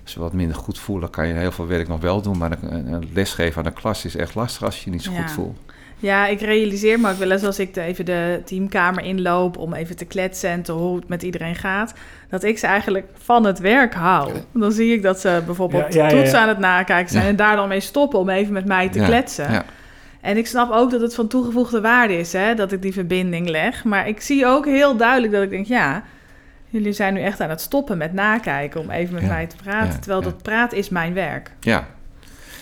als 0.03 0.13
je 0.13 0.19
wat 0.19 0.33
minder 0.33 0.55
goed 0.57 0.79
voelt, 0.79 1.09
kan 1.09 1.27
je 1.27 1.33
heel 1.33 1.51
veel 1.51 1.67
werk 1.67 1.87
nog 1.87 2.01
wel 2.01 2.21
doen. 2.21 2.37
Maar 2.37 2.51
een, 2.61 2.93
een 2.93 3.09
lesgeven 3.13 3.57
aan 3.57 3.63
de 3.73 3.79
klas 3.79 4.05
is 4.05 4.15
echt 4.15 4.35
lastig 4.35 4.63
als 4.63 4.77
je 4.77 4.85
je 4.85 4.91
niet 4.91 5.03
zo 5.03 5.11
Ja. 5.11 5.21
goed 5.21 5.31
voelt. 5.31 5.59
Ja, 6.03 6.27
ik 6.27 6.41
realiseer 6.41 6.99
me 6.99 7.11
ook 7.11 7.17
wel 7.17 7.31
eens 7.31 7.43
als 7.43 7.59
ik 7.59 7.73
de, 7.73 7.81
even 7.81 8.05
de 8.05 8.41
teamkamer 8.45 9.03
inloop 9.03 9.57
om 9.57 9.73
even 9.73 9.95
te 9.95 10.05
kletsen 10.05 10.49
en 10.49 10.61
te 10.61 10.71
horen 10.71 10.87
hoe 10.87 10.95
het 10.95 11.07
met 11.07 11.23
iedereen 11.23 11.55
gaat, 11.55 11.93
dat 12.29 12.43
ik 12.43 12.57
ze 12.57 12.67
eigenlijk 12.67 13.07
van 13.13 13.45
het 13.45 13.59
werk 13.59 13.93
hou. 13.93 14.31
Dan 14.53 14.71
zie 14.71 14.93
ik 14.93 15.01
dat 15.01 15.19
ze 15.19 15.41
bijvoorbeeld 15.45 15.93
Ja, 15.93 16.03
ja, 16.03 16.09
ja, 16.09 16.17
toetsen 16.17 16.39
aan 16.39 16.47
het 16.47 16.57
nakijken 16.57 17.11
zijn 17.11 17.25
en 17.25 17.35
daar 17.35 17.55
dan 17.55 17.67
mee 17.67 17.79
stoppen 17.79 18.19
om 18.19 18.29
even 18.29 18.53
met 18.53 18.65
mij 18.65 18.89
te 18.89 18.99
kletsen. 18.99 19.51
Ja. 19.51 19.65
En 20.21 20.37
ik 20.37 20.47
snap 20.47 20.71
ook 20.71 20.91
dat 20.91 21.01
het 21.01 21.15
van 21.15 21.27
toegevoegde 21.27 21.81
waarde 21.81 22.17
is, 22.17 22.33
hè, 22.33 22.55
dat 22.55 22.71
ik 22.71 22.81
die 22.81 22.93
verbinding 22.93 23.49
leg. 23.49 23.83
Maar 23.83 24.07
ik 24.07 24.21
zie 24.21 24.45
ook 24.45 24.65
heel 24.65 24.95
duidelijk 24.97 25.33
dat 25.33 25.43
ik 25.43 25.49
denk, 25.49 25.65
ja, 25.65 26.03
jullie 26.69 26.93
zijn 26.93 27.13
nu 27.13 27.21
echt 27.21 27.41
aan 27.41 27.49
het 27.49 27.61
stoppen 27.61 27.97
met 27.97 28.13
nakijken 28.13 28.81
om 28.81 28.89
even 28.89 29.13
met 29.13 29.27
mij 29.27 29.47
te 29.47 29.55
praten. 29.63 29.99
terwijl 29.99 30.21
dat 30.21 30.41
praten 30.41 30.77
is 30.77 30.89
mijn 30.89 31.13
werk. 31.13 31.51
Ja, 31.59 31.87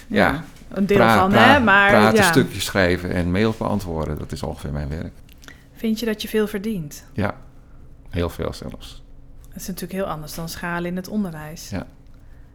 Ja. 0.08 0.44
Een 0.74 0.86
deel 0.86 0.98
Pra- 0.98 1.20
van, 1.20 1.34
hè, 1.34 1.60
maar 1.60 1.90
praten, 1.90 2.20
ja. 2.20 2.32
stukjes 2.32 2.66
schrijven 2.66 3.12
en 3.14 3.32
mail 3.32 3.54
beantwoorden, 3.58 4.18
dat 4.18 4.32
is 4.32 4.44
ongeveer 4.44 4.72
mijn 4.72 4.90
werk. 4.90 5.12
Vind 5.74 6.00
je 6.00 6.06
dat 6.06 6.22
je 6.22 6.28
veel 6.28 6.48
verdient? 6.48 7.06
Ja, 7.14 7.36
heel 8.10 8.30
veel 8.30 8.54
zelfs. 8.54 9.04
Dat 9.48 9.62
is 9.62 9.68
natuurlijk 9.68 9.94
heel 9.94 10.06
anders 10.10 10.36
dan 10.36 10.50
schalen 10.50 10.90
in 10.90 10.96
het 10.96 11.08
onderwijs. 11.08 11.70
Ja. 11.70 11.78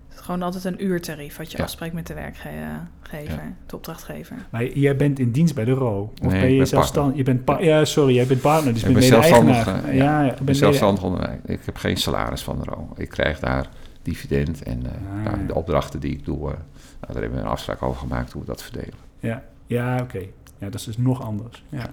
Het 0.08 0.18
is 0.18 0.20
gewoon 0.20 0.42
altijd 0.42 0.64
een 0.64 0.84
uurtarief 0.84 1.36
wat 1.36 1.50
je 1.50 1.56
Ja. 1.58 1.64
afspreekt 1.64 1.94
met 1.94 2.06
de 2.06 2.14
werkgever, 2.14 3.54
de 3.66 3.76
opdrachtgever. 3.76 4.36
Maar 4.50 4.64
jij 4.66 4.96
bent 4.96 5.18
in 5.18 5.30
dienst 5.30 5.54
bij 5.54 5.64
de 5.64 5.70
RO? 5.70 6.00
Of 6.02 6.20
Nee, 6.20 6.30
ben 6.30 6.42
ik 6.44 6.50
je 6.50 6.56
ben 6.56 6.66
zelfstandig? 6.66 7.16
Je 7.16 7.22
bent 7.22 7.42
ja, 7.60 7.84
sorry, 7.84 8.14
jij 8.14 8.26
bent 8.26 8.40
partner, 8.40 8.72
dus 8.72 8.82
Ik 8.82 8.88
ben 8.88 8.94
bent 8.98 9.06
zelfstandig, 9.06 9.66
eh, 9.66 9.94
ja, 9.96 10.22
ja, 10.24 10.32
Ik 10.32 10.38
ben 10.40 10.54
zelfstandig 10.54 11.02
onderwijs. 11.02 11.38
Ik 11.44 11.60
heb 11.64 11.76
geen 11.76 11.96
salaris 11.96 12.42
van 12.42 12.58
de 12.58 12.64
RO. 12.64 12.88
Ik 12.96 13.08
krijg 13.08 13.38
daar 13.38 13.68
dividend 14.02 14.62
en 14.62 14.86
eh, 14.86 14.92
Ah, 15.18 15.24
nou, 15.24 15.40
ja. 15.40 15.46
de 15.46 15.54
opdrachten 15.54 16.00
die 16.00 16.12
ik 16.12 16.24
doe, 16.24 16.50
eh, 16.50 16.56
nou, 17.00 17.12
daar 17.12 17.22
hebben 17.22 17.38
we 17.38 17.44
een 17.44 17.50
afspraak 17.50 17.82
over 17.82 18.00
gemaakt 18.00 18.32
hoe 18.32 18.40
we 18.40 18.46
dat 18.46 18.62
verdelen. 18.62 18.98
Ja, 19.20 19.42
ja 19.66 20.00
oké. 20.02 20.18
Ja, 20.58 20.66
dat 20.70 20.74
is 20.74 20.84
dus 20.84 20.96
nog 20.96 21.22
anders. 21.22 21.64
Ja. 21.68 21.92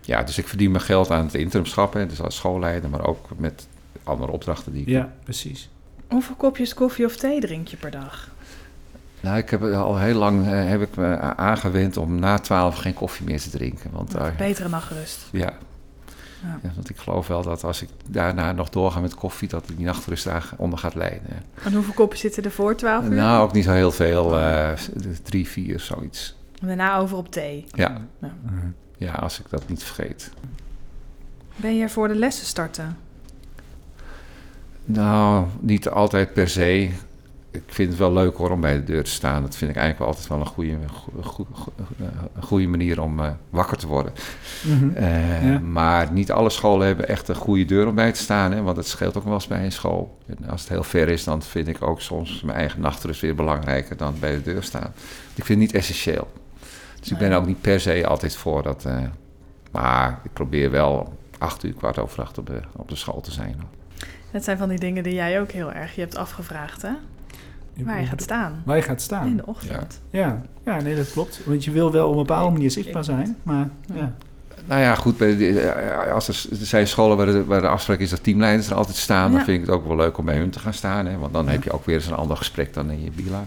Ja, 0.00 0.22
dus 0.22 0.38
ik 0.38 0.48
verdien 0.48 0.70
mijn 0.70 0.82
geld 0.84 1.10
aan 1.10 1.24
het 1.24 1.34
interimschap, 1.34 1.92
hè, 1.92 2.06
dus 2.06 2.20
als 2.20 2.36
schoolleider, 2.36 2.90
maar 2.90 3.06
ook 3.06 3.28
met 3.36 3.66
andere 4.04 4.32
opdrachten 4.32 4.72
die 4.72 4.82
ik 4.82 4.88
ja, 4.88 5.12
precies. 5.24 5.68
Hoeveel 6.08 6.34
kopjes 6.34 6.74
koffie 6.74 7.04
of 7.04 7.16
thee 7.16 7.40
drink 7.40 7.68
je 7.68 7.76
per 7.76 7.90
dag? 7.90 8.30
Nou, 9.20 9.38
ik 9.38 9.50
heb 9.50 9.62
al 9.62 9.98
heel 9.98 10.14
lang 10.18 10.46
eh, 10.46 10.68
heb 10.68 10.82
ik 10.82 10.96
me 10.96 11.16
aangewend 11.20 11.96
om 11.96 12.18
na 12.18 12.38
twaalf 12.38 12.76
geen 12.76 12.94
koffie 12.94 13.26
meer 13.26 13.40
te 13.40 13.50
drinken. 13.50 13.90
Want, 13.92 14.14
eh, 14.14 14.36
Betere 14.36 14.68
nachtrust. 14.68 15.28
ja, 15.32 15.52
Ja. 16.42 16.58
ja, 16.62 16.70
want 16.74 16.90
ik 16.90 16.96
geloof 16.96 17.26
wel 17.26 17.42
dat 17.42 17.64
als 17.64 17.82
ik 17.82 17.88
daarna 18.08 18.52
nog 18.52 18.68
doorga 18.68 19.00
met 19.00 19.14
koffie, 19.14 19.48
dat 19.48 19.66
die 19.76 19.84
nachtrust 19.86 20.24
daaronder 20.24 20.78
gaat 20.78 20.94
leiden. 20.94 21.42
En 21.64 21.72
hoeveel 21.72 21.92
kopjes 21.94 22.20
zitten 22.20 22.44
er 22.44 22.50
voor 22.50 22.76
12 22.76 23.04
uur? 23.04 23.10
Nou, 23.10 23.42
ook 23.42 23.52
niet 23.52 23.64
zo 23.64 23.72
heel 23.72 23.92
veel, 23.92 24.38
eh, 24.38 24.70
drie, 25.22 25.48
vier, 25.48 25.80
zoiets. 25.80 26.36
En 26.60 26.66
daarna 26.66 26.96
over 26.98 27.16
op 27.16 27.30
thee. 27.32 27.64
Ja, 27.72 28.00
Mhm. 28.18 28.66
ja, 28.98 29.12
als 29.12 29.40
ik 29.40 29.46
dat 29.50 29.68
niet 29.68 29.82
vergeet. 29.82 30.30
Ben 31.56 31.76
je 31.76 31.82
er 31.82 31.90
voor 31.90 32.08
de 32.08 32.14
lessen 32.14 32.46
starten? 32.46 32.96
Nou, 34.84 35.46
niet 35.60 35.88
altijd 35.88 36.32
per 36.32 36.48
se. 36.48 36.90
Ik 37.52 37.62
vind 37.66 37.88
het 37.88 37.98
wel 37.98 38.12
leuk 38.12 38.36
hoor 38.36 38.50
om 38.50 38.60
bij 38.60 38.74
de 38.74 38.84
deur 38.84 39.04
te 39.04 39.10
staan. 39.10 39.42
Dat 39.42 39.56
vind 39.56 39.70
ik 39.70 39.76
eigenlijk 39.76 39.98
wel 39.98 40.08
altijd 40.08 40.26
wel 40.28 40.40
een 40.40 40.46
goede, 40.54 40.88
goede, 40.92 41.22
goede, 41.54 41.82
een 42.34 42.42
goede 42.42 42.66
manier 42.66 43.00
om 43.02 43.20
eh, 43.20 43.30
wakker 43.50 43.76
te 43.76 43.86
worden. 43.86 44.12
Mhm. 44.66 44.90
Eh, 44.94 45.44
Ja. 45.52 45.58
Maar 45.58 46.12
niet 46.12 46.32
alle 46.32 46.50
scholen 46.50 46.86
hebben 46.86 47.08
echt 47.08 47.28
een 47.28 47.34
goede 47.34 47.64
deur 47.64 47.86
om 47.86 47.94
bij 47.94 48.12
te 48.12 48.20
staan. 48.20 48.52
Hè, 48.52 48.62
want 48.62 48.76
het 48.76 48.86
scheelt 48.86 49.16
ook 49.16 49.24
wel 49.24 49.32
eens 49.34 49.46
bij 49.46 49.64
een 49.64 49.72
school. 49.72 50.18
En 50.26 50.48
als 50.48 50.60
het 50.60 50.70
heel 50.70 50.82
ver 50.82 51.08
is, 51.08 51.24
dan 51.24 51.42
vind 51.42 51.68
ik 51.68 51.82
ook 51.82 52.00
soms 52.00 52.42
mijn 52.42 52.58
eigen 52.58 52.80
nachtrust 52.80 53.20
weer 53.20 53.34
belangrijker 53.34 53.96
dan 53.96 54.14
bij 54.20 54.32
de 54.34 54.42
deur 54.42 54.62
staan. 54.62 54.92
Ik 55.34 55.44
vind 55.44 55.48
het 55.48 55.58
niet 55.58 55.74
essentieel. 55.74 56.28
Dus 57.00 57.10
ik 57.10 57.18
ben 57.18 57.32
ook 57.32 57.46
niet 57.46 57.60
per 57.60 57.80
se 57.80 58.06
altijd 58.06 58.36
voor 58.36 58.62
dat. 58.62 58.84
eh, 58.84 58.98
maar 59.72 60.20
ik 60.22 60.32
probeer 60.32 60.70
wel 60.70 61.18
acht 61.38 61.62
uur, 61.64 61.72
kwart 61.72 61.98
over 61.98 62.22
acht 62.22 62.38
op 62.38 62.46
de, 62.46 62.60
op 62.76 62.88
de 62.88 62.96
school 62.96 63.20
te 63.20 63.32
zijn. 63.32 63.60
Dat 64.32 64.44
zijn 64.44 64.58
van 64.58 64.68
die 64.68 64.78
dingen 64.78 65.02
die 65.02 65.14
jij 65.14 65.40
ook 65.40 65.50
heel 65.50 65.72
erg 65.72 65.94
je 65.94 66.00
hebt 66.00 66.16
afgevraagd, 66.16 66.82
hè? 66.82 66.90
Waar 67.76 68.00
je 68.00 68.06
gaat 68.06 68.22
staan. 68.22 68.62
Waar 68.64 68.76
je 68.76 68.82
gaat 68.82 69.00
staan. 69.00 69.26
In 69.26 69.36
de 69.36 69.46
ochtend. 69.46 70.00
Ja. 70.10 70.42
ja, 70.64 70.80
nee, 70.80 70.96
dat 70.96 71.12
klopt. 71.12 71.40
Want 71.46 71.64
je 71.64 71.70
wil 71.70 71.92
wel 71.92 72.06
op 72.06 72.12
een 72.12 72.18
bepaalde 72.18 72.52
manier 72.52 72.70
zichtbaar 72.70 73.04
zijn, 73.04 73.36
maar 73.42 73.68
ja. 73.94 74.12
Nou 74.66 74.80
ja, 74.80 74.94
goed. 74.94 75.20
Eh, 75.20 76.12
als 76.12 76.28
er, 76.28 76.46
er 76.60 76.66
zijn 76.66 76.86
scholen 76.86 77.16
waar 77.16 77.26
de, 77.26 77.44
waar 77.44 77.60
de 77.60 77.68
afspraak 77.68 77.98
is 77.98 78.10
dat 78.10 78.22
teamleiders 78.22 78.70
er 78.70 78.76
altijd 78.76 78.96
staan, 78.96 79.30
Ja. 79.30 79.36
dan 79.36 79.44
vind 79.44 79.60
ik 79.60 79.66
het 79.66 79.74
ook 79.76 79.86
wel 79.86 79.96
leuk 79.96 80.18
om 80.18 80.24
bij 80.24 80.36
hun 80.36 80.50
te 80.50 80.58
gaan 80.58 80.74
staan. 80.74 81.06
Hè, 81.06 81.18
want 81.18 81.32
dan 81.32 81.48
heb 81.48 81.62
je 81.62 81.70
ook 81.72 81.84
weer 81.86 81.94
eens 81.94 82.06
een 82.06 82.14
ander 82.14 82.36
gesprek 82.36 82.74
dan 82.74 82.90
in 82.90 83.02
je 83.04 83.10
bila. 83.10 83.44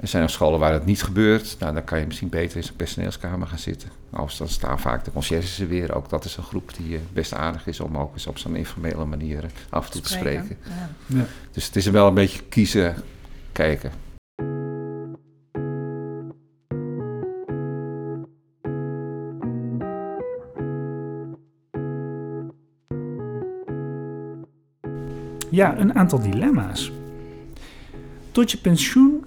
Er 0.00 0.08
zijn 0.08 0.22
ook 0.22 0.28
scholen 0.28 0.58
waar 0.58 0.72
het 0.72 0.84
niet 0.84 1.02
gebeurt. 1.02 1.56
Nou, 1.58 1.74
dan 1.74 1.84
kan 1.84 1.98
je 1.98 2.06
misschien 2.06 2.28
beter 2.28 2.56
in 2.56 2.62
zo'n 2.62 2.76
personeelskamer 2.76 3.46
gaan 3.46 3.58
zitten. 3.58 3.88
Of 4.10 4.34
dan 4.34 4.48
staan 4.48 4.80
vaak 4.80 5.04
de 5.04 5.12
conciërges 5.12 5.60
er 5.60 5.68
weer. 5.68 5.94
Ook 5.94 6.08
dat 6.08 6.24
is 6.24 6.36
een 6.36 6.42
groep 6.42 6.72
die 6.76 6.96
eh, 6.96 7.02
best 7.12 7.34
aardig 7.34 7.66
is 7.66 7.80
om 7.80 7.98
ook 7.98 8.12
eens 8.12 8.26
op 8.26 8.38
zo'n 8.38 8.56
informele 8.56 9.04
manier 9.04 9.44
eh, 9.44 9.50
af 9.68 9.86
en 9.86 9.92
toe 9.92 10.00
te 10.00 10.08
spreken. 10.08 10.58
Ja. 10.62 10.90
ja. 11.06 11.24
Dus 11.50 11.66
het 11.66 11.76
is 11.76 11.86
wel 11.86 12.06
een 12.06 12.14
beetje 12.14 12.42
kiezen, 12.48 12.94
kijken. 13.52 13.92
Ja, 25.50 25.78
een 25.78 25.94
aantal 25.94 26.20
dilemma's. 26.20 26.92
Tot 28.32 28.50
je 28.50 28.58
pensioen 28.58 29.24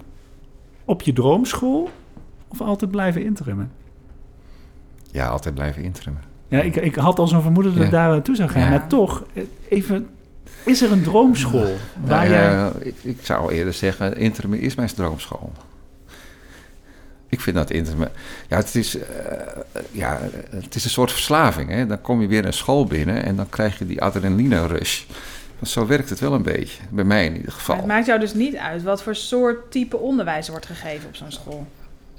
op 0.90 1.02
je 1.02 1.12
droomschool 1.12 1.90
of 2.48 2.60
altijd 2.60 2.90
blijven 2.90 3.24
interimmen? 3.24 3.70
Ja, 5.10 5.26
altijd 5.28 5.54
blijven 5.54 5.82
interimmen. 5.82 6.22
Ja, 6.48 6.60
ik, 6.60 6.76
ik 6.76 6.94
had 6.94 7.18
al 7.18 7.28
zo'n 7.28 7.42
vermoeden 7.42 7.74
dat 7.74 7.84
Ja. 7.84 7.90
daar 7.90 8.08
naartoe 8.08 8.36
zou 8.36 8.48
gaan. 8.48 8.62
Ja. 8.62 8.68
Maar 8.68 8.86
toch, 8.86 9.24
eh, 9.32 9.42
even, 9.68 10.08
is 10.64 10.82
er 10.82 10.92
een 10.92 11.02
droomschool 11.02 11.76
waar 12.04 12.28
Nou, 12.28 12.30
jij... 12.30 12.42
ja, 12.52 12.72
ik, 12.78 12.94
ik 13.02 13.18
zou 13.22 13.52
eerder 13.52 13.72
zeggen, 13.72 14.16
interim 14.16 14.54
is 14.54 14.74
mijn 14.74 14.88
droomschool. 14.88 15.52
Ik 17.28 17.40
vind 17.40 17.56
dat 17.56 17.70
interim... 17.70 18.08
Ja, 18.48 18.56
het 18.56 18.74
is, 18.74 18.98
eh, 18.98 19.04
ja, 19.90 20.18
het 20.50 20.74
is 20.74 20.84
een 20.84 20.90
soort 20.90 21.12
verslaving. 21.12 21.70
Hè? 21.70 21.86
Dan 21.86 22.00
kom 22.00 22.20
je 22.20 22.26
weer 22.26 22.44
een 22.44 22.52
school 22.52 22.84
binnen 22.86 23.24
en 23.24 23.36
dan 23.36 23.48
krijg 23.48 23.78
je 23.78 23.86
die 23.86 24.02
adrenaline 24.02 24.66
rush. 24.66 25.04
Zo 25.62 25.86
werkt 25.86 26.10
het 26.10 26.20
wel 26.20 26.32
een 26.32 26.42
beetje, 26.42 26.82
bij 26.90 27.04
mij 27.04 27.24
in 27.24 27.30
ieder 27.32 27.44
Maar 27.46 27.54
geval. 27.54 27.76
het 27.76 27.86
maakt 27.86 28.06
jou 28.06 28.20
dus 28.20 28.34
niet 28.34 28.56
uit 28.56 28.82
wat 28.82 29.02
voor 29.02 29.14
soort 29.14 29.70
type 29.70 29.96
onderwijs 29.96 30.44
er 30.46 30.50
wordt 30.50 30.66
gegeven 30.66 31.08
op 31.08 31.16
zo'n 31.16 31.32
school. 31.32 31.66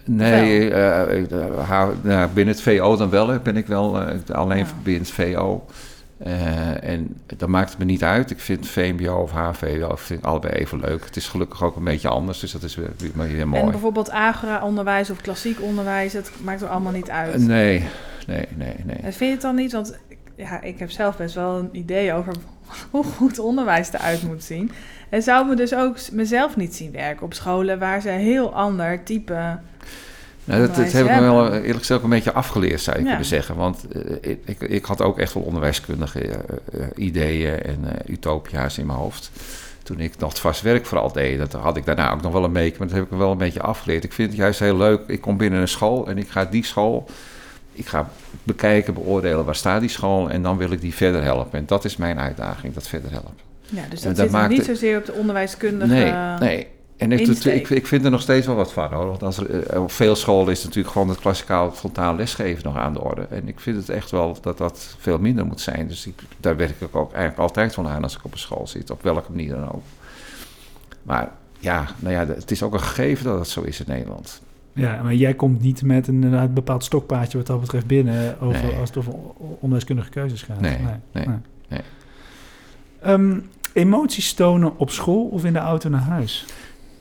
Nee, 0.06 0.70
eh, 0.74 1.22
eh, 1.22 1.88
nou, 2.02 2.30
binnen 2.34 2.54
het 2.54 2.64
VO 2.64 2.96
dan 2.98 3.10
wel. 3.10 3.40
Ben 3.40 3.58
ik 3.58 3.68
wel 3.68 4.02
eh, 4.02 4.36
alleen 4.36 4.58
Ja. 4.58 4.66
binnen 4.84 5.02
het 5.02 5.12
VO. 5.12 5.66
En 6.82 7.16
dat 7.26 7.50
maakt 7.50 7.70
het 7.70 7.80
me 7.80 7.86
niet 7.86 8.04
uit. 8.04 8.32
Ik 8.32 8.40
vind 8.40 8.68
VMBO 8.68 9.14
of 9.14 9.32
HVO 9.32 9.96
vind 9.96 10.20
ik 10.20 10.26
allebei 10.26 10.54
even 10.54 10.80
leuk. 10.80 11.06
Het 11.06 11.16
is 11.16 11.28
gelukkig 11.28 11.64
ook 11.64 11.76
een 11.76 11.84
beetje 11.84 12.08
anders, 12.08 12.40
dus 12.40 12.52
dat 12.52 12.64
is 12.64 12.76
weer, 12.76 12.90
weer, 13.14 13.48
mooi. 13.48 13.62
En 13.64 13.72
bijvoorbeeld 13.72 14.12
agora-onderwijs 14.12 15.10
of 15.10 15.22
klassiek 15.22 15.62
onderwijs, 15.62 16.14
het 16.14 16.32
maakt 16.44 16.62
er 16.62 16.68
allemaal 16.68 16.92
niet 16.92 17.10
uit. 17.10 17.38
Nee, 17.38 17.86
nee, 18.28 18.46
nee, 18.56 18.76
nee. 18.84 18.96
En 18.96 19.14
vind 19.14 19.20
je 19.20 19.26
het 19.26 19.42
dan 19.42 19.56
niet? 19.56 19.72
Want 19.72 19.98
ja, 20.42 20.62
ik 20.62 20.80
heb 20.80 20.92
zelf 20.92 21.18
best 21.18 21.36
wel 21.36 21.58
een 21.58 21.70
idee 21.72 22.14
over 22.14 22.34
hoe 22.92 23.04
goed 23.04 23.40
onderwijs 23.40 23.94
eruit 23.94 24.24
moet 24.24 24.44
zien. 24.44 24.72
En 25.10 25.22
zou 25.24 25.48
me 25.48 25.56
dus 25.56 25.74
ook 25.76 25.98
mezelf 26.12 26.56
niet 26.56 26.76
zien 26.76 26.92
werken 26.92 27.26
op 27.26 27.34
scholen 27.34 27.80
waar 27.80 28.02
ze 28.02 28.10
een 28.12 28.20
heel 28.20 28.54
ander 28.54 29.04
type. 29.04 29.60
Nou, 30.44 30.68
dat, 30.68 30.76
dat 30.76 30.92
heb 30.92 31.06
ik 31.06 31.12
me 31.12 31.20
wel 31.22 31.42
hebben. 31.42 31.62
eerlijk 31.62 31.80
gezegd 31.80 32.04
een 32.04 32.10
beetje 32.10 32.32
afgeleerd, 32.34 32.82
zou 32.82 32.98
je 32.98 33.04
Ja. 33.04 33.10
kunnen 33.10 33.28
zeggen. 33.28 33.56
Want 33.56 33.88
eh, 34.22 34.32
ik, 34.46 34.62
ik, 34.62 34.86
had 34.86 35.02
ook 35.02 35.20
echt 35.20 35.34
wel 35.34 35.44
onderwijskundige 35.44 36.20
eh, 36.20 36.34
eh, 36.74 36.88
ideeën 36.96 37.62
en 37.62 37.80
eh, 37.86 38.14
utopia's 38.14 38.78
in 38.78 38.86
mijn 38.86 38.98
hoofd. 39.00 39.32
Toen 39.84 40.00
ik 40.00 40.18
nog 40.18 40.30
het 40.30 40.40
vast 40.40 40.62
werk 40.62 40.86
vooral 40.86 41.12
deed, 41.12 41.38
dat 41.38 41.54
had 41.54 41.78
ik 41.78 41.86
daarna 41.86 42.12
ook 42.12 42.22
nog 42.22 42.34
wel 42.34 42.44
een 42.44 42.54
beetje, 42.54 42.78
maar 42.78 42.88
dat 42.88 42.96
heb 42.96 43.06
ik 43.06 43.12
me 43.12 43.18
wel 43.18 43.32
een 43.32 43.38
beetje 43.38 43.62
afgeleerd. 43.62 44.04
Ik 44.04 44.14
vind 44.14 44.30
het 44.30 44.38
juist 44.38 44.60
heel 44.60 44.78
leuk. 44.78 45.02
Ik 45.08 45.22
kom 45.22 45.38
binnen 45.38 45.62
een 45.62 45.68
school 45.68 46.08
en 46.08 46.18
ik 46.18 46.30
ga 46.30 46.46
die 46.46 46.66
school, 46.66 47.06
ik 47.72 47.88
ga 47.88 48.10
bekijken, 48.44 48.94
beoordelen 48.94 49.46
waar 49.46 49.56
staat 49.56 49.80
die 49.80 49.90
school 49.90 50.30
en 50.30 50.42
dan 50.42 50.58
wil 50.58 50.72
ik 50.72 50.82
die 50.82 50.94
verder 50.94 51.24
helpen. 51.24 51.60
En 51.60 51.66
dat 51.66 51.86
is 51.86 51.98
mijn 51.98 52.20
uitdaging, 52.20 52.74
dat 52.74 52.88
verder 52.88 53.12
helpen. 53.12 53.34
Ja, 53.70 53.82
dus 53.90 54.02
dat 54.02 54.16
dat 54.16 54.26
zit 54.26 54.32
maakt 54.32 54.50
niet 54.50 54.66
zozeer 54.66 54.98
op 54.98 55.06
de 55.06 55.14
onderwijskundige. 55.14 55.94
Nee, 55.94 56.14
nee. 56.40 56.68
En 56.98 57.12
ik, 57.12 57.28
ik, 57.28 57.70
ik 57.70 57.88
vind 57.88 58.06
er 58.06 58.12
nog 58.12 58.22
steeds 58.22 58.48
wel 58.48 58.56
wat 58.56 58.74
van 58.74 58.94
hoor. 58.94 59.08
Want 59.08 59.24
als 59.24 59.38
er, 59.38 59.68
eh, 59.68 59.82
op 59.82 59.92
veel 59.92 60.16
scholen 60.16 60.52
is 60.52 60.64
natuurlijk 60.64 60.94
gewoon 60.94 61.10
het 61.10 61.20
klassikaal 61.20 61.72
frontaal 61.72 62.16
lesgeven 62.16 62.64
nog 62.64 62.78
aan 62.78 62.94
de 62.94 63.02
orde. 63.02 63.28
En 63.30 63.48
ik 63.48 63.60
vind 63.60 63.78
het 63.78 63.90
echt 63.90 64.12
wel 64.12 64.38
dat 64.42 64.58
dat 64.58 64.96
veel 65.00 65.18
minder 65.18 65.46
moet 65.46 65.62
zijn. 65.62 65.88
Dus 65.88 66.08
ik, 66.08 66.22
daar 66.38 66.58
werk 66.58 66.82
ik 66.82 66.96
ook 66.96 67.12
eigenlijk 67.12 67.42
altijd 67.42 67.74
van 67.74 67.88
aan 67.88 68.04
als 68.04 68.16
ik 68.16 68.24
op 68.24 68.32
een 68.32 68.40
school 68.40 68.68
zit. 68.68 68.90
Op 68.90 69.04
welke 69.04 69.32
manier 69.32 69.56
dan 69.56 69.72
ook. 69.72 69.84
Maar 71.04 71.32
ja, 71.60 71.88
nou 72.00 72.14
ja, 72.14 72.28
het 72.28 72.52
is 72.52 72.64
ook 72.64 72.74
een 72.74 72.80
gegeven 72.82 73.26
dat 73.26 73.40
het 73.40 73.48
zo 73.48 73.62
is 73.62 73.80
in 73.80 73.86
Nederland. 73.88 74.42
Ja, 74.74 75.04
maar 75.04 75.14
jij 75.14 75.34
komt 75.34 75.62
niet 75.62 75.82
met 75.84 76.08
een, 76.08 76.54
bepaald 76.54 76.84
stokpaardje 76.84 77.38
wat 77.38 77.48
dat 77.48 77.62
betreft 77.62 77.88
binnen 77.88 78.40
over, 78.40 78.64
Nee. 78.64 78.76
als 78.76 78.90
het 78.90 78.98
over 78.98 79.14
keuzes 80.10 80.42
gaat. 80.42 80.60
Nee, 80.60 80.78
nee, 81.12 81.26
nee. 81.68 81.82
Ehm, 83.02 83.40
emoties 83.74 84.34
tonen 84.34 84.78
op 84.78 84.90
school 84.90 85.28
of 85.28 85.46
in 85.46 85.54
de 85.54 85.60
auto 85.60 85.90
naar 85.90 86.02
huis? 86.02 86.46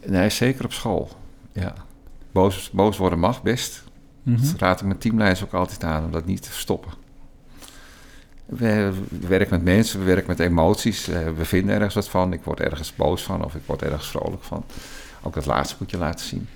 Nee, 0.06 0.30
zeker 0.30 0.64
op 0.64 0.72
school. 0.72 1.08
Ja. 1.52 1.74
Boos, 2.32 2.70
boos 2.70 2.96
worden 2.96 3.18
mag 3.18 3.42
best. 3.42 3.84
Mhm. 4.22 4.40
Dat 4.40 4.60
raad 4.60 4.80
ik 4.80 4.86
mijn 4.86 4.98
teamleiders 4.98 5.44
ook 5.44 5.52
altijd 5.52 5.84
aan 5.84 6.04
om 6.04 6.10
dat 6.10 6.26
niet 6.26 6.42
te 6.42 6.52
stoppen. 6.52 6.92
We, 8.46 8.92
we 9.08 9.26
werken 9.26 9.50
met 9.50 9.62
mensen, 9.64 9.98
we 9.98 10.04
werken 10.04 10.26
met 10.26 10.40
emoties. 10.40 11.08
eh, 11.08 11.18
we 11.36 11.44
vinden 11.44 11.74
ergens 11.74 11.94
wat 11.94 12.08
van. 12.08 12.32
Ik 12.32 12.42
word 12.44 12.60
ergens 12.60 12.94
boos 12.94 13.22
van 13.22 13.44
of 13.44 13.54
ik 13.54 13.62
word 13.66 13.82
ergens 13.82 14.08
vrolijk 14.08 14.42
van. 14.42 14.64
Ook 15.22 15.34
dat 15.34 15.46
laatste 15.46 15.76
moet 15.78 15.90
je 15.90 15.98
laten 15.98 16.26
zien. 16.26 16.48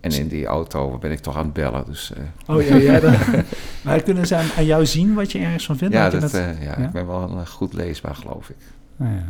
En 0.00 0.10
in 0.12 0.28
die 0.28 0.46
auto 0.46 0.98
ben 0.98 1.10
ik 1.10 1.18
toch 1.18 1.36
aan 1.36 1.44
het 1.44 1.52
bellen. 1.52 1.84
Dus 1.86 2.12
eh, 2.12 2.54
Oh 2.56 2.62
ja, 2.62 2.76
ja 2.76 3.00
dan, 3.00 3.14
maar 3.84 4.02
kunnen 4.02 4.26
ze 4.26 4.36
aan, 4.36 4.46
aan 4.56 4.64
jou 4.64 4.86
zien 4.86 5.14
wat 5.14 5.32
je 5.32 5.38
ergens 5.38 5.66
van 5.66 5.76
vindt? 5.76 5.94
ja, 5.94 6.10
dat, 6.10 6.34
eh, 6.34 6.62
ja, 6.62 6.74
ja? 6.78 6.84
ik 6.86 6.90
ben 6.90 7.06
wel 7.06 7.22
een, 7.22 7.38
eh, 7.38 7.46
goed 7.46 7.72
leesbaar, 7.72 8.14
geloof 8.14 8.48
ik. 8.48 8.56
Nou 8.96 9.12
ja. 9.14 9.24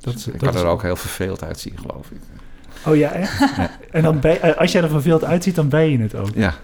Dat, 0.00 0.14
ik 0.14 0.24
dat 0.32 0.36
kan 0.40 0.54
is- 0.54 0.60
er 0.60 0.66
ook 0.66 0.82
heel 0.82 0.96
verveeld 0.96 1.44
uitzien, 1.44 1.78
geloof 1.78 2.10
ik. 2.10 2.20
Oh 2.86 2.96
ja, 2.96 3.10
echt? 3.12 3.44
En 3.90 4.02
dan 4.02 4.20
als 4.56 4.72
jij 4.72 4.82
er 4.82 4.88
verveeld 4.88 5.24
uitziet, 5.24 5.54
dan 5.54 5.68
ben 5.68 5.90
je 5.90 5.98
het 5.98 6.14
ook. 6.14 6.30
Ja. 6.34 6.54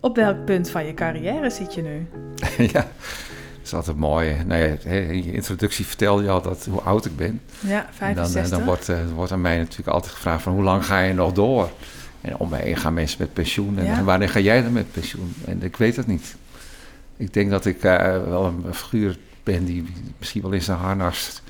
Op 0.00 0.16
welk 0.16 0.44
punt 0.44 0.70
van 0.70 0.86
je 0.86 0.94
carrière 0.94 1.50
zit 1.50 1.74
je 1.74 1.82
nu? 1.82 2.06
ja, 2.72 2.80
dat 2.82 3.62
is 3.64 3.74
altijd 3.74 3.96
mooi. 3.96 4.36
Nee, 4.46 4.78
in 4.84 5.24
je 5.24 5.32
introductie 5.32 5.86
vertelde 5.86 6.22
je 6.22 6.30
altijd 6.30 6.66
hoe 6.70 6.80
oud 6.80 7.04
ik 7.04 7.16
ben. 7.16 7.40
Ja, 7.60 7.86
65. 7.92 8.42
En 8.42 8.48
dan, 8.50 8.58
dan 8.58 8.66
wordt, 8.68 8.88
uh, 8.88 8.96
wordt 9.14 9.32
aan 9.32 9.40
mij 9.40 9.58
natuurlijk 9.58 9.88
altijd 9.88 10.12
gevraagd 10.12 10.42
van 10.42 10.52
hoe 10.52 10.62
lang 10.62 10.84
ga 10.86 11.00
je 11.00 11.14
nog 11.14 11.32
door? 11.32 11.70
En 12.20 12.36
om 12.36 12.48
mij 12.48 12.60
heen 12.60 12.76
gaan 12.76 12.94
mensen 12.94 13.16
met 13.20 13.32
pensioen. 13.32 13.78
En 13.78 13.84
Ja. 13.84 14.04
wanneer 14.04 14.28
ga 14.28 14.40
jij 14.40 14.62
dan 14.62 14.72
met 14.72 14.92
pensioen? 14.92 15.34
En 15.44 15.62
ik 15.62 15.76
weet 15.76 15.96
het 15.96 16.06
niet. 16.06 16.36
Ik 17.16 17.32
denk 17.32 17.50
dat 17.50 17.64
ik 17.66 17.82
eh, 17.84 17.98
wel 18.24 18.44
een 18.44 18.74
figuur 18.74 19.16
ben 19.42 19.64
die 19.64 19.86
misschien 20.18 20.42
wel 20.42 20.50
in 20.52 20.62
zijn 20.62 20.78
harnas... 20.78 21.42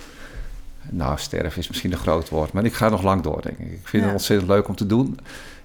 Nou, 0.93 1.18
sterven 1.18 1.59
is 1.59 1.68
misschien 1.68 1.93
een 1.93 1.99
groot 1.99 2.28
woord. 2.28 2.53
Maar 2.53 2.64
ik 2.64 2.74
ga 2.74 2.88
nog 2.88 3.03
lang 3.03 3.22
door, 3.22 3.43
denk 3.43 3.59
ik. 3.59 3.66
Ik 3.72 3.80
vind 3.88 4.03
Ja. 4.03 4.09
het 4.09 4.12
ontzettend 4.18 4.51
leuk 4.51 4.68
om 4.68 4.76
te 4.76 4.86
doen. 4.86 5.18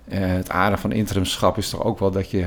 Eh, 0.07 0.19
het 0.19 0.49
aardige 0.49 0.81
van 0.81 0.91
interimschap 0.91 1.57
is 1.57 1.69
toch 1.69 1.83
ook 1.83 1.99
wel 1.99 2.11
dat 2.11 2.31
je... 2.31 2.45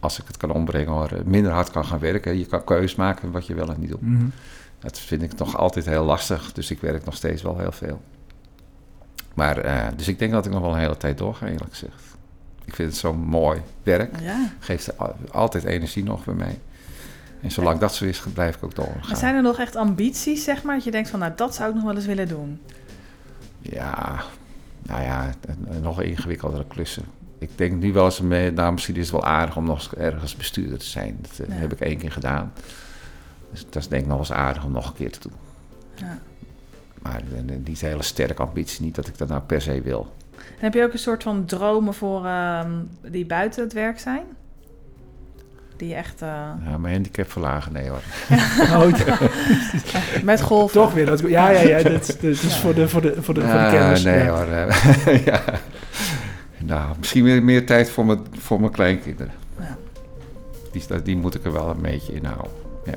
Als 0.00 0.18
ik 0.20 0.26
het 0.26 0.36
kan 0.36 0.50
ombrengen 0.50 0.92
hoor, 0.92 1.10
minder 1.24 1.52
hard 1.52 1.70
kan 1.70 1.84
gaan 1.84 1.98
werken. 1.98 2.38
Je 2.38 2.46
kan 2.46 2.64
keus 2.64 2.94
maken 2.94 3.30
wat 3.30 3.46
je 3.46 3.54
wel 3.54 3.68
en 3.72 3.80
niet 3.80 3.88
doet. 3.90 4.00
Mhm. 4.02 4.24
Dat 4.78 4.98
vind 4.98 5.22
ik 5.22 5.38
nog 5.38 5.56
altijd 5.56 5.86
heel 5.86 6.04
lastig. 6.04 6.52
Dus 6.52 6.70
ik 6.70 6.80
werk 6.80 7.04
nog 7.04 7.14
steeds 7.16 7.42
wel 7.42 7.58
heel 7.58 7.72
veel. 7.72 8.00
Maar, 9.34 9.58
eh, 9.58 9.86
dus 9.96 10.08
ik 10.08 10.18
denk 10.18 10.32
dat 10.32 10.46
ik 10.46 10.52
nog 10.52 10.60
wel 10.60 10.72
een 10.72 10.78
hele 10.78 10.96
tijd 10.96 11.18
doorga, 11.18 11.46
eerlijk 11.46 11.70
gezegd. 11.70 12.02
Ik 12.64 12.74
vind 12.74 12.88
het 12.90 12.98
zo 12.98 13.14
mooi 13.14 13.60
werk. 13.82 14.20
Ja. 14.20 14.50
Geeft 14.58 14.98
al- 14.98 15.16
altijd 15.30 15.64
energie 15.64 16.04
nog 16.04 16.24
bij 16.24 16.34
mij. 16.34 16.58
En 17.42 17.50
zolang 17.50 17.78
dat 17.78 17.94
zo 17.94 18.04
is, 18.04 18.22
blijf 18.34 18.56
ik 18.56 18.64
ook 18.64 18.76
Maar 18.76 18.86
doorgaan. 18.86 19.16
zijn 19.16 19.34
er 19.34 19.42
nog 19.42 19.58
echt 19.58 19.76
ambities, 19.76 20.44
zeg 20.44 20.62
maar? 20.62 20.74
Dat 20.74 20.84
je 20.84 20.90
denkt 20.90 21.10
van, 21.10 21.18
nou, 21.18 21.32
dat 21.36 21.54
zou 21.54 21.68
ik 21.68 21.74
nog 21.74 21.84
wel 21.84 21.94
eens 21.94 22.06
willen 22.06 22.28
doen. 22.28 22.60
Ja, 23.60 24.20
nou 24.82 25.02
ja, 25.02 25.30
nog 25.82 26.02
ingewikkeldere 26.02 26.64
klussen. 26.68 27.04
Ik 27.40 27.50
denk 27.58 27.72
nu 27.80 27.92
wel 27.92 28.04
eens, 28.04 28.20
mee, 28.20 28.52
nou 28.52 28.72
misschien 28.72 28.96
is 28.96 29.02
het 29.02 29.10
wel 29.10 29.24
aardig 29.24 29.56
om 29.56 29.64
nog 29.64 29.76
eens 29.78 29.94
ergens 29.94 30.36
bestuurder 30.36 30.78
te 30.78 30.84
zijn. 30.86 31.18
Dat 31.20 31.46
eh, 31.48 31.54
Ja. 31.54 31.60
heb 31.60 31.72
ik 31.72 31.80
één 31.80 31.98
keer 31.98 32.12
gedaan. 32.12 32.52
Dus 33.50 33.64
dat 33.70 33.82
is 33.82 33.88
denk 33.88 34.02
ik 34.02 34.08
nog 34.08 34.18
eens 34.18 34.32
aardig 34.32 34.64
om 34.64 34.72
nog 34.72 34.86
een 34.86 34.94
keer 34.94 35.10
te 35.10 35.18
doen. 35.22 35.32
Ja. 35.94 36.18
Maar 37.02 37.20
eh, 37.36 37.42
niet 37.64 37.82
een 37.82 37.88
hele 37.88 38.02
sterke 38.02 38.42
ambitie, 38.42 38.84
niet 38.84 38.94
dat 38.94 39.06
ik 39.06 39.18
dat 39.18 39.28
nou 39.28 39.40
per 39.40 39.62
se 39.62 39.80
wil. 39.82 40.12
En 40.36 40.42
heb 40.66 40.74
je 40.74 40.82
ook 40.84 40.92
een 40.92 40.98
soort 40.98 41.22
van 41.22 41.44
dromen 41.44 41.94
voor 41.94 42.26
ehm, 42.26 42.70
die 43.00 43.26
buiten 43.26 43.62
het 43.62 43.72
werk 43.72 43.98
zijn? 43.98 44.22
Die 45.76 45.88
je 45.88 45.94
echt 45.94 46.22
eh, 46.22 46.28
Ja, 46.64 46.78
mijn 46.78 46.94
handicap 46.94 47.30
verlagen, 47.30 47.72
nee 47.72 47.88
hoor. 47.88 48.02
Oh, 48.82 48.92
met 50.24 50.40
golven. 50.40 50.72
toch 50.80 50.92
weer. 50.92 51.06
Dat, 51.06 51.20
ja, 51.20 51.50
ja, 51.50 51.60
ja. 51.60 51.82
Dat, 51.82 52.08
is- 52.08 52.14
dat 52.18 52.22
is 52.22 52.56
voor 52.56 52.74
de, 52.74 52.88
voor 52.88 53.00
de, 53.02 53.22
voor 53.22 53.34
de, 53.34 53.40
voor 53.40 53.58
de 53.60 53.68
kennis. 53.70 54.02
nee 54.02 54.18
ja. 54.24 54.28
hoor. 54.28 54.46
eh, 54.52 55.24
ja. 55.30 55.42
Nou, 56.64 56.94
misschien 56.98 57.24
meer, 57.24 57.42
meer 57.42 57.66
tijd 57.66 57.90
voor 57.90 58.06
mijn, 58.06 58.20
voor 58.38 58.60
mijn 58.60 58.72
kleinkinderen. 58.72 59.32
Ja. 59.58 59.76
Die, 60.72 61.02
die 61.02 61.16
moet 61.16 61.34
ik 61.34 61.44
er 61.44 61.52
wel 61.52 61.68
een 61.70 61.80
beetje 61.82 62.12
in 62.12 62.24
houden. 62.24 62.50
Ja, 62.84 62.94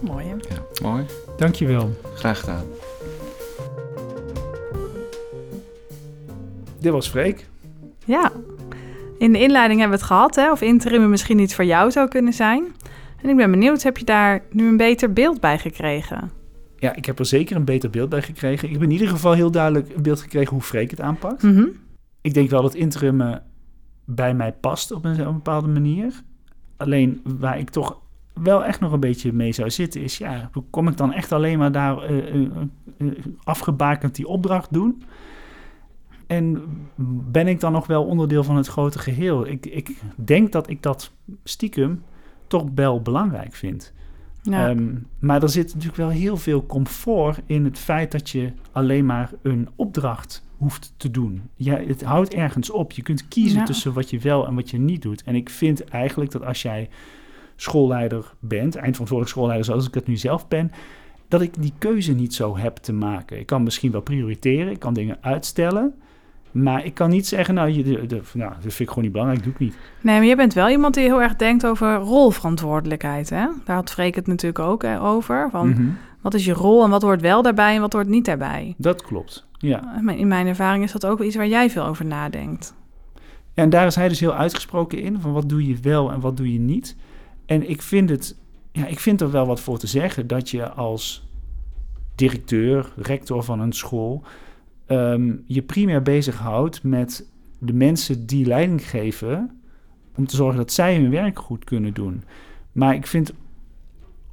Mooi, 0.00 0.26
hè? 0.26 0.34
ja. 0.34 0.62
mooi. 0.82 1.04
Dankjewel. 1.36 1.98
Graag 2.14 2.40
gedaan. 2.40 2.64
Dit 6.80 6.92
was 6.92 7.08
Freek. 7.08 7.46
Ja. 8.04 8.32
In 9.18 9.32
de 9.32 9.40
inleiding 9.40 9.80
hebben 9.80 9.98
we 9.98 10.04
het 10.04 10.12
gehad, 10.12 10.34
hè? 10.34 10.50
Of 10.50 10.60
interim 10.60 11.10
misschien 11.10 11.38
iets 11.38 11.54
voor 11.54 11.64
jou 11.64 11.90
zou 11.90 12.08
kunnen 12.08 12.32
zijn. 12.32 12.64
En 13.22 13.28
ik 13.28 13.36
ben 13.36 13.50
benieuwd, 13.50 13.82
heb 13.82 13.98
je 13.98 14.04
daar 14.04 14.42
nu 14.50 14.68
een 14.68 14.76
beter 14.76 15.12
beeld 15.12 15.40
bij 15.40 15.58
gekregen? 15.58 16.30
Ja, 16.78 16.94
ik 16.94 17.04
heb 17.04 17.18
er 17.18 17.26
zeker 17.26 17.56
een 17.56 17.64
beter 17.64 17.90
beeld 17.90 18.08
bij 18.08 18.22
gekregen. 18.22 18.68
Ik 18.68 18.74
heb 18.74 18.82
in 18.82 18.90
ieder 18.90 19.08
geval 19.08 19.32
heel 19.32 19.50
duidelijk 19.50 19.88
een 19.94 20.02
beeld 20.02 20.20
gekregen 20.20 20.52
hoe 20.52 20.62
Freek 20.62 20.90
het 20.90 21.00
aanpakt. 21.00 21.42
Mhm. 21.42 21.64
Ik 22.24 22.34
denk 22.34 22.50
wel 22.50 22.62
dat 22.62 22.74
interim 22.74 23.40
bij 24.04 24.34
mij 24.34 24.52
past 24.52 24.92
op 24.92 25.04
een, 25.04 25.20
op 25.20 25.26
een 25.26 25.32
bepaalde 25.34 25.68
manier. 25.68 26.22
Alleen 26.76 27.20
waar 27.38 27.58
ik 27.58 27.70
toch 27.70 28.02
wel 28.32 28.64
echt 28.64 28.80
nog 28.80 28.92
een 28.92 29.00
beetje 29.00 29.32
mee 29.32 29.52
zou 29.52 29.70
zitten 29.70 30.02
is... 30.02 30.18
ja, 30.18 30.48
hoe 30.52 30.64
kom 30.70 30.88
ik 30.88 30.96
dan 30.96 31.12
echt 31.12 31.32
alleen 31.32 31.58
maar 31.58 31.72
daar 31.72 32.02
eh, 32.02 32.34
eh, 32.34 32.46
eh, 32.98 33.08
afgebakend 33.44 34.14
die 34.14 34.28
opdracht 34.28 34.72
doen? 34.72 35.02
En 36.26 36.62
ben 37.30 37.48
ik 37.48 37.60
dan 37.60 37.72
nog 37.72 37.86
wel 37.86 38.04
onderdeel 38.04 38.44
van 38.44 38.56
het 38.56 38.66
grote 38.66 38.98
geheel? 38.98 39.46
Ik, 39.46 39.66
ik 39.66 40.02
denk 40.14 40.52
dat 40.52 40.70
ik 40.70 40.82
dat 40.82 41.12
stiekem 41.44 42.02
toch 42.46 42.64
wel 42.74 43.02
belangrijk 43.02 43.54
vind. 43.54 43.92
Ja. 44.42 44.68
Ehm, 44.68 44.94
maar 45.18 45.42
er 45.42 45.48
zit 45.48 45.66
natuurlijk 45.66 45.96
wel 45.96 46.08
heel 46.08 46.36
veel 46.36 46.66
comfort 46.66 47.40
in 47.46 47.64
het 47.64 47.78
feit 47.78 48.12
dat 48.12 48.30
je 48.30 48.52
alleen 48.72 49.06
maar 49.06 49.30
een 49.42 49.68
opdracht 49.76 50.43
hoeft 50.58 50.94
te 50.96 51.10
doen. 51.10 51.42
Ja, 51.54 51.76
het 51.86 52.02
houdt 52.02 52.34
ergens 52.34 52.70
op. 52.70 52.92
Je 52.92 53.02
kunt 53.02 53.28
kiezen 53.28 53.58
Ja. 53.58 53.64
tussen 53.64 53.92
wat 53.92 54.10
je 54.10 54.18
wel 54.18 54.46
en 54.46 54.54
wat 54.54 54.70
je 54.70 54.78
niet 54.78 55.02
doet. 55.02 55.22
En 55.22 55.34
ik 55.34 55.50
vind 55.50 55.84
eigenlijk 55.84 56.30
dat 56.30 56.44
als 56.44 56.62
jij 56.62 56.88
schoolleider 57.56 58.32
bent, 58.38 58.74
eindverantwoordelijk 58.76 59.28
schoolleider 59.30 59.64
zoals 59.66 59.86
ik 59.86 59.92
dat 59.92 60.06
nu 60.06 60.16
zelf 60.16 60.48
ben, 60.48 60.72
dat 61.28 61.40
ik 61.40 61.62
die 61.62 61.72
keuze 61.78 62.12
niet 62.14 62.34
zo 62.34 62.56
heb 62.56 62.76
te 62.76 62.92
maken. 62.92 63.38
Ik 63.38 63.46
kan 63.46 63.62
misschien 63.62 63.90
wel 63.90 64.00
prioriteren, 64.00 64.72
ik 64.72 64.78
kan 64.78 64.94
dingen 64.94 65.18
uitstellen. 65.20 65.94
Maar 66.50 66.84
ik 66.84 66.94
kan 66.94 67.10
niet 67.10 67.26
zeggen, 67.26 67.54
nou, 67.54 67.68
je, 67.70 67.82
de, 67.82 68.06
de- 68.06 68.20
nou 68.34 68.50
dat 68.52 68.60
vind 68.60 68.78
ik 68.80 68.88
gewoon 68.88 69.02
niet 69.04 69.12
belangrijk, 69.12 69.42
doe 69.44 69.52
ik 69.52 69.58
niet. 69.58 69.76
Nee, 70.00 70.16
maar 70.18 70.26
je 70.26 70.36
bent 70.36 70.54
wel 70.54 70.68
iemand 70.68 70.94
die 70.94 71.04
heel 71.04 71.22
erg 71.22 71.36
denkt 71.36 71.66
over 71.66 71.94
rolverantwoordelijkheid, 71.96 73.30
hè? 73.30 73.46
Daar 73.64 73.76
had 73.76 73.90
Freek 73.90 74.14
het 74.14 74.26
natuurlijk 74.26 74.58
ook 74.64 74.82
hè, 74.82 75.00
over. 75.02 75.48
Van, 75.50 75.68
Mhm. 75.68 75.82
wat 76.20 76.34
is 76.34 76.44
je 76.44 76.52
rol 76.52 76.84
en 76.84 76.90
wat 76.90 77.02
hoort 77.02 77.20
wel 77.20 77.42
daarbij 77.42 77.74
en 77.74 77.80
wat 77.80 77.92
hoort 77.92 78.08
niet 78.08 78.24
daarbij? 78.24 78.74
Dat 78.76 79.02
klopt, 79.02 79.46
ja. 79.64 80.00
Maar 80.02 80.18
In 80.18 80.28
mijn 80.28 80.46
ervaring 80.46 80.84
is 80.84 80.92
dat 80.92 81.06
ook 81.06 81.18
wel 81.18 81.26
iets 81.26 81.36
waar 81.36 81.48
jij 81.48 81.70
veel 81.70 81.84
over 81.84 82.04
nadenkt. 82.04 82.74
En 83.54 83.70
daar 83.70 83.86
is 83.86 83.94
hij 83.94 84.08
dus 84.08 84.20
heel 84.20 84.34
uitgesproken 84.34 85.00
in, 85.00 85.20
van 85.20 85.32
wat 85.32 85.48
doe 85.48 85.66
je 85.66 85.76
wel 85.80 86.12
en 86.12 86.20
wat 86.20 86.36
doe 86.36 86.52
je 86.52 86.58
niet. 86.58 86.96
En 87.46 87.70
ik 87.70 87.82
vind 87.82 88.10
het, 88.10 88.36
ja, 88.72 88.86
ik 88.86 89.00
vind 89.00 89.20
er 89.20 89.30
wel 89.30 89.46
wat 89.46 89.60
voor 89.60 89.78
te 89.78 89.86
zeggen 89.86 90.26
dat 90.26 90.50
je 90.50 90.70
als 90.70 91.28
directeur, 92.14 92.92
rector 92.96 93.42
van 93.42 93.60
een 93.60 93.72
school, 93.72 94.22
ehm, 94.86 95.32
je 95.46 95.62
primair 95.62 96.02
bezighoudt 96.02 96.82
met 96.82 97.26
de 97.58 97.72
mensen 97.72 98.26
die 98.26 98.46
leiding 98.46 98.88
geven, 98.88 99.60
om 100.16 100.26
te 100.26 100.36
zorgen 100.36 100.56
dat 100.56 100.72
zij 100.72 100.96
hun 100.96 101.10
werk 101.10 101.38
goed 101.38 101.64
kunnen 101.64 101.94
doen. 101.94 102.24
Maar 102.72 102.94
ik 102.94 103.06
vind 103.06 103.32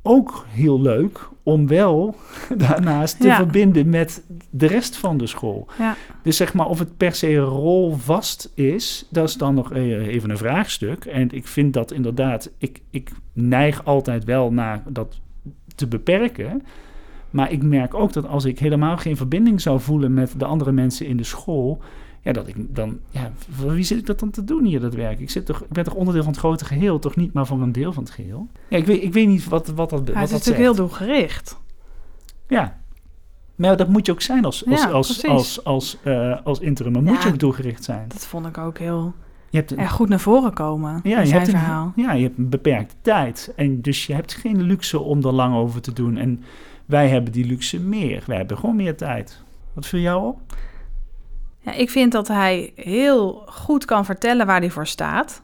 ook 0.02 0.46
heel 0.48 0.82
leuk 0.82 1.30
om 1.44 1.68
wel 1.68 2.16
daarnaast 2.58 3.20
te 3.20 3.28
Ja. 3.28 3.36
verbinden 3.36 3.90
met 3.90 4.24
de 4.50 4.66
rest 4.68 4.96
van 4.98 5.18
de 5.18 5.28
school. 5.28 5.68
Ja. 5.78 5.96
Dus 6.24 6.38
zeg 6.38 6.54
maar 6.54 6.68
of 6.68 6.80
het 6.80 6.98
per 6.98 7.16
se 7.16 7.36
rolvast 7.38 8.52
is, 8.54 9.08
dat 9.10 9.28
is 9.30 9.36
dan 9.36 9.54
nog 9.56 9.72
eh, 9.74 10.08
even 10.08 10.30
een 10.30 10.38
vraagstuk. 10.38 11.06
En 11.06 11.32
ik 11.32 11.48
vind 11.48 11.74
dat 11.74 11.92
inderdaad, 11.92 12.52
ik, 12.58 12.82
ik 12.90 13.12
neig 13.34 13.86
altijd 13.86 14.24
wel 14.24 14.52
naar 14.54 14.84
dat 14.88 15.20
te 15.76 15.88
beperken. 15.88 16.64
Maar 17.30 17.52
ik 17.52 17.64
merk 17.64 17.94
ook 17.94 18.14
dat 18.14 18.28
als 18.28 18.46
ik 18.46 18.60
helemaal 18.60 18.98
geen 18.98 19.18
verbinding 19.18 19.62
zou 19.62 19.80
voelen 19.80 20.14
met 20.14 20.34
de 20.38 20.46
andere 20.46 20.72
mensen 20.72 21.08
in 21.08 21.18
de 21.18 21.24
school, 21.24 21.82
ja, 22.22 22.32
dat 22.32 22.48
ik 22.48 22.56
dan, 22.76 23.00
ja, 23.10 23.32
voor 23.50 23.74
wie 23.74 23.84
zit 23.84 23.98
ik 23.98 24.06
dat 24.06 24.20
dan 24.20 24.30
te 24.32 24.44
doen 24.44 24.66
hier, 24.66 24.80
dat 24.80 24.94
werk? 24.94 25.20
Ik, 25.20 25.30
zit 25.30 25.46
toch, 25.46 25.62
ik 25.62 25.70
ben 25.70 25.84
toch 25.84 25.94
onderdeel 25.94 26.24
van 26.24 26.32
het 26.32 26.42
grote 26.42 26.66
geheel, 26.66 27.00
toch 27.00 27.16
niet 27.16 27.34
maar 27.34 27.46
van 27.46 27.62
een 27.62 27.72
deel 27.72 27.94
van 27.94 28.04
het 28.04 28.12
geheel? 28.12 28.48
Ja, 28.68 28.78
ik 28.78 28.86
weet, 28.86 29.04
ik 29.04 29.14
weet 29.14 29.28
niet 29.28 29.48
wat, 29.48 29.68
wat 29.68 29.90
dat, 29.90 30.00
wat 30.00 30.14
Hij 30.14 30.24
is 30.24 30.30
dat 30.30 30.40
natuurlijk 30.40 30.46
zegt. 30.46 30.58
heel 30.58 30.76
doelgericht. 30.76 31.60
Ja. 32.48 32.80
Maar 33.56 33.78
dat 33.78 33.88
moet 33.88 34.06
je 34.06 34.12
ook 34.12 34.22
zijn 34.22 34.46
als, 34.46 34.66
als, 34.66 34.82
Ja, 34.82 34.90
als, 34.90 35.26
als, 35.28 35.64
als, 35.64 35.98
eh, 36.04 36.38
als 36.44 36.60
interim. 36.60 36.94
Dan 36.94 37.04
moet 37.04 37.24
je 37.24 37.30
ook 37.30 37.40
doelgericht 37.40 37.84
zijn. 37.84 38.08
Dat 38.08 38.26
vond 38.26 38.46
ik 38.46 38.58
ook 38.58 38.78
heel 38.78 39.14
Je 39.50 39.58
hebt 39.58 39.72
een, 39.72 39.78
erg 39.78 39.92
goed 39.92 40.10
naar 40.10 40.20
voren 40.20 40.54
komen 40.54 41.00
ja, 41.04 41.20
je 41.20 41.26
zijn 41.26 41.40
hebt 41.40 41.54
een, 41.54 41.60
verhaal. 41.60 41.94
ja, 41.96 42.14
je 42.14 42.24
hebt 42.24 42.38
een 42.38 42.50
beperkte 42.50 42.96
tijd. 43.02 43.54
En 43.56 43.82
dus 43.82 44.06
je 44.06 44.14
hebt 44.14 44.34
geen 44.34 44.62
luxe 44.62 45.00
om 45.00 45.26
er 45.26 45.34
lang 45.34 45.56
over 45.56 45.82
te 45.82 45.94
doen. 45.94 46.18
En 46.18 46.44
wij 46.86 47.08
hebben 47.10 47.32
die 47.32 47.46
luxe 47.46 47.80
meer. 47.80 48.24
Wij 48.28 48.38
hebben 48.38 48.58
gewoon 48.58 48.76
meer 48.76 48.98
tijd. 48.98 49.42
Wat 49.74 49.86
viel 49.86 50.00
jou 50.00 50.28
op? 50.28 50.40
Ja, 51.62 51.74
ik 51.74 51.90
vind 51.90 52.12
dat 52.12 52.28
hij 52.28 52.72
heel 52.76 53.44
goed 53.46 53.86
kan 53.86 54.06
vertellen 54.06 54.46
waar 54.46 54.60
hij 54.60 54.70
voor 54.70 54.88
staat. 54.88 55.42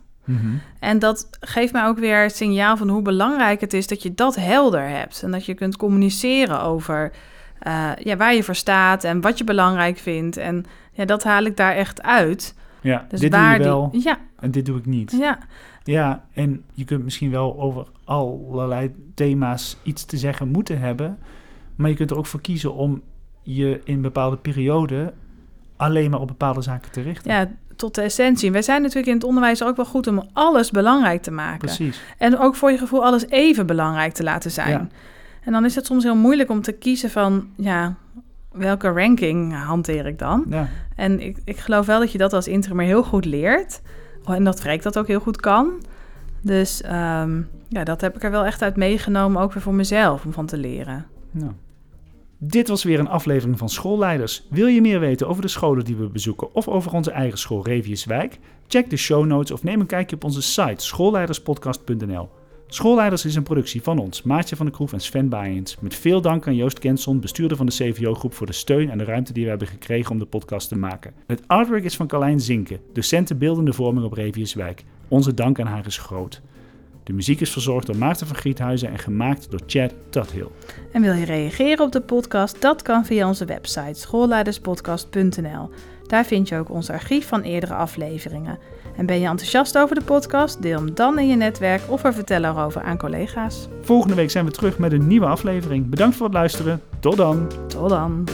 En 0.80 1.00
dat 1.00 1.28
geeft 1.40 1.74
mij 1.74 1.86
ook 1.86 2.00
weer 2.00 2.22
het 2.22 2.36
signaal 2.36 2.78
van 2.78 2.90
hoe 2.90 3.02
belangrijk 3.02 3.62
het 3.62 3.74
is 3.74 3.88
dat 3.88 4.04
je 4.04 4.14
dat 4.14 4.36
helder 4.36 4.88
hebt. 4.88 5.24
En 5.24 5.32
dat 5.32 5.46
je 5.46 5.54
kunt 5.54 5.78
communiceren 5.78 6.62
over 6.62 7.12
eh, 7.60 7.92
ja, 8.04 8.18
waar 8.18 8.34
je 8.34 8.44
voor 8.44 8.56
staat 8.56 9.04
en 9.04 9.22
wat 9.22 9.38
je 9.38 9.44
belangrijk 9.44 9.98
vindt. 9.98 10.38
En 10.38 10.66
ja, 10.92 11.06
dat 11.06 11.24
haal 11.24 11.44
ik 11.44 11.58
daar 11.58 11.76
echt 11.76 12.02
uit. 12.02 12.56
Ja, 12.82 13.06
Dus 13.10 13.20
dit 13.20 13.32
doe 13.32 13.42
je 13.42 13.58
wel 13.58 13.90
Die, 13.92 14.04
ja, 14.04 14.18
en 14.40 14.52
dit 14.52 14.66
doe 14.66 14.78
ik 14.78 14.86
niet. 14.86 15.12
ja, 15.12 15.40
Ja, 15.84 16.26
en 16.34 16.64
je 16.74 16.86
kunt 16.86 17.04
misschien 17.04 17.32
wel 17.32 17.60
over 17.60 17.88
allerlei 18.04 18.92
thema's 19.16 19.78
iets 19.84 20.06
te 20.06 20.18
zeggen 20.18 20.48
moeten 20.48 20.80
hebben. 20.80 21.18
Maar 21.76 21.90
je 21.90 21.96
kunt 21.96 22.12
er 22.12 22.18
ook 22.18 22.26
voor 22.26 22.42
kiezen 22.42 22.74
om 22.74 23.02
je 23.42 23.82
in 23.84 24.02
bepaalde 24.02 24.38
perioden 24.38 25.14
alleen 25.78 26.10
maar 26.10 26.20
op 26.20 26.28
bepaalde 26.28 26.62
zaken 26.62 26.92
te 26.92 27.02
richten. 27.02 27.32
ja, 27.32 27.48
tot 27.76 27.96
de 27.96 28.02
essentie. 28.02 28.52
Wij 28.52 28.62
zijn 28.62 28.82
natuurlijk 28.82 29.08
in 29.08 29.14
het 29.14 29.24
onderwijs 29.24 29.64
ook 29.64 29.76
wel 29.76 29.86
goed 29.86 30.08
om 30.08 30.30
alles 30.34 30.72
belangrijk 30.72 31.22
te 31.22 31.32
maken. 31.32 31.58
Precies. 31.58 32.02
En 32.18 32.40
ook 32.40 32.56
voor 32.56 32.72
je 32.72 32.78
gevoel 32.78 33.06
alles 33.06 33.28
even 33.28 33.66
belangrijk 33.66 34.14
te 34.14 34.24
laten 34.24 34.52
zijn. 34.52 34.70
Ja. 34.70 34.88
En 35.44 35.52
dan 35.52 35.66
is 35.66 35.76
het 35.76 35.86
soms 35.86 36.04
heel 36.04 36.16
moeilijk 36.16 36.50
om 36.50 36.62
te 36.62 36.72
kiezen 36.72 37.10
van, 37.10 37.48
ja, 37.56 37.96
welke 38.52 38.90
ranking 38.90 39.64
hanteer 39.64 40.06
ik 40.06 40.20
dan? 40.20 40.46
Ja. 40.50 40.68
En 40.96 41.20
ik, 41.20 41.38
ik 41.44 41.58
geloof 41.58 41.86
wel 41.86 42.00
dat 42.00 42.12
je 42.12 42.18
dat 42.18 42.34
als 42.34 42.48
interim 42.48 42.80
heel 42.80 43.04
goed 43.04 43.26
leert. 43.26 43.82
en 44.26 44.44
dat 44.44 44.60
Freek 44.60 44.84
dat 44.84 44.98
ook 44.98 45.08
heel 45.08 45.20
goed 45.20 45.40
kan. 45.40 45.72
Dus 46.42 46.82
ehm, 46.82 47.42
ja, 47.68 47.84
dat 47.84 48.02
heb 48.02 48.16
ik 48.16 48.24
er 48.24 48.32
wel 48.32 48.46
echt 48.46 48.62
uit 48.62 48.76
meegenomen, 48.76 49.42
ook 49.42 49.54
weer 49.54 49.64
voor 49.64 49.74
mezelf, 49.74 50.26
om 50.26 50.34
van 50.34 50.46
te 50.46 50.58
leren. 50.58 51.06
Dit 52.40 52.68
was 52.68 52.84
weer 52.84 53.00
een 53.00 53.08
aflevering 53.08 53.58
van 53.58 53.70
Schoolleiders. 53.70 54.44
Wil 54.50 54.68
je 54.68 54.82
meer 54.82 55.00
weten 55.00 55.28
over 55.28 55.42
de 55.42 55.48
scholen 55.48 55.86
die 55.86 55.96
we 55.96 56.08
bezoeken 56.08 56.56
of 56.56 56.68
over 56.68 56.94
onze 56.94 57.12
eigen 57.12 57.38
school 57.38 57.64
Reviuswijk? 57.64 58.40
Check 58.68 58.90
de 58.90 58.98
show 58.98 59.26
notes 59.26 59.52
of 59.52 59.64
neem 59.64 59.80
een 59.80 59.86
kijkje 59.86 60.16
op 60.16 60.24
onze 60.24 60.42
site 60.42 60.86
schoolleiderspodcast.nl. 60.86 62.30
Schoolleiders 62.68 63.26
is 63.26 63.36
een 63.36 63.44
productie 63.44 63.82
van 63.82 64.00
ons, 64.00 64.24
Maartje 64.24 64.56
van 64.56 64.66
der 64.66 64.76
Kroef 64.76 64.94
en 64.94 65.00
Sven 65.00 65.30
Baaiens. 65.30 65.78
Met 65.80 65.96
veel 65.96 66.22
dank 66.22 66.48
aan 66.48 66.56
Joost 66.56 66.80
Kenson, 66.80 67.20
bestuurder 67.20 67.58
van 67.58 67.66
de 67.66 67.72
CVO-groep, 67.72 68.34
voor 68.34 68.48
de 68.48 68.54
steun 68.54 68.90
en 68.90 68.98
de 68.98 69.04
ruimte 69.04 69.34
die 69.34 69.44
we 69.44 69.50
hebben 69.50 69.68
gekregen 69.68 70.12
om 70.12 70.20
de 70.20 70.26
podcast 70.26 70.68
te 70.68 70.78
maken. 70.78 71.14
Het 71.28 71.42
artwork 71.48 71.84
is 71.84 71.96
van 71.96 72.08
Carlijn 72.08 72.40
Zinken, 72.40 72.80
docenten 72.94 73.38
beeldende 73.38 73.74
vorming 73.74 74.06
op 74.06 74.14
Reviuswijk. 74.14 74.84
Onze 75.08 75.34
dank 75.34 75.60
aan 75.60 75.68
haar 75.68 75.86
is 75.86 75.98
groot. 75.98 76.42
De 77.08 77.14
muziek 77.14 77.42
is 77.42 77.52
verzorgd 77.52 77.88
door 77.88 77.98
Maarten 77.98 78.28
van 78.28 78.36
Griethuizen 78.36 78.90
en 78.90 78.98
gemaakt 78.98 79.52
door 79.52 79.60
Chad 79.66 79.94
Tuthill. 80.10 80.48
En 80.92 81.02
wil 81.02 81.14
je 81.14 81.26
reageren 81.26 81.86
op 81.86 81.92
de 81.92 82.02
podcast? 82.02 82.62
Dat 82.62 82.82
kan 82.82 83.06
via 83.06 83.28
onze 83.28 83.46
website 83.46 84.00
schoolleiderspodcast.nl. 84.00 85.70
Daar 86.08 86.26
vind 86.26 86.50
je 86.50 86.58
ook 86.58 86.70
ons 86.70 86.90
archief 86.90 87.28
van 87.28 87.42
eerdere 87.42 87.74
afleveringen. 87.74 88.60
En 88.98 89.06
ben 89.06 89.20
je 89.20 89.28
enthousiast 89.28 89.78
over 89.78 89.96
de 89.96 90.04
podcast? 90.04 90.62
Deel 90.62 90.78
hem 90.78 90.94
dan 90.96 91.20
in 91.20 91.28
je 91.28 91.36
netwerk 91.36 91.82
of 91.88 92.02
vertel 92.02 92.44
erover 92.44 92.82
aan 92.82 92.98
collega's. 92.98 93.68
Volgende 93.82 94.16
week 94.16 94.32
zijn 94.32 94.46
we 94.46 94.52
terug 94.52 94.78
met 94.78 94.92
een 94.92 95.08
nieuwe 95.08 95.26
aflevering. 95.26 95.90
Bedankt 95.90 96.16
voor 96.16 96.26
het 96.26 96.36
luisteren. 96.36 96.82
Tot 97.00 97.18
dan. 97.18 97.52
Tot 97.68 97.90
dan. 97.90 98.28